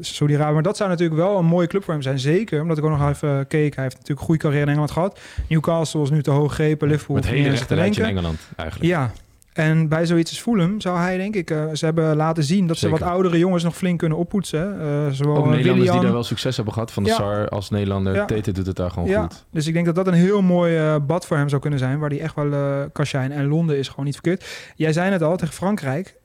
Saudi-Arabië. 0.00 0.52
Maar 0.52 0.62
dat 0.62 0.76
zou 0.76 0.90
natuurlijk 0.90 1.20
wel 1.20 1.38
een 1.38 1.44
mooie 1.44 1.66
club 1.66 1.84
voor 1.84 1.92
hem 1.92 2.02
zijn. 2.02 2.18
Zeker, 2.18 2.62
omdat 2.62 2.78
ik 2.78 2.84
ook 2.84 2.98
nog 2.98 3.08
even 3.08 3.46
keek. 3.46 3.74
Hij 3.74 3.84
heeft 3.84 3.96
natuurlijk 3.96 4.20
een 4.20 4.26
goede 4.26 4.40
carrière 4.40 4.62
in 4.62 4.68
Engeland 4.68 4.90
gehad. 4.90 5.20
Newcastle 5.48 6.02
is 6.02 6.10
nu 6.10 6.22
te 6.22 6.30
hoog 6.30 6.54
grepen. 6.54 6.88
Liverpool 6.88 7.16
Met 7.16 7.26
hele 7.26 7.48
rechte 7.48 7.74
in 7.74 8.04
Engeland 8.04 8.38
eigenlijk. 8.56 8.90
Ja, 8.90 9.12
en 9.52 9.88
bij 9.88 10.06
zoiets 10.06 10.30
als 10.30 10.40
Fulham 10.40 10.80
zou 10.80 10.98
hij, 10.98 11.16
denk 11.16 11.34
ik, 11.34 11.50
uh, 11.50 11.64
ze 11.72 11.84
hebben 11.84 12.16
laten 12.16 12.44
zien 12.44 12.66
dat 12.66 12.76
Zeker. 12.78 12.96
ze 12.96 13.04
wat 13.04 13.12
oudere 13.12 13.38
jongens 13.38 13.62
nog 13.62 13.76
flink 13.76 13.98
kunnen 13.98 14.18
oppoetsen. 14.18 14.76
Uh, 14.80 15.08
zowel 15.10 15.36
Ook 15.36 15.46
Nederlanders 15.46 15.90
die 15.90 16.00
daar 16.00 16.12
wel 16.12 16.22
succes 16.22 16.56
hebben 16.56 16.74
gehad. 16.74 16.92
Van 16.92 17.02
de 17.02 17.08
ja. 17.08 17.16
SAR 17.16 17.48
als 17.48 17.70
Nederlander. 17.70 18.14
Ja. 18.14 18.24
Tete 18.24 18.52
doet 18.52 18.66
het 18.66 18.76
daar 18.76 18.90
gewoon 18.90 19.08
ja. 19.08 19.22
goed. 19.22 19.44
Dus 19.50 19.66
ik 19.66 19.72
denk 19.72 19.86
dat 19.86 19.94
dat 19.94 20.06
een 20.06 20.14
heel 20.14 20.42
mooi 20.42 20.78
uh, 20.78 20.96
bad 21.06 21.26
voor 21.26 21.36
hem 21.36 21.48
zou 21.48 21.60
kunnen 21.60 21.78
zijn. 21.78 21.98
Waar 21.98 22.10
hij 22.10 22.20
echt 22.20 22.34
wel 22.34 22.46
uh, 22.46 22.82
kan 22.92 23.06
zijn. 23.06 23.32
En 23.32 23.46
Londen 23.46 23.78
is 23.78 23.88
gewoon 23.88 24.04
niet 24.04 24.14
verkeerd. 24.14 24.72
Jij 24.76 24.92
zei 24.92 25.10
het 25.10 25.22
al, 25.22 25.36
tegen 25.36 25.54
Frankrijk. 25.54 26.16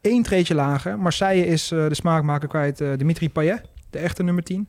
Eén 0.00 0.22
treetje 0.22 0.54
lager. 0.54 0.98
Marseille 0.98 1.46
is 1.46 1.68
de 1.68 1.94
smaakmaker 1.94 2.48
kwijt. 2.48 2.84
Dimitri 2.96 3.30
Payet, 3.30 3.62
de 3.90 3.98
echte 3.98 4.22
nummer 4.22 4.42
10. 4.42 4.68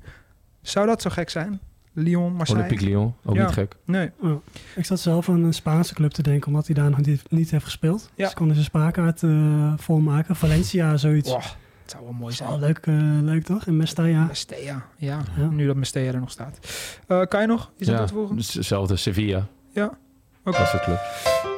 Zou 0.61 0.87
dat 0.87 1.01
zo 1.01 1.09
gek 1.09 1.29
zijn? 1.29 1.59
Lyon, 1.93 2.33
Marseille. 2.33 2.63
Olympique 2.63 2.89
Lyon, 2.89 3.13
ook 3.25 3.35
ja. 3.35 3.45
niet 3.45 3.53
gek. 3.53 3.75
Nee. 3.85 4.11
Ja. 4.21 4.39
Ik 4.75 4.85
zat 4.85 4.99
zelf 4.99 5.29
aan 5.29 5.43
een 5.43 5.53
Spaanse 5.53 5.93
club 5.93 6.11
te 6.11 6.21
denken, 6.21 6.47
omdat 6.47 6.65
hij 6.65 6.75
daar 6.75 6.89
nog 6.89 7.01
niet, 7.01 7.31
niet 7.31 7.51
heeft 7.51 7.63
gespeeld. 7.63 8.09
Ja. 8.15 8.25
Dus 8.25 8.33
konden 8.33 8.55
ze 8.55 8.63
spaarkaart 8.63 9.21
uh, 9.21 9.73
volmaken. 9.77 10.35
Valencia, 10.35 10.97
zoiets. 10.97 11.29
Wow, 11.29 11.41
het 11.41 11.91
zou 11.91 12.03
wel 12.03 12.13
mooi 12.13 12.33
zijn. 12.33 12.49
Oh, 12.49 12.59
leuk, 12.59 12.85
uh, 12.85 13.21
leuk 13.21 13.43
toch? 13.43 13.65
En 13.65 13.77
Mestalla. 13.77 14.25
Mestalla, 14.25 14.85
ja. 14.97 15.23
ja. 15.37 15.49
Nu 15.49 15.67
dat 15.67 15.75
Mestalla 15.75 16.07
er 16.07 16.19
nog 16.19 16.31
staat. 16.31 16.59
Uh, 17.07 17.25
kan 17.25 17.41
je 17.41 17.47
nog 17.47 17.71
iets 17.77 17.89
ja, 17.89 17.99
aan 17.99 18.05
toevoegen? 18.05 18.35
Dus 18.35 18.53
hetzelfde, 18.53 18.95
Sevilla. 18.95 19.47
Ja. 19.73 19.85
Oké. 19.85 19.95
Okay. 20.43 20.71
Dat 20.71 20.81
club. 20.81 21.52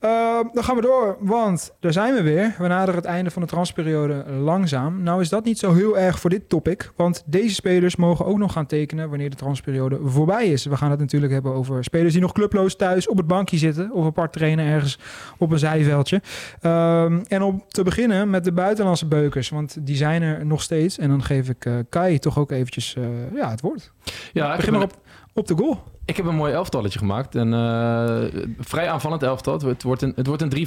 Uh, 0.00 0.38
dan 0.52 0.64
gaan 0.64 0.76
we 0.76 0.82
door, 0.82 1.16
want 1.20 1.74
daar 1.80 1.92
zijn 1.92 2.14
we 2.14 2.22
weer. 2.22 2.54
We 2.58 2.66
naderen 2.66 2.94
het 2.94 3.04
einde 3.04 3.30
van 3.30 3.42
de 3.42 3.48
transperiode 3.48 4.24
langzaam. 4.40 5.02
Nou 5.02 5.20
is 5.20 5.28
dat 5.28 5.44
niet 5.44 5.58
zo 5.58 5.74
heel 5.74 5.98
erg 5.98 6.20
voor 6.20 6.30
dit 6.30 6.48
topic, 6.48 6.92
want 6.96 7.22
deze 7.26 7.54
spelers 7.54 7.96
mogen 7.96 8.26
ook 8.26 8.38
nog 8.38 8.52
gaan 8.52 8.66
tekenen 8.66 9.08
wanneer 9.08 9.30
de 9.30 9.36
transperiode 9.36 9.98
voorbij 10.04 10.46
is. 10.46 10.64
We 10.64 10.76
gaan 10.76 10.90
het 10.90 11.00
natuurlijk 11.00 11.32
hebben 11.32 11.52
over 11.52 11.84
spelers 11.84 12.12
die 12.12 12.22
nog 12.22 12.32
clubloos 12.32 12.76
thuis 12.76 13.08
op 13.08 13.16
het 13.16 13.26
bankje 13.26 13.58
zitten 13.58 13.92
of 13.92 14.06
apart 14.06 14.32
trainen 14.32 14.66
ergens 14.66 14.98
op 15.38 15.50
een 15.50 15.58
zijveldje. 15.58 16.22
Um, 16.62 17.22
en 17.28 17.42
om 17.42 17.64
te 17.68 17.82
beginnen 17.82 18.30
met 18.30 18.44
de 18.44 18.52
buitenlandse 18.52 19.06
beukers, 19.06 19.48
want 19.48 19.86
die 19.86 19.96
zijn 19.96 20.22
er 20.22 20.46
nog 20.46 20.62
steeds. 20.62 20.98
En 20.98 21.08
dan 21.08 21.22
geef 21.22 21.48
ik 21.48 21.64
uh, 21.64 21.74
Kai 21.88 22.18
toch 22.18 22.38
ook 22.38 22.50
eventjes 22.50 22.94
uh, 22.98 23.06
ja, 23.34 23.50
het 23.50 23.60
woord. 23.60 23.92
Ja, 24.32 24.56
begin 24.56 24.72
maar 24.72 24.82
op, 24.82 25.00
op 25.36 25.46
de 25.46 25.54
goal. 25.56 25.82
Ik 26.04 26.16
heb 26.16 26.26
een 26.26 26.34
mooi 26.34 26.52
elftalletje 26.52 26.98
gemaakt. 26.98 27.34
En 27.34 27.52
uh, 27.52 28.40
vrij 28.58 28.90
aanvallend 28.90 29.22
elftal. 29.22 29.60
Het 29.60 29.82
wordt 29.82 30.02
een, 30.02 30.12
het 30.16 30.26
wordt 30.26 30.42
een 30.42 30.66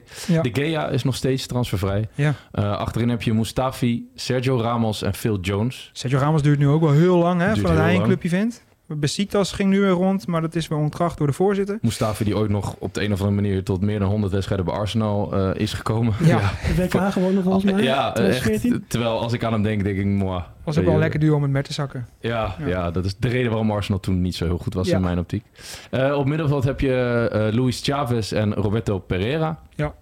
3-5-2. 0.00 0.02
Ja. 0.26 0.42
De 0.42 0.50
Gea 0.52 0.88
is 0.88 1.04
nog 1.04 1.14
steeds 1.14 1.46
transfervrij. 1.46 2.08
Ja. 2.14 2.34
Uh, 2.54 2.76
achterin 2.76 3.08
heb 3.08 3.22
je 3.22 3.34
Mustafi, 3.34 4.10
Sergio 4.14 4.60
Ramos 4.60 5.02
en 5.02 5.14
Phil 5.14 5.40
Jones. 5.40 5.90
Sergio 5.92 6.18
Ramos 6.18 6.42
duurt 6.42 6.58
nu 6.58 6.68
ook 6.68 6.80
wel 6.80 6.92
heel 6.92 7.16
lang, 7.16 7.40
hè? 7.40 7.54
Voordat 7.54 7.76
hij 7.76 7.94
een 7.94 8.02
clubje 8.02 8.28
vindt. 8.28 8.66
Besiktas 8.96 9.52
ging 9.52 9.70
nu 9.70 9.80
weer 9.80 9.90
rond, 9.90 10.26
maar 10.26 10.40
dat 10.40 10.54
is 10.54 10.68
weer 10.68 10.78
ontkracht 10.78 11.18
door 11.18 11.26
de 11.26 11.32
voorzitter. 11.32 11.78
Mustafi 11.82 12.24
die 12.24 12.36
ooit 12.36 12.50
nog 12.50 12.76
op 12.78 12.94
de 12.94 13.04
een 13.04 13.12
of 13.12 13.20
andere 13.20 13.42
manier 13.42 13.64
tot 13.64 13.80
meer 13.80 13.98
dan 13.98 14.08
100 14.08 14.32
wedstrijden 14.32 14.66
bij 14.66 14.74
Arsenal 14.74 15.34
uh, 15.34 15.50
is 15.54 15.72
gekomen. 15.72 16.14
Ja, 16.20 16.26
ja. 16.40 16.50
WK 16.76 17.12
gewoon 17.12 17.34
nog 17.34 17.42
volgens 17.42 17.64
mij. 17.64 17.82
Ja, 17.82 18.14
echt, 18.14 18.70
terwijl 18.88 19.20
als 19.20 19.32
ik 19.32 19.44
aan 19.44 19.52
hem 19.52 19.62
denk, 19.62 19.84
denk 19.84 19.98
ik, 19.98 20.04
moi. 20.04 20.42
Was 20.64 20.78
ook 20.78 20.84
wel 20.84 20.94
een 20.94 21.00
lekker 21.00 21.20
duo 21.20 21.34
om 21.34 21.42
het 21.42 21.50
met 21.50 21.64
te 21.64 21.72
zakken. 21.72 22.06
Ja, 22.20 22.54
ja, 22.58 22.66
ja. 22.66 22.90
dat 22.90 23.04
is 23.04 23.16
de 23.16 23.28
reden 23.28 23.50
waarom 23.50 23.70
Arsenal 23.70 24.00
toen 24.00 24.20
niet 24.20 24.34
zo 24.34 24.44
heel 24.44 24.58
goed 24.58 24.74
was 24.74 24.88
ja. 24.88 24.96
in 24.96 25.02
mijn 25.02 25.18
optiek. 25.18 25.44
Uh, 25.90 26.16
op 26.16 26.26
middenveld 26.26 26.64
heb 26.64 26.80
je 26.80 27.30
uh, 27.32 27.60
Luis 27.60 27.80
Chavez 27.82 28.32
en 28.32 28.54
Roberto 28.54 28.98
Pereira. 28.98 29.58
Ja. 29.74 29.94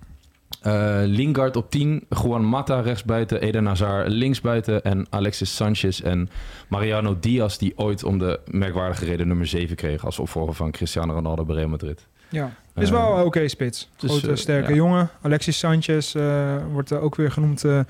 Eh, 0.66 1.00
Lingard 1.04 1.56
op 1.56 1.70
10, 1.70 2.06
Juan 2.08 2.44
Mata 2.48 2.80
rechtsbuiten, 2.80 3.40
Eden 3.40 3.66
Hazard 3.66 4.08
linksbuiten 4.08 4.82
en 4.82 5.06
Alexis 5.10 5.56
Sanchez 5.56 6.00
en 6.00 6.28
Mariano 6.68 7.16
Diaz 7.20 7.56
die 7.56 7.72
ooit 7.78 8.04
om 8.04 8.18
de 8.18 8.40
merkwaardige 8.50 9.04
reden 9.04 9.28
nummer 9.28 9.46
7 9.46 9.76
kreeg 9.76 10.04
als 10.04 10.18
opvolger 10.18 10.54
van 10.54 10.70
Cristiano 10.70 11.14
Ronaldo 11.14 11.44
bij 11.44 11.56
Real 11.56 11.68
Madrid. 11.68 12.06
Ja, 12.28 12.50
is 12.74 12.90
wel 12.90 13.24
oké 13.24 13.48
spits. 13.48 13.90
dus, 13.96 14.10
Grote, 14.10 14.30
eh, 14.30 14.36
sterke 14.36 14.68
ja. 14.68 14.76
jongen. 14.76 15.10
Alexis 15.22 15.58
Sanchez 15.58 16.14
eh, 16.14 16.56
wordt 16.72 16.90
eh, 16.90 17.02
ook 17.02 17.14
weer 17.14 17.30
genoemd 17.30 17.64
eh, 17.64 17.80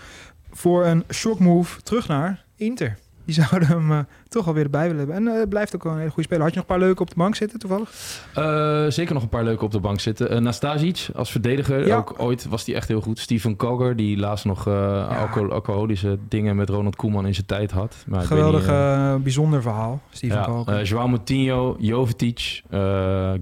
voor 0.50 0.86
een 0.86 1.04
shock 1.12 1.38
move 1.38 1.82
terug 1.82 2.08
naar 2.08 2.44
Inter. 2.56 2.98
Die 3.26 3.34
zouden 3.34 3.68
hem 3.68 3.92
eh, 3.92 3.98
toch 4.28 4.46
alweer 4.46 4.64
erbij 4.64 4.82
willen 4.90 4.96
hebben. 5.08 5.16
En 5.16 5.40
eh, 5.40 5.48
blijft 5.48 5.74
ook 5.74 5.82
wel 5.82 5.92
een 5.92 5.98
hele 5.98 6.10
goede 6.10 6.24
speler. 6.26 6.44
Had 6.44 6.52
je 6.52 6.58
nog 6.60 6.68
een 6.68 6.74
paar 6.76 6.84
leuke 6.86 7.02
op 7.02 7.08
de 7.08 7.16
bank 7.16 7.34
zitten 7.34 7.58
toevallig? 7.58 7.90
Eh, 8.34 8.86
zeker 8.88 9.14
nog 9.14 9.22
een 9.22 9.28
paar 9.28 9.44
leuke 9.44 9.64
op 9.64 9.70
de 9.70 9.80
bank 9.80 10.00
zitten. 10.00 10.32
Uh, 10.32 10.38
Nastasic 10.38 11.06
als 11.14 11.30
verdediger. 11.30 11.86
Ja. 11.86 11.96
Ook 11.96 12.14
ooit 12.18 12.46
was 12.48 12.64
die 12.64 12.74
echt 12.74 12.88
heel 12.88 13.00
goed. 13.00 13.18
Steven 13.18 13.56
Koger, 13.56 13.96
die 13.96 14.16
laatst 14.16 14.44
nog 14.44 14.68
alcohol- 14.68 15.52
alcoholische 15.52 16.18
dingen 16.28 16.56
met 16.56 16.68
Ronald 16.68 16.96
Koeman 16.96 17.26
in 17.26 17.34
zijn 17.34 17.46
tijd 17.46 17.70
had. 17.70 17.96
Maar 18.06 18.22
Geweldig, 18.22 18.60
niet, 19.14 19.22
bijzonder 19.22 19.62
verhaal. 19.62 20.00
Steven 20.10 20.36
ja, 20.36 20.44
Koker. 20.44 20.74
eh, 20.78 20.84
Joao 20.84 21.08
Moutinho, 21.08 21.76
Jovetic, 21.78 22.62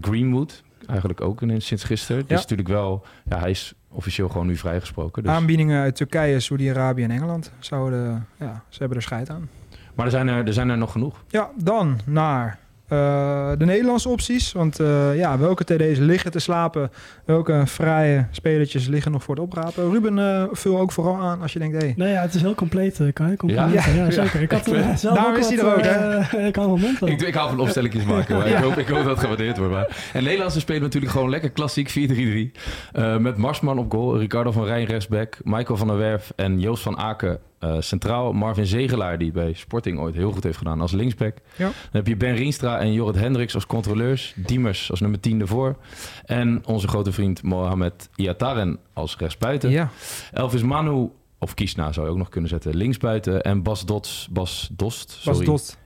Greenwood. 0.00 0.62
Eigenlijk 0.86 1.20
ook 1.20 1.40
sinds 1.58 1.84
gisteren. 1.84 2.20
Ja. 2.22 2.28
Dus 2.28 2.40
natuurlijk 2.40 2.68
wel... 2.68 3.04
Ja, 3.28 3.38
hij 3.38 3.50
is 3.50 3.74
officieel 3.88 4.28
gewoon 4.28 4.46
nu 4.46 4.56
vrijgesproken. 4.56 5.22
Dus. 5.22 5.32
Aanbiedingen 5.32 5.82
uit 5.82 5.96
Turkije, 5.96 6.40
Saudi-Arabië 6.40 7.02
en 7.02 7.10
Engeland. 7.10 7.52
Zouden, 7.58 8.26
ja, 8.38 8.62
ze 8.68 8.78
hebben 8.78 8.96
er 8.96 9.02
scheid 9.02 9.30
aan. 9.30 9.48
Maar 9.94 10.04
er 10.04 10.10
zijn 10.12 10.28
er, 10.28 10.46
er 10.46 10.52
zijn 10.52 10.68
er 10.68 10.78
nog 10.78 10.92
genoeg. 10.92 11.24
Ja, 11.28 11.50
dan 11.56 12.00
naar 12.04 12.58
eh, 12.88 13.50
de 13.58 13.64
Nederlandse 13.64 14.08
opties. 14.08 14.52
Want 14.52 14.80
eh, 14.80 15.16
ja, 15.16 15.38
welke 15.38 15.64
TD's 15.64 15.98
liggen 15.98 16.30
te 16.30 16.38
slapen? 16.38 16.90
Welke 17.24 17.62
vrije 17.66 18.26
spelertjes 18.30 18.86
liggen 18.86 19.12
nog 19.12 19.22
voor 19.22 19.34
het 19.34 19.44
oprapen? 19.44 19.90
Ruben, 19.90 20.18
eh, 20.18 20.44
vul 20.50 20.78
ook 20.78 20.92
vooral 20.92 21.16
aan 21.16 21.42
als 21.42 21.52
je 21.52 21.58
denkt... 21.58 21.80
Hey, 21.80 21.94
Nou 21.96 22.10
ja, 22.10 22.20
het 22.20 22.34
is 22.34 22.40
heel 22.40 22.54
compleet, 22.54 23.00
eh, 23.00 23.12
Kai. 23.12 23.36
Compleet. 23.36 23.72
Ja? 23.72 23.88
Ja, 23.94 24.10
zeker. 24.10 24.42
Ik 24.42 24.50
had 24.50 24.66
er 24.66 24.98
zelf 24.98 25.16
Daarom 25.16 25.36
is 25.36 25.48
hij 25.48 25.58
er 25.58 25.74
ook, 25.74 25.82
hè? 25.82 26.46
ik 26.48 26.56
hou 26.56 26.80
mijn 26.80 26.96
mond. 27.00 27.12
Ik, 27.12 27.22
ik 27.22 27.34
hou 27.34 27.48
van 27.48 27.60
opstellingjes 27.60 28.04
maken. 28.04 28.36
Maar 28.36 28.46
ik, 28.46 28.56
hoop, 28.56 28.76
ik 28.76 28.88
hoop 28.88 28.98
dat 28.98 29.06
het 29.06 29.18
gewaardeerd 29.18 29.58
wordt. 29.58 29.72
Maar. 29.72 30.10
En 30.12 30.22
Nederlandse 30.24 30.60
spelen 30.60 30.82
natuurlijk 30.82 31.12
gewoon 31.12 31.30
lekker 31.30 31.50
klassiek 31.50 31.90
4-3-3. 31.90 32.60
Eh, 32.92 33.16
met 33.16 33.36
Marsman 33.36 33.78
op 33.78 33.92
goal, 33.92 34.18
Ricardo 34.18 34.52
van 34.52 34.64
Rijn 34.64 34.86
rechtsback, 34.86 35.38
Michael 35.44 35.78
van 35.78 35.86
der 35.86 35.96
Werf 35.96 36.32
en 36.36 36.60
Joost 36.60 36.82
van 36.82 36.98
Aken 36.98 37.38
eh, 37.64 37.80
centraal. 37.80 38.32
Marvin 38.32 38.66
Zegelaar, 38.66 39.18
die 39.18 39.32
bij 39.32 39.52
Sporting 39.52 39.98
ooit 39.98 40.14
heel 40.14 40.32
goed 40.32 40.42
heeft 40.44 40.58
gedaan 40.58 40.80
als 40.80 40.92
linksback. 40.92 41.36
Ja. 41.56 41.64
Dan 41.64 41.72
heb 41.90 42.06
je 42.06 42.16
Ben 42.16 42.34
Rienstra 42.34 42.78
en 42.78 42.92
Jorrit 42.92 43.20
Hendricks 43.20 43.54
als 43.54 43.66
controleurs. 43.66 44.32
Diemers 44.36 44.90
als 44.90 45.00
nummer 45.00 45.20
10 45.20 45.40
ervoor. 45.40 45.76
En 46.24 46.62
onze 46.66 46.88
grote 46.88 47.12
vriend 47.12 47.42
Mohamed 47.42 48.08
Iataren 48.16 48.78
als 48.92 49.16
rechtsbuiten. 49.16 49.70
ja, 49.70 49.90
Elvis 50.32 50.62
Manu, 50.62 51.08
of 51.38 51.54
Kiesna 51.54 51.92
zou 51.92 52.06
je 52.06 52.12
ook 52.12 52.18
nog 52.18 52.28
kunnen 52.28 52.50
zetten, 52.50 52.76
linksbuiten. 52.76 53.42
En 53.42 53.62
Bas 53.62 53.84
Dots, 53.86 54.28
Bas 54.30 54.68
Dost, 54.72 55.10
sorry. 55.10 55.44
Dot. 55.44 55.76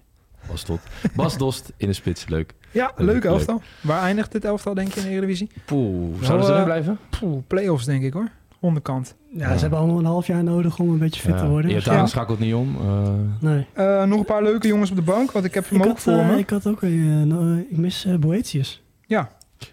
Bas, 0.48 0.64
Dot. 0.64 0.80
Bas 1.14 1.36
Dost 1.38 1.72
in 1.76 1.86
de 1.86 1.92
spits, 1.92 2.28
leuk. 2.28 2.54
Ja, 2.70 2.92
Leuk, 2.96 3.06
leuk 3.06 3.22
leuk. 3.22 3.32
elftal. 3.32 3.62
Waar 3.80 4.02
eindigt 4.02 4.32
dit 4.32 4.44
elftal 4.44 4.74
denk 4.74 4.92
je 4.92 5.00
in 5.00 5.06
de 5.06 5.12
Eredivisie? 5.12 5.50
Poeh, 5.64 6.22
zouden 6.22 6.46
ze 6.46 6.52
eh, 6.52 6.64
blijven? 6.64 6.98
Poeh, 7.20 7.42
play-offs 7.46 7.84
denk 7.84 8.02
ik 8.02 8.12
hoor. 8.12 8.28
Onderkant. 8.60 9.14
Ja, 9.32 9.54
ze 9.54 9.60
hebben 9.60 9.78
allemaal 9.78 9.98
een 9.98 10.04
half 10.04 10.26
jaar 10.26 10.44
nodig 10.44 10.78
om 10.78 10.88
een 10.88 10.98
beetje 10.98 11.20
fit 11.20 11.38
te 11.38 11.48
worden. 11.48 11.70
Iataren 11.70 12.00
Ja. 12.00 12.06
schakelt 12.06 12.38
niet 12.38 12.54
om. 12.54 12.76
eh, 12.80 13.10
Nee. 13.40 13.66
Eh, 13.72 14.04
nog 14.04 14.18
een 14.18 14.24
paar 14.24 14.42
leuke 14.42 14.68
jongens 14.68 14.90
op 14.90 14.96
de 14.96 15.02
bank, 15.02 15.30
want 15.32 15.44
ik 15.44 15.54
heb 15.54 15.68
hem 15.68 15.78
Ik 15.78 15.84
ook 15.86 15.92
had, 15.92 16.00
voor 16.00 16.12
eh, 16.12 16.28
me. 16.28 16.38
ik 16.38 16.50
had 16.50 16.66
ook, 16.66 16.82
eh, 16.82 17.22
eh, 17.22 17.58
ik 17.70 17.76
mis 17.76 18.04
eh, 18.04 18.14
Boetius. 18.14 18.82
Ja, 19.06 19.28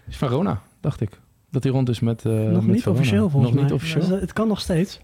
is 0.08 0.16
van 0.16 0.28
Rona, 0.28 0.60
dacht 0.80 1.00
ik. 1.00 1.10
Dat 1.50 1.62
hij 1.62 1.72
rond 1.72 1.88
is 1.88 2.00
met. 2.00 2.24
eh, 2.24 2.32
nog 2.32 2.52
met 2.52 2.66
niet 2.66 2.82
Verona. 2.82 2.98
officieel 3.00 3.30
volgens 3.30 3.42
Nog 3.52 3.54
mij. 3.54 3.62
niet 3.62 3.72
officieel. 3.72 4.00
Dus, 4.06 4.14
eh, 4.14 4.20
het 4.20 4.32
kan 4.32 4.48
nog 4.48 4.60
steeds. 4.60 5.00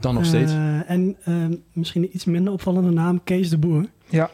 Dan 0.00 0.14
nog 0.14 0.24
steeds. 0.24 0.52
Eh, 0.52 0.90
en 0.90 1.16
eh, 1.24 1.34
misschien 1.72 2.02
een 2.02 2.10
iets 2.12 2.24
minder 2.24 2.52
opvallende 2.52 2.90
naam, 2.90 3.20
Kees 3.24 3.50
de 3.50 3.58
Boer. 3.58 3.84
ja. 4.08 4.30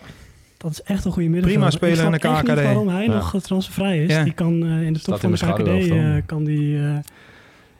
Dat 0.56 0.72
is 0.72 0.82
echt 0.82 1.04
een 1.04 1.12
goede 1.12 1.28
middenvelder. 1.28 1.68
Prima 1.70 1.94
speler 1.94 2.14
Ik 2.14 2.24
in 2.24 2.30
de 2.34 2.40
KKD. 2.52 2.62
waarom 2.62 2.88
hij 2.88 3.04
Ja. 3.04 3.14
nog 3.14 3.34
eh, 3.34 3.40
transfervrij 3.40 4.04
is. 4.04 4.10
Ja. 4.14 4.24
Die 4.24 4.32
kan 4.32 4.62
eh, 4.64 4.82
in 4.82 4.92
de 4.92 5.00
top 5.00 5.16
Staat 5.16 5.38
van 5.38 5.56
de 5.56 5.62
KKD 5.62 5.90
eh, 5.90 6.14
kan 6.26 6.44
die... 6.44 6.78
eh, 6.78 6.96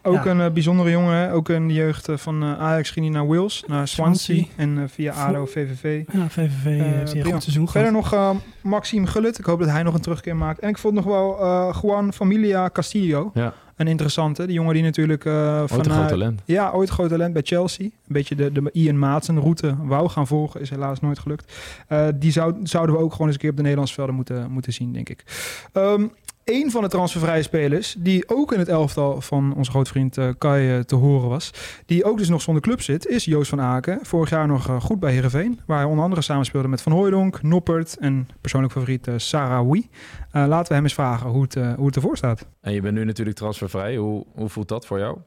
Ook 0.07 0.25
Ja. 0.25 0.31
een 0.31 0.41
eh, 0.41 0.51
bijzondere 0.51 0.91
jongen, 0.91 1.15
hè? 1.17 1.33
ook 1.33 1.49
in 1.49 1.69
de 1.69 1.75
jeugd 1.75 2.09
eh, 2.09 2.17
van 2.17 2.43
eh, 2.43 2.61
Ajax 2.61 2.91
ging 2.91 3.07
hij 3.07 3.15
naar 3.15 3.27
Wales, 3.27 3.65
naar 3.67 3.89
Swansea, 3.89 4.35
Swansea. 4.35 4.55
en 4.57 4.89
via 4.91 5.13
ADO, 5.13 5.47
VVV. 5.47 6.03
ja, 6.13 6.29
VVV 6.29 6.65
heeft 6.65 7.13
hij 7.13 7.21
een 7.25 7.33
goed 7.33 7.43
seizoen 7.43 7.69
Verder 7.69 7.93
nog 7.93 8.13
eh, 8.13 8.31
Maxime 8.63 9.07
Gullit. 9.07 9.39
Ik 9.39 9.45
hoop 9.45 9.59
dat 9.59 9.69
hij 9.69 9.83
nog 9.83 9.95
een 9.95 10.01
terugkeer 10.01 10.37
maakt. 10.37 10.59
En 10.59 10.69
ik 10.69 10.79
vond 10.79 10.95
nog 10.95 11.05
wel 11.05 11.41
eh, 11.41 11.77
Juan 11.83 12.13
Familia 12.13 12.71
Castillo. 12.73 13.31
Ja. 13.35 13.55
Een 13.77 13.87
interessante. 13.89 14.47
Die 14.47 14.55
jongen 14.55 14.75
die 14.75 14.83
natuurlijk 14.83 15.25
uh, 15.25 15.61
Ooit 15.61 15.87
een 15.87 15.93
groot 15.93 16.09
talent. 16.09 16.43
Ja, 16.45 16.71
ooit 16.71 16.89
groot 16.89 17.09
talent 17.09 17.33
bij 17.33 17.43
Chelsea. 17.45 17.85
Een 17.85 17.93
beetje 18.07 18.35
de, 18.35 18.53
de 18.53 18.71
Ian 18.73 18.99
Maatsen 18.99 19.41
route 19.41 19.75
wou 19.83 20.09
gaan 20.09 20.27
volgen. 20.27 20.61
Is 20.61 20.71
helaas 20.71 21.01
nooit 21.01 21.19
gelukt. 21.19 21.53
Uh, 21.89 22.07
die 22.15 22.33
zou, 22.33 22.55
zouden 22.63 22.95
we 22.95 23.01
ook 23.01 23.11
gewoon 23.13 23.27
eens 23.27 23.35
een 23.37 23.41
keer 23.41 23.51
op 23.51 23.57
de 23.57 23.63
Nederlandse 23.63 23.95
velden 23.95 24.15
moeten, 24.15 24.51
moeten 24.51 24.73
zien, 24.73 24.93
denk 24.93 25.09
ik. 25.09 25.25
Um, 25.73 26.13
een 26.45 26.71
van 26.71 26.83
de 26.83 26.89
transfervrije 26.89 27.43
spelers, 27.43 27.95
die 27.95 28.29
ook 28.29 28.53
in 28.53 28.59
het 28.59 28.69
elftal 28.69 29.21
van 29.21 29.55
onze 29.57 29.71
grootvriend 29.71 30.17
uh, 30.17 30.29
Kai 30.39 30.77
uh, 30.77 30.81
te 30.81 30.95
horen 30.95 31.29
was, 31.29 31.51
die 31.87 32.05
ook 32.05 32.19
dus 32.19 32.29
nog 32.29 32.41
zonder 32.41 32.63
club 32.63 32.81
zit, 32.81 33.07
is 33.07 33.25
Joost 33.25 33.49
van 33.49 33.61
Aken. 33.61 33.99
Vorig 34.03 34.31
jaar 34.31 34.47
nog 34.47 34.69
uh, 34.69 34.81
goed 34.81 35.01
bij 35.01 35.13
Heerenveen, 35.13 35.61
waar 35.67 35.79
hij 35.79 35.87
onder 35.87 36.05
andere 36.05 36.23
samenspeelde 36.23 36.69
met 36.69 36.83
Van 36.83 36.93
Hooijdonk, 36.93 37.43
Noppert 37.43 37.99
en 37.99 38.29
persoonlijk 38.41 38.73
favoriet 38.73 39.07
uh, 39.07 39.15
Sarawi. 39.17 39.89
laten 40.33 40.69
we 40.69 40.75
hem 40.75 40.83
eens 40.83 40.95
vragen 40.95 41.31
hoe 41.31 41.43
het, 41.43 41.55
hoe 41.55 41.87
het 41.87 41.97
ervoor 41.97 42.17
staat. 42.17 42.49
En 42.61 42.73
je 42.73 42.81
bent 42.81 42.95
nu 42.95 43.05
natuurlijk 43.05 43.37
transfervrij. 43.37 43.97
Hoe, 43.97 44.25
hoe 44.35 44.49
voelt 44.49 44.69
dat 44.69 44.87
voor 44.87 44.99
jou? 44.99 45.19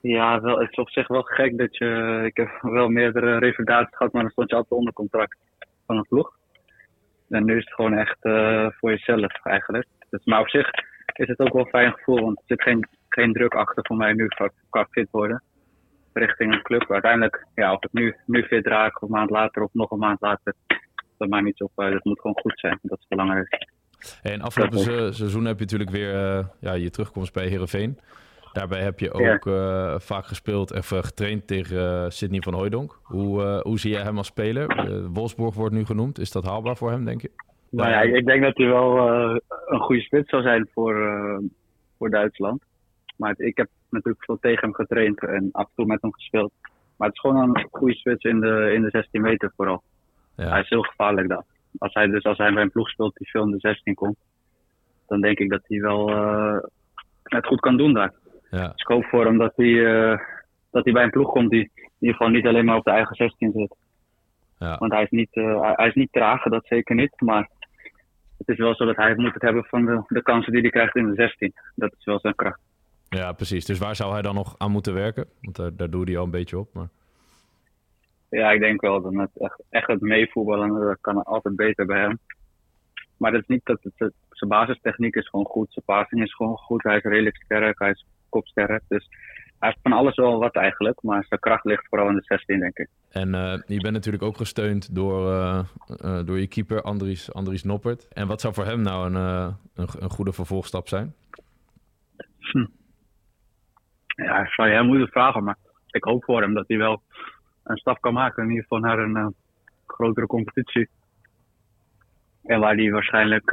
Ja, 0.00 0.40
wel, 0.40 0.58
het 0.58 0.70
is 0.70 0.76
op 0.76 0.90
zich 0.90 1.08
wel 1.08 1.22
gek 1.22 1.58
dat 1.58 1.76
je... 1.76 2.22
Ik 2.24 2.36
heb 2.36 2.48
wel 2.60 2.88
meerdere 2.88 3.38
revalidaties 3.38 3.96
gehad, 3.96 4.12
maar 4.12 4.22
dan 4.22 4.30
stond 4.30 4.50
je 4.50 4.56
altijd 4.56 4.78
onder 4.78 4.92
contract 4.92 5.36
van 5.86 5.96
een 5.96 6.06
ploeg. 6.08 6.38
En 7.30 7.44
nu 7.44 7.56
is 7.56 7.64
het 7.64 7.74
gewoon 7.74 7.98
echt 7.98 8.16
uh, 8.22 8.66
voor 8.70 8.90
jezelf 8.90 9.44
eigenlijk. 9.44 9.86
Dus, 10.10 10.24
maar 10.24 10.40
op 10.40 10.48
zich 10.48 10.70
is 11.12 11.28
het 11.28 11.38
ook 11.38 11.52
wel 11.52 11.62
een 11.62 11.68
fijn 11.68 11.92
gevoel, 11.92 12.20
want 12.20 12.38
er 12.38 12.44
zit 12.46 12.62
geen, 12.62 12.88
geen 13.08 13.32
druk 13.32 13.54
achter 13.54 13.86
voor 13.86 13.96
mij 13.96 14.12
nu 14.12 14.26
qua 14.70 14.86
fit 14.90 15.08
worden. 15.10 15.42
Richting 16.12 16.52
een 16.52 16.62
club. 16.62 16.90
Uiteindelijk, 16.90 17.46
ja, 17.54 17.72
of 17.72 17.84
ik 17.84 17.92
nu, 17.92 18.16
nu 18.26 18.42
fit 18.42 18.66
raak, 18.66 19.02
of 19.02 19.02
een 19.02 19.14
maand 19.14 19.30
later 19.30 19.62
of 19.62 19.70
nog 19.72 19.90
een 19.90 19.98
maand 19.98 20.20
later, 20.20 20.54
dat 21.18 21.28
maakt 21.28 21.44
niet 21.44 21.56
zo 21.56 21.68
uit. 21.74 21.94
Het 21.94 22.04
moet 22.04 22.20
gewoon 22.20 22.40
goed 22.40 22.58
zijn, 22.58 22.78
dat 22.82 22.98
is 22.98 23.06
belangrijk. 23.08 23.68
En 24.22 24.40
afgelopen 24.40 24.78
se 24.78 25.08
seizoen 25.12 25.44
heb 25.44 25.58
je 25.58 25.64
natuurlijk 25.64 25.90
weer 25.90 26.14
uh, 26.14 26.44
ja, 26.60 26.72
je 26.72 26.90
terugkomst 26.90 27.32
bij 27.32 27.46
Heerenveen. 27.46 27.98
Daarbij 28.52 28.82
heb 28.82 28.98
je 28.98 29.12
ook 29.12 29.44
ja. 29.44 29.92
uh, 29.92 29.98
vaak 29.98 30.24
gespeeld 30.24 30.70
en 30.70 30.84
getraind 30.84 31.46
tegen 31.46 31.76
uh, 31.76 32.08
Sidney 32.08 32.40
van 32.40 32.54
Hooijdonk. 32.54 33.00
Hoe, 33.02 33.42
uh, 33.42 33.60
hoe 33.60 33.78
zie 33.78 33.90
jij 33.90 34.02
hem 34.02 34.16
als 34.16 34.26
speler? 34.26 34.66
Wolfsburg 35.12 35.54
wordt 35.54 35.74
nu 35.74 35.84
genoemd. 35.84 36.18
Is 36.18 36.32
dat 36.32 36.44
haalbaar 36.44 36.76
voor 36.76 36.90
hem, 36.90 37.04
denk 37.04 37.20
je? 37.20 37.30
Nou 37.70 37.90
ja, 37.90 38.00
ik 38.00 38.26
denk 38.26 38.42
dat 38.42 38.56
hij 38.56 38.66
wel 38.66 38.98
een 39.66 39.80
goede 39.80 40.02
spits 40.02 40.30
zou 40.30 40.42
zijn 40.42 40.68
voor, 40.72 40.94
voor 41.98 42.10
Duitsland. 42.10 42.64
Maar 43.16 43.34
ik 43.36 43.56
heb 43.56 43.68
natuurlijk 43.90 44.24
veel 44.24 44.38
tegen 44.40 44.60
hem 44.60 44.74
getraind 44.74 45.22
en 45.22 45.48
af 45.52 45.64
en 45.64 45.72
toe 45.74 45.86
met 45.86 46.02
hem 46.02 46.12
gespeeld. 46.12 46.52
Maar 46.96 47.08
het 47.08 47.16
is 47.16 47.20
gewoon 47.20 47.36
een 47.36 47.68
goede 47.70 47.94
spits 47.94 48.24
in 48.24 48.40
de, 48.40 48.72
in 48.74 48.82
de 48.82 48.90
16 48.90 49.20
meter 49.20 49.52
vooral. 49.56 49.82
Ja. 50.36 50.48
Hij 50.48 50.60
is 50.60 50.68
heel 50.68 50.82
gevaarlijk 50.82 51.28
daar. 51.28 51.44
Als 51.78 51.94
hij, 51.94 52.06
dus 52.06 52.24
als 52.24 52.38
hij 52.38 52.52
bij 52.52 52.62
een 52.62 52.70
ploeg 52.70 52.88
speelt 52.88 53.16
die 53.16 53.30
veel 53.30 53.44
in 53.44 53.50
de 53.50 53.58
16 53.58 53.94
komt, 53.94 54.16
dan 55.06 55.20
denk 55.20 55.38
ik 55.38 55.50
dat 55.50 55.62
hij 55.66 55.80
wel 55.80 56.10
het 57.22 57.46
goed 57.46 57.60
kan 57.60 57.76
doen 57.76 57.92
daar. 57.92 58.12
Ja. 58.50 58.72
Ik 58.76 58.86
hoop 58.86 59.04
voor 59.04 59.24
hem 59.24 59.38
dat 59.38 59.52
hij, 59.56 59.66
uh, 59.66 60.18
dat 60.70 60.84
hij 60.84 60.92
bij 60.92 61.02
een 61.02 61.10
ploeg 61.10 61.30
komt 61.30 61.50
die 61.50 61.70
in 61.74 61.90
ieder 61.98 62.16
geval 62.16 62.32
niet 62.32 62.46
alleen 62.46 62.64
maar 62.64 62.76
op 62.76 62.84
de 62.84 62.90
eigen 62.90 63.16
16 63.16 63.52
zit. 63.52 63.76
Ja. 64.58 64.76
Want 64.78 64.92
hij 64.92 65.02
is, 65.02 65.10
niet, 65.10 65.36
uh, 65.36 65.72
hij 65.76 65.88
is 65.88 65.94
niet 65.94 66.12
traag, 66.12 66.42
dat 66.42 66.66
zeker 66.66 66.94
niet. 66.94 67.20
Maar 67.20 67.48
het 68.38 68.48
is 68.48 68.56
wel 68.56 68.74
zo 68.74 68.84
dat 68.84 68.96
hij 68.96 69.14
moet 69.16 69.34
het 69.34 69.42
hebben 69.42 69.64
van 69.64 69.84
de, 69.84 70.02
de 70.06 70.22
kansen 70.22 70.52
die 70.52 70.60
hij 70.60 70.70
krijgt 70.70 70.96
in 70.96 71.06
de 71.06 71.14
16. 71.14 71.52
Dat 71.74 71.94
is 71.98 72.04
wel 72.04 72.20
zijn 72.20 72.34
kracht. 72.34 72.60
Ja, 73.08 73.32
precies. 73.32 73.64
Dus 73.64 73.78
waar 73.78 73.96
zou 73.96 74.12
hij 74.12 74.22
dan 74.22 74.34
nog 74.34 74.54
aan 74.58 74.70
moeten 74.70 74.94
werken? 74.94 75.26
Want 75.40 75.56
daar, 75.56 75.76
daar 75.76 75.90
doe 75.90 76.04
hij 76.04 76.18
al 76.18 76.24
een 76.24 76.30
beetje 76.30 76.58
op. 76.58 76.68
Maar... 76.74 76.88
Ja, 78.30 78.50
ik 78.50 78.60
denk 78.60 78.80
wel 78.80 79.02
dat 79.02 79.12
het 79.12 79.30
echt, 79.42 79.62
echt 79.68 79.86
het 79.86 80.00
meevoetballen 80.00 80.80
dat 80.80 80.98
kan 81.00 81.22
altijd 81.22 81.56
beter 81.56 81.86
bij 81.86 82.00
hem. 82.00 82.18
Maar 83.16 83.32
dat 83.32 83.40
is 83.40 83.46
niet 83.46 83.64
dat 83.64 83.78
het, 83.82 83.92
het, 83.96 84.12
zijn 84.30 84.50
basistechniek 84.50 85.14
is 85.14 85.28
gewoon 85.28 85.46
goed. 85.46 85.72
Zijn 85.72 85.84
passing 85.84 86.22
is 86.22 86.34
gewoon 86.34 86.56
goed. 86.56 86.82
Hij 86.82 86.96
is 86.96 87.02
redelijk 87.02 87.36
sterk. 87.36 87.78
Hij 87.78 87.90
is 87.90 88.06
Dus 88.88 89.08
hij 89.58 89.68
heeft 89.68 89.78
van 89.82 89.92
alles 89.92 90.16
wel 90.16 90.38
wat 90.38 90.54
eigenlijk. 90.54 91.02
Maar 91.02 91.24
zijn 91.24 91.40
kracht 91.40 91.64
ligt 91.64 91.86
vooral 91.88 92.08
in 92.08 92.14
de 92.14 92.22
16, 92.22 92.60
denk 92.60 92.78
ik. 92.78 92.88
En 93.10 93.28
uh, 93.28 93.54
je 93.66 93.80
bent 93.80 93.94
natuurlijk 93.94 94.22
ook 94.22 94.36
gesteund 94.36 94.94
door, 94.94 95.32
uh, 95.32 95.60
uh, 96.04 96.20
door 96.24 96.38
je 96.38 96.46
keeper 96.46 96.82
Andries, 96.82 97.32
Andries 97.32 97.64
Noppert. 97.64 98.08
En 98.08 98.26
wat 98.26 98.40
zou 98.40 98.54
voor 98.54 98.64
hem 98.64 98.82
nou 98.82 99.06
een, 99.06 99.14
een, 99.14 99.88
een, 99.98 100.10
goede 100.10 100.32
vervolgstap 100.32 100.88
zijn? 100.88 101.14
Hm. 102.38 102.66
Ja, 104.06 104.42
ik 104.42 104.52
zou 104.52 104.68
je 104.68 104.74
hem 104.74 104.86
moeten 104.86 105.08
vragen. 105.08 105.44
Maar 105.44 105.56
ik 105.86 106.04
hoop 106.04 106.24
voor 106.24 106.40
hem 106.40 106.54
dat 106.54 106.68
hij 106.68 106.76
wel 106.76 107.02
een 107.64 107.76
stap 107.76 108.00
kan 108.00 108.12
maken. 108.12 108.42
In 108.42 108.48
ieder 108.48 108.62
geval 108.62 108.78
naar 108.78 108.98
een 108.98 109.34
grotere 109.86 110.26
competitie. 110.26 110.88
En 112.44 112.60
waar 112.60 112.74
hij 112.74 112.90
waarschijnlijk 112.90 113.50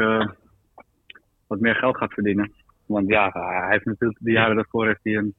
wat 1.48 1.60
meer 1.60 1.76
geld 1.76 1.98
gaat 1.98 2.14
verdienen. 2.14 2.54
Want 2.88 3.08
ja, 3.08 3.30
hij 3.34 3.70
heeft 3.70 3.86
natuurlijk 3.86 4.20
de 4.22 4.32
jaren 4.32 4.56
daarvoor 4.56 4.86
heeft 4.86 5.04
hij 5.04 5.16
een 5.16 5.34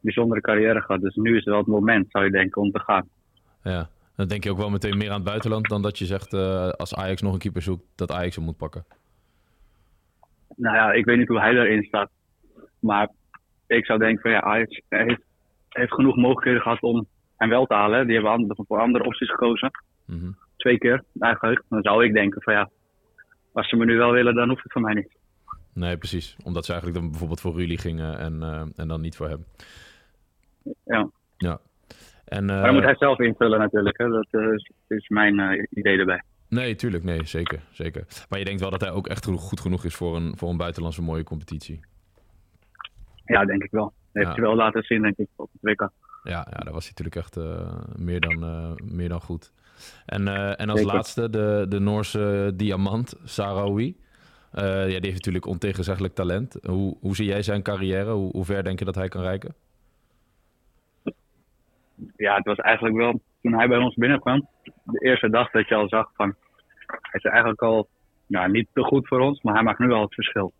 bijzondere 0.00 0.40
carrière 0.40 0.80
gehad. 0.80 1.00
Dus 1.00 1.14
nu 1.14 1.30
is 1.30 1.36
het 1.36 1.44
wel 1.44 1.58
het 1.58 1.66
moment, 1.66 2.10
zou 2.10 2.24
je 2.24 2.30
denken, 2.30 2.62
om 2.62 2.70
te 2.70 2.80
gaan. 2.80 3.08
Ja, 3.62 3.88
dan 4.16 4.28
denk 4.28 4.44
je 4.44 4.50
ook 4.50 4.56
wel 4.56 4.70
meteen 4.70 4.96
meer 4.96 5.08
aan 5.08 5.20
het 5.20 5.28
buitenland 5.28 5.68
dan 5.68 5.82
dat 5.82 5.98
je 5.98 6.04
zegt 6.04 6.32
eh, 6.32 6.68
als 6.68 6.94
Ajax 6.94 7.22
nog 7.22 7.32
een 7.32 7.38
keeper 7.38 7.62
zoekt, 7.62 7.84
dat 7.94 8.12
Ajax 8.12 8.36
hem 8.36 8.44
moet 8.44 8.56
pakken. 8.56 8.84
Nou 10.56 10.76
ja, 10.76 10.92
ik 10.92 11.04
weet 11.04 11.18
niet 11.18 11.28
hoe 11.28 11.40
hij 11.40 11.54
erin 11.54 11.82
staat. 11.82 12.10
Maar 12.78 13.10
ik 13.66 13.86
zou 13.86 13.98
denken 13.98 14.22
van 14.22 14.30
ja, 14.30 14.40
Ajax 14.40 14.80
heeft, 14.88 15.22
heeft 15.68 15.94
genoeg 15.94 16.16
mogelijkheden 16.16 16.60
gehad 16.60 16.80
om 16.80 17.06
hem 17.36 17.48
wel 17.48 17.66
te 17.66 17.74
halen. 17.74 18.04
Die 18.06 18.14
hebben 18.14 18.32
andere, 18.32 18.64
voor 18.66 18.80
andere 18.80 19.04
opties 19.04 19.30
gekozen. 19.30 19.70
Mhm. 20.04 20.30
Twee 20.56 20.78
keer 20.78 21.04
eigenlijk. 21.18 21.62
Dan 21.68 21.82
zou 21.82 22.04
ik 22.04 22.12
denken 22.12 22.42
van 22.42 22.54
ja, 22.54 22.70
als 23.52 23.68
ze 23.68 23.76
me 23.76 23.84
nu 23.84 23.96
wel 23.96 24.12
willen, 24.12 24.34
dan 24.34 24.48
hoeft 24.48 24.62
het 24.62 24.72
van 24.72 24.82
mij 24.82 24.94
niet. 24.94 25.15
Nee, 25.76 25.96
precies. 25.96 26.36
Omdat 26.44 26.64
ze 26.64 26.72
eigenlijk 26.72 27.00
dan 27.00 27.10
bijvoorbeeld 27.10 27.40
voor 27.40 27.54
Rulli 27.54 27.78
gingen 27.78 28.18
en, 28.18 28.42
eh, 28.42 28.62
en 28.76 28.88
dan 28.88 29.00
niet 29.00 29.16
voor 29.16 29.28
hem. 29.28 29.44
Ja. 30.84 31.10
Ja. 31.36 31.60
En, 32.24 32.44
Maar 32.44 32.62
dan 32.62 32.74
moet 32.74 32.82
hij 32.84 32.96
zelf 32.98 33.18
invullen 33.18 33.58
natuurlijk. 33.58 33.98
Hè. 33.98 34.08
Dat 34.08 34.26
eh, 34.30 34.52
is, 34.52 34.70
is 34.86 35.08
mijn 35.08 35.40
eh, 35.40 35.62
idee 35.70 35.98
erbij. 35.98 36.22
Nee, 36.48 36.74
tuurlijk. 36.74 37.04
Nee, 37.04 37.24
zeker, 37.24 37.60
zeker. 37.70 38.06
Maar 38.28 38.38
je 38.38 38.44
denkt 38.44 38.60
wel 38.60 38.70
dat 38.70 38.80
hij 38.80 38.90
ook 38.90 39.06
echt 39.06 39.24
goed 39.26 39.60
genoeg 39.60 39.84
is 39.84 39.94
voor 39.94 40.16
een, 40.16 40.36
voor 40.36 40.50
een 40.50 40.56
buitenlandse 40.56 41.02
mooie 41.02 41.22
competitie. 41.24 41.80
Ja, 43.24 43.44
denk 43.44 43.62
ik 43.62 43.70
wel. 43.70 43.84
Dat 43.84 43.92
heeft 44.12 44.26
Ja. 44.26 44.32
hij 44.32 44.42
wel 44.42 44.54
laten 44.54 44.82
zien, 44.82 45.02
denk 45.02 45.16
ik, 45.16 45.28
op 45.36 45.50
het 45.52 45.62
WK. 45.62 45.80
Ja, 46.22 46.46
ja 46.50 46.58
daar 46.58 46.72
was 46.72 46.84
hij 46.84 46.92
natuurlijk 46.96 47.16
echt 47.16 47.36
eh, 47.36 47.76
meer, 47.96 48.20
dan, 48.20 48.42
eh, 48.44 48.72
meer 48.92 49.08
dan 49.08 49.20
goed. 49.20 49.52
En, 50.06 50.28
eh, 50.28 50.60
en 50.60 50.68
als 50.68 50.80
Zeker. 50.80 50.94
laatste 50.94 51.30
de, 51.30 51.66
de 51.68 51.78
Noorse 51.78 52.52
diamant, 52.54 53.14
Sarawi. 53.24 53.96
Eh, 54.56 54.64
ja, 54.64 54.84
die 54.86 55.10
heeft 55.10 55.14
natuurlijk 55.14 55.46
ontegenzeggelijk 55.46 56.14
talent. 56.14 56.58
Hoe, 56.62 56.96
hoe 57.00 57.14
zie 57.14 57.26
jij 57.26 57.42
zijn 57.42 57.62
carrière? 57.62 58.10
Hoe, 58.10 58.30
hoe 58.30 58.44
ver 58.44 58.64
denk 58.64 58.78
je 58.78 58.84
dat 58.84 58.94
hij 58.94 59.08
kan 59.08 59.22
reiken? 59.22 59.54
ja, 62.16 62.36
het 62.36 62.44
was 62.44 62.56
eigenlijk 62.58 62.96
wel, 62.96 63.20
toen 63.42 63.54
hij 63.54 63.68
bij 63.68 63.78
ons 63.78 63.94
binnenkwam, 63.94 64.48
de 64.84 64.98
eerste 65.00 65.30
dag 65.30 65.50
dat 65.50 65.68
je 65.68 65.74
al 65.74 65.88
zag 65.88 66.10
van, 66.14 66.34
hij 66.86 67.20
is 67.20 67.24
eigenlijk 67.24 67.62
al, 67.62 67.88
nou, 68.26 68.50
niet 68.50 68.68
te 68.72 68.82
goed 68.82 69.08
voor 69.08 69.20
ons, 69.20 69.42
maar 69.42 69.54
hij 69.54 69.62
maakt 69.62 69.78
nu 69.78 69.92
al 69.92 70.02
het 70.02 70.14
verschil. 70.14 70.52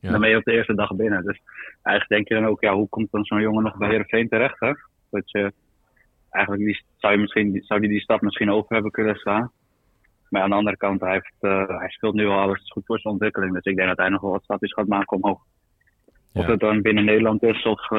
Ja. 0.00 0.10
Dan 0.10 0.20
ben 0.20 0.30
je 0.30 0.36
op 0.36 0.44
de 0.44 0.52
eerste 0.52 0.74
dag 0.74 0.94
binnen. 0.94 1.24
Dus 1.24 1.40
eigenlijk 1.82 2.08
denk 2.08 2.28
je 2.28 2.34
dan 2.34 2.52
ook, 2.52 2.60
ja, 2.60 2.74
hoe 2.74 2.88
komt 2.88 3.10
dan 3.10 3.24
zo'n 3.24 3.40
jongen 3.40 3.62
nog 3.62 3.76
bij 3.76 3.88
Heerenveen 3.88 4.28
terecht, 4.28 4.60
hè? 4.60 4.72
Dat 5.10 5.30
je, 5.30 5.52
eigenlijk 6.30 6.64
die, 6.64 6.84
zou, 6.96 7.12
je 7.12 7.18
misschien, 7.18 7.62
zou 7.62 7.80
die 7.80 7.88
die 7.88 8.00
stap 8.00 8.20
misschien 8.20 8.50
over 8.50 8.72
hebben 8.74 8.90
kunnen 8.90 9.16
slaan. 9.16 9.50
Maar 10.30 10.42
aan 10.42 10.50
de 10.50 10.56
andere 10.56 10.76
kant, 10.76 11.00
hij, 11.00 11.12
heeft, 11.12 11.34
eh, 11.40 11.78
hij 11.78 11.88
speelt 11.88 12.14
nu 12.14 12.26
al 12.26 12.38
alles 12.40 12.70
goed 12.72 12.86
voor 12.86 12.98
zijn 12.98 13.12
ontwikkeling. 13.12 13.52
Dus 13.52 13.64
ik 13.64 13.76
denk 13.76 13.88
dat 13.88 13.96
hij 13.98 14.08
nog 14.08 14.20
wel 14.20 14.30
wat 14.30 14.42
stapjes 14.42 14.72
gaat 14.72 14.86
maken 14.86 15.16
omhoog. 15.16 15.42
Of 16.32 16.44
Ja. 16.44 16.50
het 16.50 16.60
dan 16.60 16.82
binnen 16.82 17.04
Nederland 17.04 17.42
is 17.42 17.62
of 17.62 17.90
eh, 17.90 17.98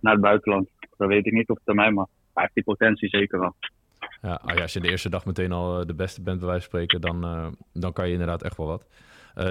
naar 0.00 0.12
het 0.12 0.20
buitenland. 0.20 0.68
Dat 0.96 1.08
weet 1.08 1.26
ik 1.26 1.32
niet 1.32 1.48
op 1.48 1.58
termijn, 1.64 1.94
maar 1.94 2.06
hij 2.34 2.42
heeft 2.42 2.54
die 2.54 2.64
potentie 2.64 3.08
zeker 3.08 3.38
wel. 3.40 3.54
Ja, 4.22 4.40
ja, 4.46 4.62
als 4.62 4.72
je 4.72 4.80
de 4.80 4.90
eerste 4.90 5.08
dag 5.08 5.24
meteen 5.24 5.52
al 5.52 5.80
eh, 5.80 5.86
de 5.86 5.94
beste 5.94 6.22
bent, 6.22 6.38
bij 6.38 6.48
wijze 6.48 6.68
van 6.68 6.78
spreken, 6.80 7.00
dan, 7.00 7.54
dan 7.72 7.92
kan 7.92 8.06
je 8.06 8.12
inderdaad 8.12 8.42
echt 8.42 8.56
wel 8.56 8.66
wat. 8.66 8.86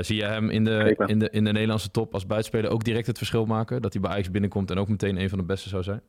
Zie 0.05 0.15
je 0.15 0.23
hem 0.25 0.49
in 0.49 0.63
de, 0.63 1.03
in, 1.05 1.19
de, 1.19 1.29
in 1.29 1.43
de 1.43 1.51
Nederlandse 1.51 1.91
top 1.91 2.13
als 2.13 2.25
buitenspeler 2.25 2.71
ook 2.71 2.83
direct 2.83 3.07
het 3.07 3.17
verschil 3.17 3.45
maken? 3.45 3.81
Dat 3.81 3.93
hij 3.93 4.01
bij 4.01 4.11
Ajax 4.11 4.31
binnenkomt 4.31 4.71
en 4.71 4.77
ook 4.77 4.87
meteen 4.87 5.17
een 5.17 5.29
van 5.29 5.37
de 5.37 5.45
beste 5.45 5.69
zou 5.69 5.83
zijn? 5.83 6.01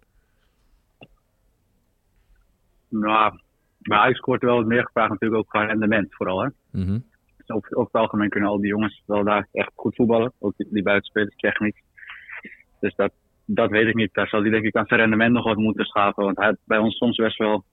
Nou, 2.89 3.39
bij 3.89 3.99
Ajax 3.99 4.21
er 4.21 4.39
wel 4.39 4.57
wat 4.57 4.67
meer 4.67 4.85
gevraagd 4.85 5.11
natuurlijk 5.11 5.41
ook 5.41 5.49
qua 5.49 5.65
rendement 5.65 6.15
vooral. 6.15 6.43
Hè? 6.43 6.49
Mhm. 6.71 6.99
Dus 7.37 7.49
over, 7.57 7.77
over 7.77 7.93
het 7.93 8.01
algemeen 8.01 8.29
kunnen 8.29 8.49
al 8.49 8.61
die 8.61 8.69
jongens 8.69 9.03
wel 9.07 9.25
daar 9.25 9.49
echt 9.53 9.71
goed 9.75 9.95
voetballen. 9.95 10.33
Ook 10.39 10.53
die, 10.57 10.69
die 10.71 10.83
buitenspelers 10.83 11.37
technisch. 11.37 11.83
Dus 12.81 12.95
dat, 12.95 13.13
dat 13.45 13.71
weet 13.71 13.87
ik 13.87 13.95
niet. 13.95 14.15
Daar 14.15 14.29
zal 14.29 14.41
hij 14.41 14.51
denk 14.51 14.65
ik 14.65 14.77
aan 14.77 14.87
zijn 14.87 15.01
rendement 15.01 15.33
nog 15.33 15.45
wat 15.45 15.57
moeten 15.57 15.85
schaven. 15.85 16.25
Want 16.25 16.37
hij 16.37 16.47
had 16.47 16.57
bij 16.65 16.79
ons 16.79 16.97
soms 16.97 17.17
best 17.17 17.39
wel... 17.39 17.65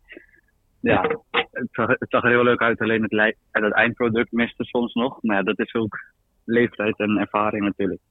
Ja, 0.79 1.01
het 1.31 1.67
zag, 1.71 1.87
het 1.87 2.09
zag 2.09 2.23
er 2.23 2.29
heel 2.29 2.43
leuk 2.43 2.61
uit. 2.61 2.81
Alleen 2.81 3.01
het, 3.01 3.35
het 3.51 3.73
eindproduct 3.73 4.31
miste 4.31 4.63
soms 4.63 4.93
nog. 4.93 5.21
Maar 5.21 5.35
ja, 5.35 5.43
dat 5.43 5.59
is 5.59 5.73
ook 5.73 5.99
leeftijd 6.45 6.97
en 6.97 7.17
ervaring 7.17 7.63
natuurlijk. 7.63 8.01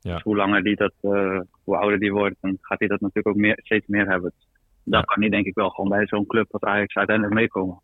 Ja. 0.00 0.14
Dus 0.14 0.22
hoe 0.22 0.36
langer 0.36 0.62
die 0.62 0.76
dat, 0.76 0.92
eh, 1.00 1.40
hoe 1.64 1.76
ouder 1.76 1.98
die 1.98 2.12
wordt, 2.12 2.36
dan 2.40 2.58
gaat 2.60 2.78
hij 2.78 2.88
dat 2.88 3.00
natuurlijk 3.00 3.36
ook 3.36 3.42
meer, 3.42 3.58
steeds 3.62 3.86
meer 3.86 4.08
hebben. 4.08 4.32
Ja. 4.84 5.00
kan 5.00 5.20
hij 5.20 5.30
denk 5.30 5.46
ik 5.46 5.54
wel 5.54 5.68
gewoon 5.68 5.90
bij 5.90 6.06
zo'n 6.06 6.26
club 6.26 6.46
als 6.50 6.62
Ajax 6.62 6.94
uiteindelijk 6.94 7.36
meekomen. 7.36 7.80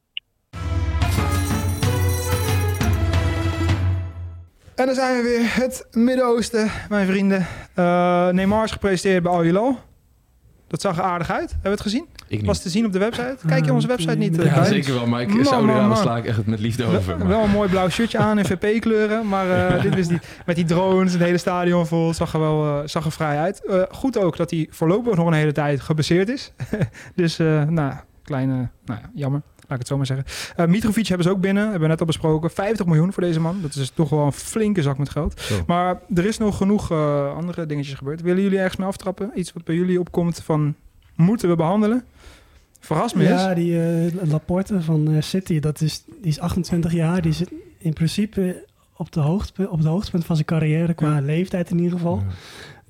En 4.74 4.86
dan 4.86 4.94
zijn 4.94 5.16
we 5.16 5.22
weer. 5.22 5.54
Het 5.62 5.88
Midden-Oosten, 5.90 6.70
mijn 6.88 7.06
vrienden. 7.06 7.46
Eh 7.74 8.28
Neymar 8.28 8.64
is 8.64 8.72
gepresenteerd 8.72 9.22
bij 9.22 9.32
Al. 9.56 9.78
Dat 10.68 10.80
zag 10.80 10.98
er 10.98 11.04
aardig 11.04 11.30
uit. 11.30 11.50
Hebben 11.50 11.62
we 11.62 11.70
het 11.70 11.80
gezien? 11.80 12.06
Ik 12.28 12.36
niet. 12.38 12.46
Was 12.46 12.62
te 12.62 12.68
zien 12.68 12.84
op 12.86 12.92
de 12.92 12.98
website? 12.98 13.36
Kijk 13.46 13.64
je 13.64 13.72
onze 13.72 13.86
website 13.86 14.16
niet? 14.16 14.38
eh, 14.38 14.44
Ja, 14.44 14.64
zeker 14.64 14.94
wel, 14.94 15.06
maar 15.06 15.20
ik 15.20 15.28
er 15.46 15.64
man. 15.64 15.96
sla 15.96 16.16
ik 16.16 16.24
echt 16.24 16.46
met 16.46 16.60
liefde 16.60 16.84
over. 16.84 17.06
Wel, 17.06 17.16
maar- 17.18 17.28
wel 17.28 17.42
een 17.44 17.50
mooi 17.50 17.68
blauw 17.68 17.88
shirtje 17.88 18.18
aan 18.18 18.38
in 18.38 18.44
VP-kleuren. 18.44 19.28
Maar 19.28 19.50
eh, 19.68 19.82
dit 19.82 19.96
is 19.96 20.08
niet. 20.08 20.26
Met 20.46 20.56
die 20.56 20.64
drones, 20.64 21.12
het 21.12 21.22
hele 21.22 21.38
stadion 21.38 21.86
vol. 21.86 22.14
Zag 22.14 22.32
er 22.32 22.40
wel 22.40 22.64
eh, 22.82 22.88
zag 22.88 23.04
er 23.04 23.12
vrij 23.12 23.38
uit. 23.38 23.64
Eh, 23.66 23.82
goed 23.90 24.18
ook 24.18 24.36
dat 24.36 24.50
hij 24.50 24.66
voorlopig 24.70 25.14
nog 25.16 25.26
een 25.26 25.32
hele 25.32 25.52
tijd 25.52 25.80
gebaseerd 25.80 26.28
is. 26.28 26.52
dus, 27.14 27.38
eh, 27.38 27.62
nou, 27.64 27.92
kleine. 28.24 28.54
Nou 28.84 29.00
ja, 29.02 29.10
jammer. 29.14 29.40
Laat 29.60 29.80
ik 29.80 29.86
het 29.86 29.86
zo 29.86 29.96
maar 29.96 30.06
zeggen. 30.06 30.26
Eh 30.56 30.66
Mitrovic 30.66 31.06
hebben 31.06 31.26
ze 31.26 31.32
ook 31.32 31.40
binnen. 31.40 31.62
Hebben 31.62 31.80
we 31.82 31.86
net 31.88 32.00
al 32.00 32.06
besproken. 32.06 32.50
50 32.50 32.86
miljoen 32.86 33.12
voor 33.12 33.22
deze 33.22 33.40
man. 33.40 33.58
Dat 33.62 33.74
is 33.74 33.90
toch 33.90 34.08
wel 34.10 34.24
een 34.26 34.32
flinke 34.32 34.82
zak 34.82 34.98
met 34.98 35.10
geld. 35.10 35.40
Zo. 35.40 35.54
Maar 35.66 36.00
er 36.14 36.24
is 36.24 36.38
nog 36.38 36.56
genoeg 36.56 36.90
eh, 36.90 37.36
andere 37.36 37.66
dingetjes 37.66 37.94
gebeurd. 37.94 38.20
Willen 38.20 38.42
jullie 38.42 38.58
ergens 38.58 38.76
mee 38.76 38.86
aftrappen? 38.88 39.30
Iets 39.34 39.52
wat 39.52 39.64
bij 39.64 39.74
jullie 39.74 40.00
opkomt 40.00 40.40
van... 40.44 40.74
Moeten 41.16 41.48
we 41.48 41.56
behandelen? 41.56 42.04
Verras 42.88 43.12
me 43.14 43.28
eens. 43.28 43.40
Ja, 43.40 43.54
die 43.54 43.80
eh, 43.82 44.12
Laporte 44.30 44.82
van 44.82 45.10
eh, 45.12 45.22
City, 45.22 45.60
dat 45.60 45.80
is, 45.80 46.04
die 46.06 46.30
is 46.30 46.40
28 46.40 46.92
jaar. 46.92 47.22
Die 47.22 47.32
zit 47.32 47.50
in 47.78 47.92
principe 47.92 48.64
op, 48.96 49.12
de 49.12 49.20
hoogte, 49.20 49.70
op 49.70 49.78
het 49.78 49.86
hoogtepunt 49.86 50.24
van 50.24 50.34
zijn 50.36 50.46
carrière, 50.46 50.94
qua 50.94 51.14
Ja. 51.14 51.20
leeftijd 51.20 51.70
in 51.70 51.78
ieder 51.78 51.92
geval. 51.98 52.22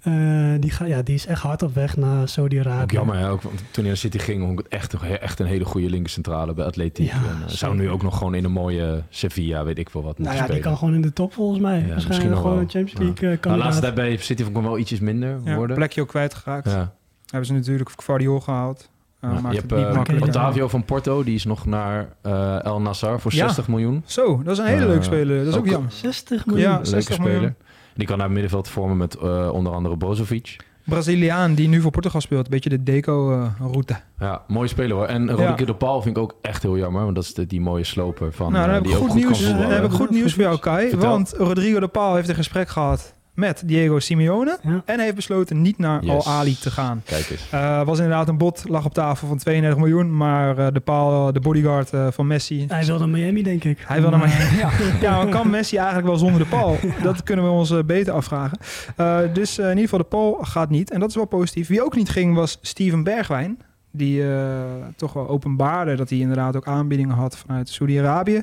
Eh, 0.03 0.13
die, 0.61 0.71
ga, 0.71 0.85
ja, 0.85 1.03
die 1.03 1.15
is 1.15 1.27
echt 1.27 1.43
hard 1.43 1.63
op 1.63 1.75
weg 1.75 1.97
naar 1.97 2.29
Saudi-Arabië. 2.29 2.83
Ook 2.83 2.91
jammer, 2.91 3.17
hè? 3.19 3.31
Ook, 3.31 3.43
want 3.43 3.57
toen 3.57 3.65
hij 3.75 3.83
naar 3.83 3.97
City 3.97 4.19
ging, 4.19 4.41
vond 4.41 4.59
ik 4.59 4.65
het 4.65 4.69
echt, 4.75 4.95
echt 5.21 5.39
een 5.41 5.47
hele 5.47 5.65
goede 5.65 5.91
linkercentrale 5.91 6.55
bij. 6.55 6.73
Ja, 6.75 7.13
en, 7.13 7.21
eh, 7.43 7.49
zou 7.49 7.77
nu 7.77 7.91
ook 7.91 8.03
nog 8.03 8.19
gewoon 8.19 8.35
in 8.35 8.45
een 8.45 8.53
mooie 8.53 9.03
Sevilla, 9.09 9.65
weet 9.65 9.79
ik 9.79 9.91
veel 9.91 10.03
wat, 10.03 10.19
Nou 10.19 10.29
moeten 10.31 10.33
ja, 10.47 10.53
die 10.53 10.57
spelen. 10.57 10.63
kan 10.71 10.79
gewoon 10.79 10.95
in 10.95 11.03
de 11.03 11.13
top 11.13 11.33
volgens 11.33 11.61
mij. 11.61 11.73
misschien 11.73 11.93
Waarschijnlijk 11.95 12.31
nog 12.31 12.39
gewoon 12.41 12.55
wel. 12.55 12.63
een 12.65 12.71
Champions 12.71 13.01
Ja. 13.01 13.05
League 13.27 13.39
Maar 13.43 13.59
de 13.59 13.65
laatste 13.65 13.83
tijd 13.83 13.95
bij 13.95 14.17
City 14.17 14.43
vond 14.43 14.57
ik 14.57 14.63
hem 14.63 14.71
wel 14.71 14.79
ietsjes 14.79 15.01
minder 15.01 15.41
Ja, 15.45 15.55
worden. 15.57 15.77
plekje 15.77 16.01
ook 16.01 16.09
kwijtgeraakt. 16.09 16.71
Ja. 16.71 16.93
Hebben 17.27 17.47
ze 17.47 17.53
natuurlijk 17.53 17.91
Guardiol 17.97 18.41
gehaald. 18.41 18.91
Uh, 19.21 19.31
Ja, 19.35 19.41
maakt 19.41 19.55
je 19.55 19.61
het 19.61 19.71
hebt 19.71 20.09
niet 20.09 20.21
eh. 20.23 20.29
Otavio 20.29 20.69
van 20.69 20.85
Porto, 20.85 21.25
die 21.25 21.35
is 21.35 21.45
nog 21.45 21.67
naar 21.67 22.09
eh, 22.23 22.65
El 22.65 22.81
Nassr 22.81 23.07
voor 23.19 23.35
Ja. 23.35 23.45
60 23.47 23.69
miljoen. 23.69 24.03
Zo, 24.07 24.41
dat 24.45 24.53
is 24.53 24.59
een 24.59 24.67
hele 24.67 24.87
leuke 24.87 25.03
speler. 25.05 25.39
Dat 25.39 25.47
is 25.47 25.55
ook, 25.55 25.65
ook- 25.67 25.71
jammer. 25.71 25.93
60 25.93 26.47
miljoen. 26.47 26.65
Ja, 26.65 26.73
Leuke 26.73 26.87
60 26.89 27.19
miljoen. 27.19 27.37
speler. 27.37 27.55
Die 27.95 28.07
kan 28.07 28.17
naar 28.17 28.25
het 28.27 28.35
middenveld 28.35 28.69
vormen 28.69 28.97
met 28.97 29.15
eh, 29.17 29.49
onder 29.53 29.73
andere 29.73 29.97
Brozovic. 29.97 30.57
Braziliaan 30.85 31.55
die 31.55 31.69
nu 31.69 31.81
voor 31.81 31.91
Portugal 31.91 32.21
speelt. 32.21 32.45
Een 32.45 32.51
beetje 32.51 32.69
de 32.71 32.83
Deco-route. 32.83 33.97
Ja, 34.19 34.43
mooie 34.47 34.69
speler 34.69 34.97
hoor. 34.97 35.07
En 35.07 35.31
Roderick 35.31 35.67
de 35.67 35.75
Paul 35.75 36.03
vind 36.03 36.17
ik 36.17 36.23
ook 36.23 36.35
echt 36.43 36.63
heel 36.63 36.77
jammer. 36.79 37.03
Want 37.03 37.15
dat 37.15 37.25
is 37.25 37.35
de, 37.35 37.47
die 37.47 37.61
mooie 37.61 37.85
sloper 37.85 38.33
van 38.33 38.53
nou, 38.53 38.65
dan 38.65 38.75
heb 38.75 38.83
die 38.85 38.93
ik 38.93 38.99
ook 38.99 39.05
goed 39.05 39.13
goed 39.13 39.23
nieuws, 39.25 39.45
kan 39.49 39.59
dan 39.61 39.71
heb 39.71 39.85
ik 39.85 39.91
goed 39.91 40.11
nieuws 40.11 40.35
voor 40.35 40.43
jou, 40.43 40.59
Kai. 40.59 40.89
Vertel. 40.89 41.11
Want 41.11 41.35
Rodrigo 41.37 41.81
de 41.81 41.89
Paul 41.89 42.15
heeft 42.15 42.29
een 42.29 42.35
gesprek 42.35 42.69
gehad 42.69 43.15
met 43.39 43.63
Diego 43.65 43.99
Simeone. 43.99 44.59
Ja. 44.63 44.83
En 44.85 45.01
heeft 45.01 45.15
besloten 45.15 45.63
niet 45.63 45.79
naar 45.79 46.05
Yes. 46.05 46.11
Al 46.11 46.33
Ali 46.33 46.59
te 46.59 46.71
gaan. 46.71 47.03
Kijk 47.05 47.31
eens. 47.31 47.51
Eh 47.51 47.85
was 47.85 47.99
inderdaad 47.99 48.29
een 48.29 48.39
bod, 48.39 48.65
lag 48.69 48.85
op 48.85 48.95
tafel 48.95 49.29
van 49.29 49.39
32 49.39 49.81
miljoen. 49.81 50.17
Maar 50.17 50.59
eh, 50.59 50.67
de 50.73 50.81
Paul, 50.81 51.33
de 51.33 51.41
bodyguard 51.41 51.93
eh, 51.93 52.07
van 52.11 52.27
Messi... 52.27 52.65
Hij 52.69 52.85
wil 52.85 52.99
naar 52.99 53.09
Miami, 53.09 53.43
denk 53.43 53.65
ik. 53.65 53.85
Hij 53.87 54.01
wil 54.01 54.11
naar 54.11 54.19
Maar, 54.19 54.29
Miami. 54.29 54.57
Ja, 54.59 54.71
ja, 55.01 55.17
maar 55.17 55.29
kan 55.29 55.51
Messi 55.51 55.77
eigenlijk 55.77 56.07
wel 56.07 56.17
zonder 56.17 56.39
de 56.39 56.47
Paul? 56.47 56.77
Dat 57.03 57.23
kunnen 57.23 57.45
we 57.45 57.51
ons 57.51 57.85
beter 57.87 58.13
afvragen. 58.13 58.59
Eh, 58.97 59.19
dus 59.33 59.59
in 59.59 59.69
ieder 59.69 59.83
geval 59.83 59.99
de 59.99 60.05
Paul 60.05 60.39
gaat 60.41 60.71
niet. 60.71 60.91
En 60.91 61.01
dat 61.01 61.09
is 61.09 61.15
wel 61.15 61.25
positief. 61.25 61.69
Wie 61.69 61.85
ook 61.85 61.97
niet 61.97 62.09
ging 62.09 62.35
was 62.35 62.59
Steven 62.61 63.03
Bergwijn. 63.03 63.59
Die 63.91 64.23
eh, 64.33 64.63
toch 64.97 65.13
wel 65.13 65.29
openbaarde 65.29 65.95
dat 65.95 66.11
hij 66.11 66.19
inderdaad 66.19 66.57
ook 66.57 66.67
aanbiedingen 66.67 67.17
had 67.17 67.39
vanuit 67.39 67.69
Saudi-Arabië. 67.69 68.43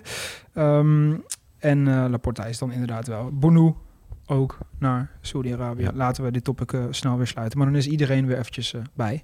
Ehm, 0.54 1.14
en 1.60 2.10
Laporta 2.10 2.46
is 2.46 2.58
dan 2.58 2.72
inderdaad 2.72 3.08
wel. 3.08 3.30
Bonu 3.34 3.74
ook 4.26 4.58
naar 4.80 5.12
Saudi-Arabië. 5.22 5.84
Ja. 5.84 5.92
Laten 5.94 6.24
we 6.24 6.32
dit 6.32 6.44
topic 6.44 6.74
eh, 6.74 6.84
snel 6.90 7.18
weer 7.18 7.28
sluiten. 7.28 7.58
Maar 7.58 7.68
dan 7.68 7.76
is 7.76 7.88
iedereen 7.88 8.26
weer 8.26 8.38
eventjes 8.38 8.74
eh, 8.74 8.82
bij. 8.94 9.24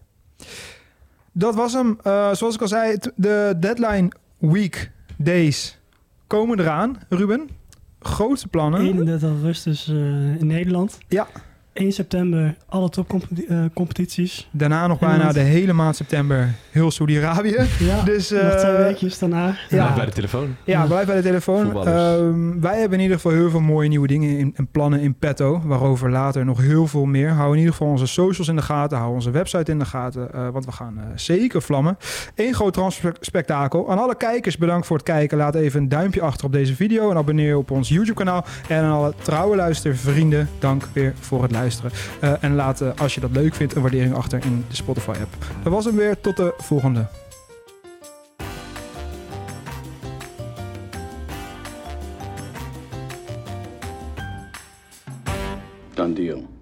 Dat 1.32 1.56
was 1.56 1.74
hem. 1.74 1.98
Eh, 2.04 2.34
zoals 2.34 2.56
ik 2.56 2.62
al 2.62 2.68
zei, 2.68 2.98
de 3.16 3.56
deadline 3.60 4.12
week 4.38 4.92
days 5.18 5.80
komen 6.28 6.60
eraan. 6.60 6.98
Ruben, 7.10 7.50
grootste 8.00 8.48
plannen. 8.48 8.82
31 8.82 9.30
augustus 9.30 9.88
eh, 9.88 9.96
in 10.40 10.48
Nederland. 10.48 10.98
Ja. 11.08 11.28
1 11.74 11.92
september 11.92 12.56
alle 12.70 12.90
topcompetities. 12.90 14.50
Daarna 14.52 14.88
nog 14.88 15.00
bijna 15.00 15.32
de 15.32 15.40
hele 15.40 15.74
maand 15.74 15.96
september 15.96 16.54
heel 16.72 16.92
Saudi-Arabië. 16.92 17.58
Ja, 17.80 18.04
Dus, 18.04 18.30
nog 18.30 18.42
eh, 18.42 18.58
twee 18.60 18.76
weekjes 18.76 19.20
daarna. 19.20 19.56
Ja, 19.70 19.94
bij 19.94 20.06
de 20.06 20.12
telefoon. 20.12 20.56
Ja, 20.64 20.86
blijf 20.86 21.06
bij 21.06 21.16
de 21.16 21.22
telefoon. 21.22 21.88
Ehm, 21.88 22.60
wij 22.60 22.80
hebben 22.80 22.98
in 22.98 23.04
ieder 23.04 23.16
geval 23.20 23.32
heel 23.32 23.50
veel 23.50 23.60
mooie 23.60 23.90
nieuwe 23.90 24.08
dingen 24.08 24.38
in, 24.38 24.54
en 24.56 24.68
plannen 24.68 25.00
in 25.00 25.14
petto. 25.14 25.62
Waarover 25.66 26.12
later 26.12 26.46
nog 26.46 26.62
heel 26.62 26.88
veel 26.88 27.06
meer. 27.06 27.30
Hou 27.30 27.52
in 27.52 27.58
ieder 27.58 27.74
geval 27.74 27.88
onze 27.88 28.06
socials 28.08 28.48
in 28.48 28.56
de 28.56 28.62
gaten. 28.62 28.98
Hou 28.98 29.14
onze 29.14 29.32
website 29.32 29.72
in 29.72 29.80
de 29.80 29.86
gaten. 29.86 30.34
eh, 30.34 30.48
want 30.50 30.66
we 30.66 30.72
gaan 30.72 30.98
eh, 30.98 31.04
zeker 31.16 31.62
vlammen. 31.62 31.98
Eén 32.36 32.54
groot 32.54 32.74
transferspektakel. 32.74 33.92
Aan 33.92 34.00
alle 34.00 34.16
kijkers 34.16 34.58
bedankt 34.58 34.88
voor 34.88 34.98
het 34.98 35.06
kijken. 35.06 35.38
Laat 35.38 35.56
even 35.56 35.82
een 35.82 35.90
duimpje 35.90 36.22
achter 36.22 36.46
op 36.46 36.52
deze 36.52 36.76
video. 36.76 37.10
En 37.12 37.18
abonneer 37.18 37.58
op 37.58 37.72
ons 37.72 37.90
YouTube 37.90 38.14
kanaal. 38.18 38.46
En 38.68 38.84
aan 38.84 38.92
alle 38.92 39.14
trouwe 39.22 39.56
luistervrienden. 39.56 40.50
Dank 40.60 40.84
weer 40.94 41.14
voor 41.20 41.42
het 41.42 41.52
luisteren. 41.52 41.61
Eh, 42.20 42.34
en 42.44 42.56
laat, 42.56 43.00
als 43.00 43.16
je 43.16 43.22
dat 43.22 43.32
leuk 43.32 43.56
vindt, 43.56 43.76
een 43.76 43.82
waardering 43.82 44.16
achter 44.16 44.46
in 44.46 44.66
de 44.70 44.76
Spotify 44.76 45.10
app. 45.10 45.46
Dat 45.64 45.74
was 45.74 45.86
hem 45.86 45.96
weer. 45.96 46.22
Tot 46.22 46.38
de 46.38 46.54
volgende. 46.58 47.08
Done 55.94 56.14
deal. 56.14 56.61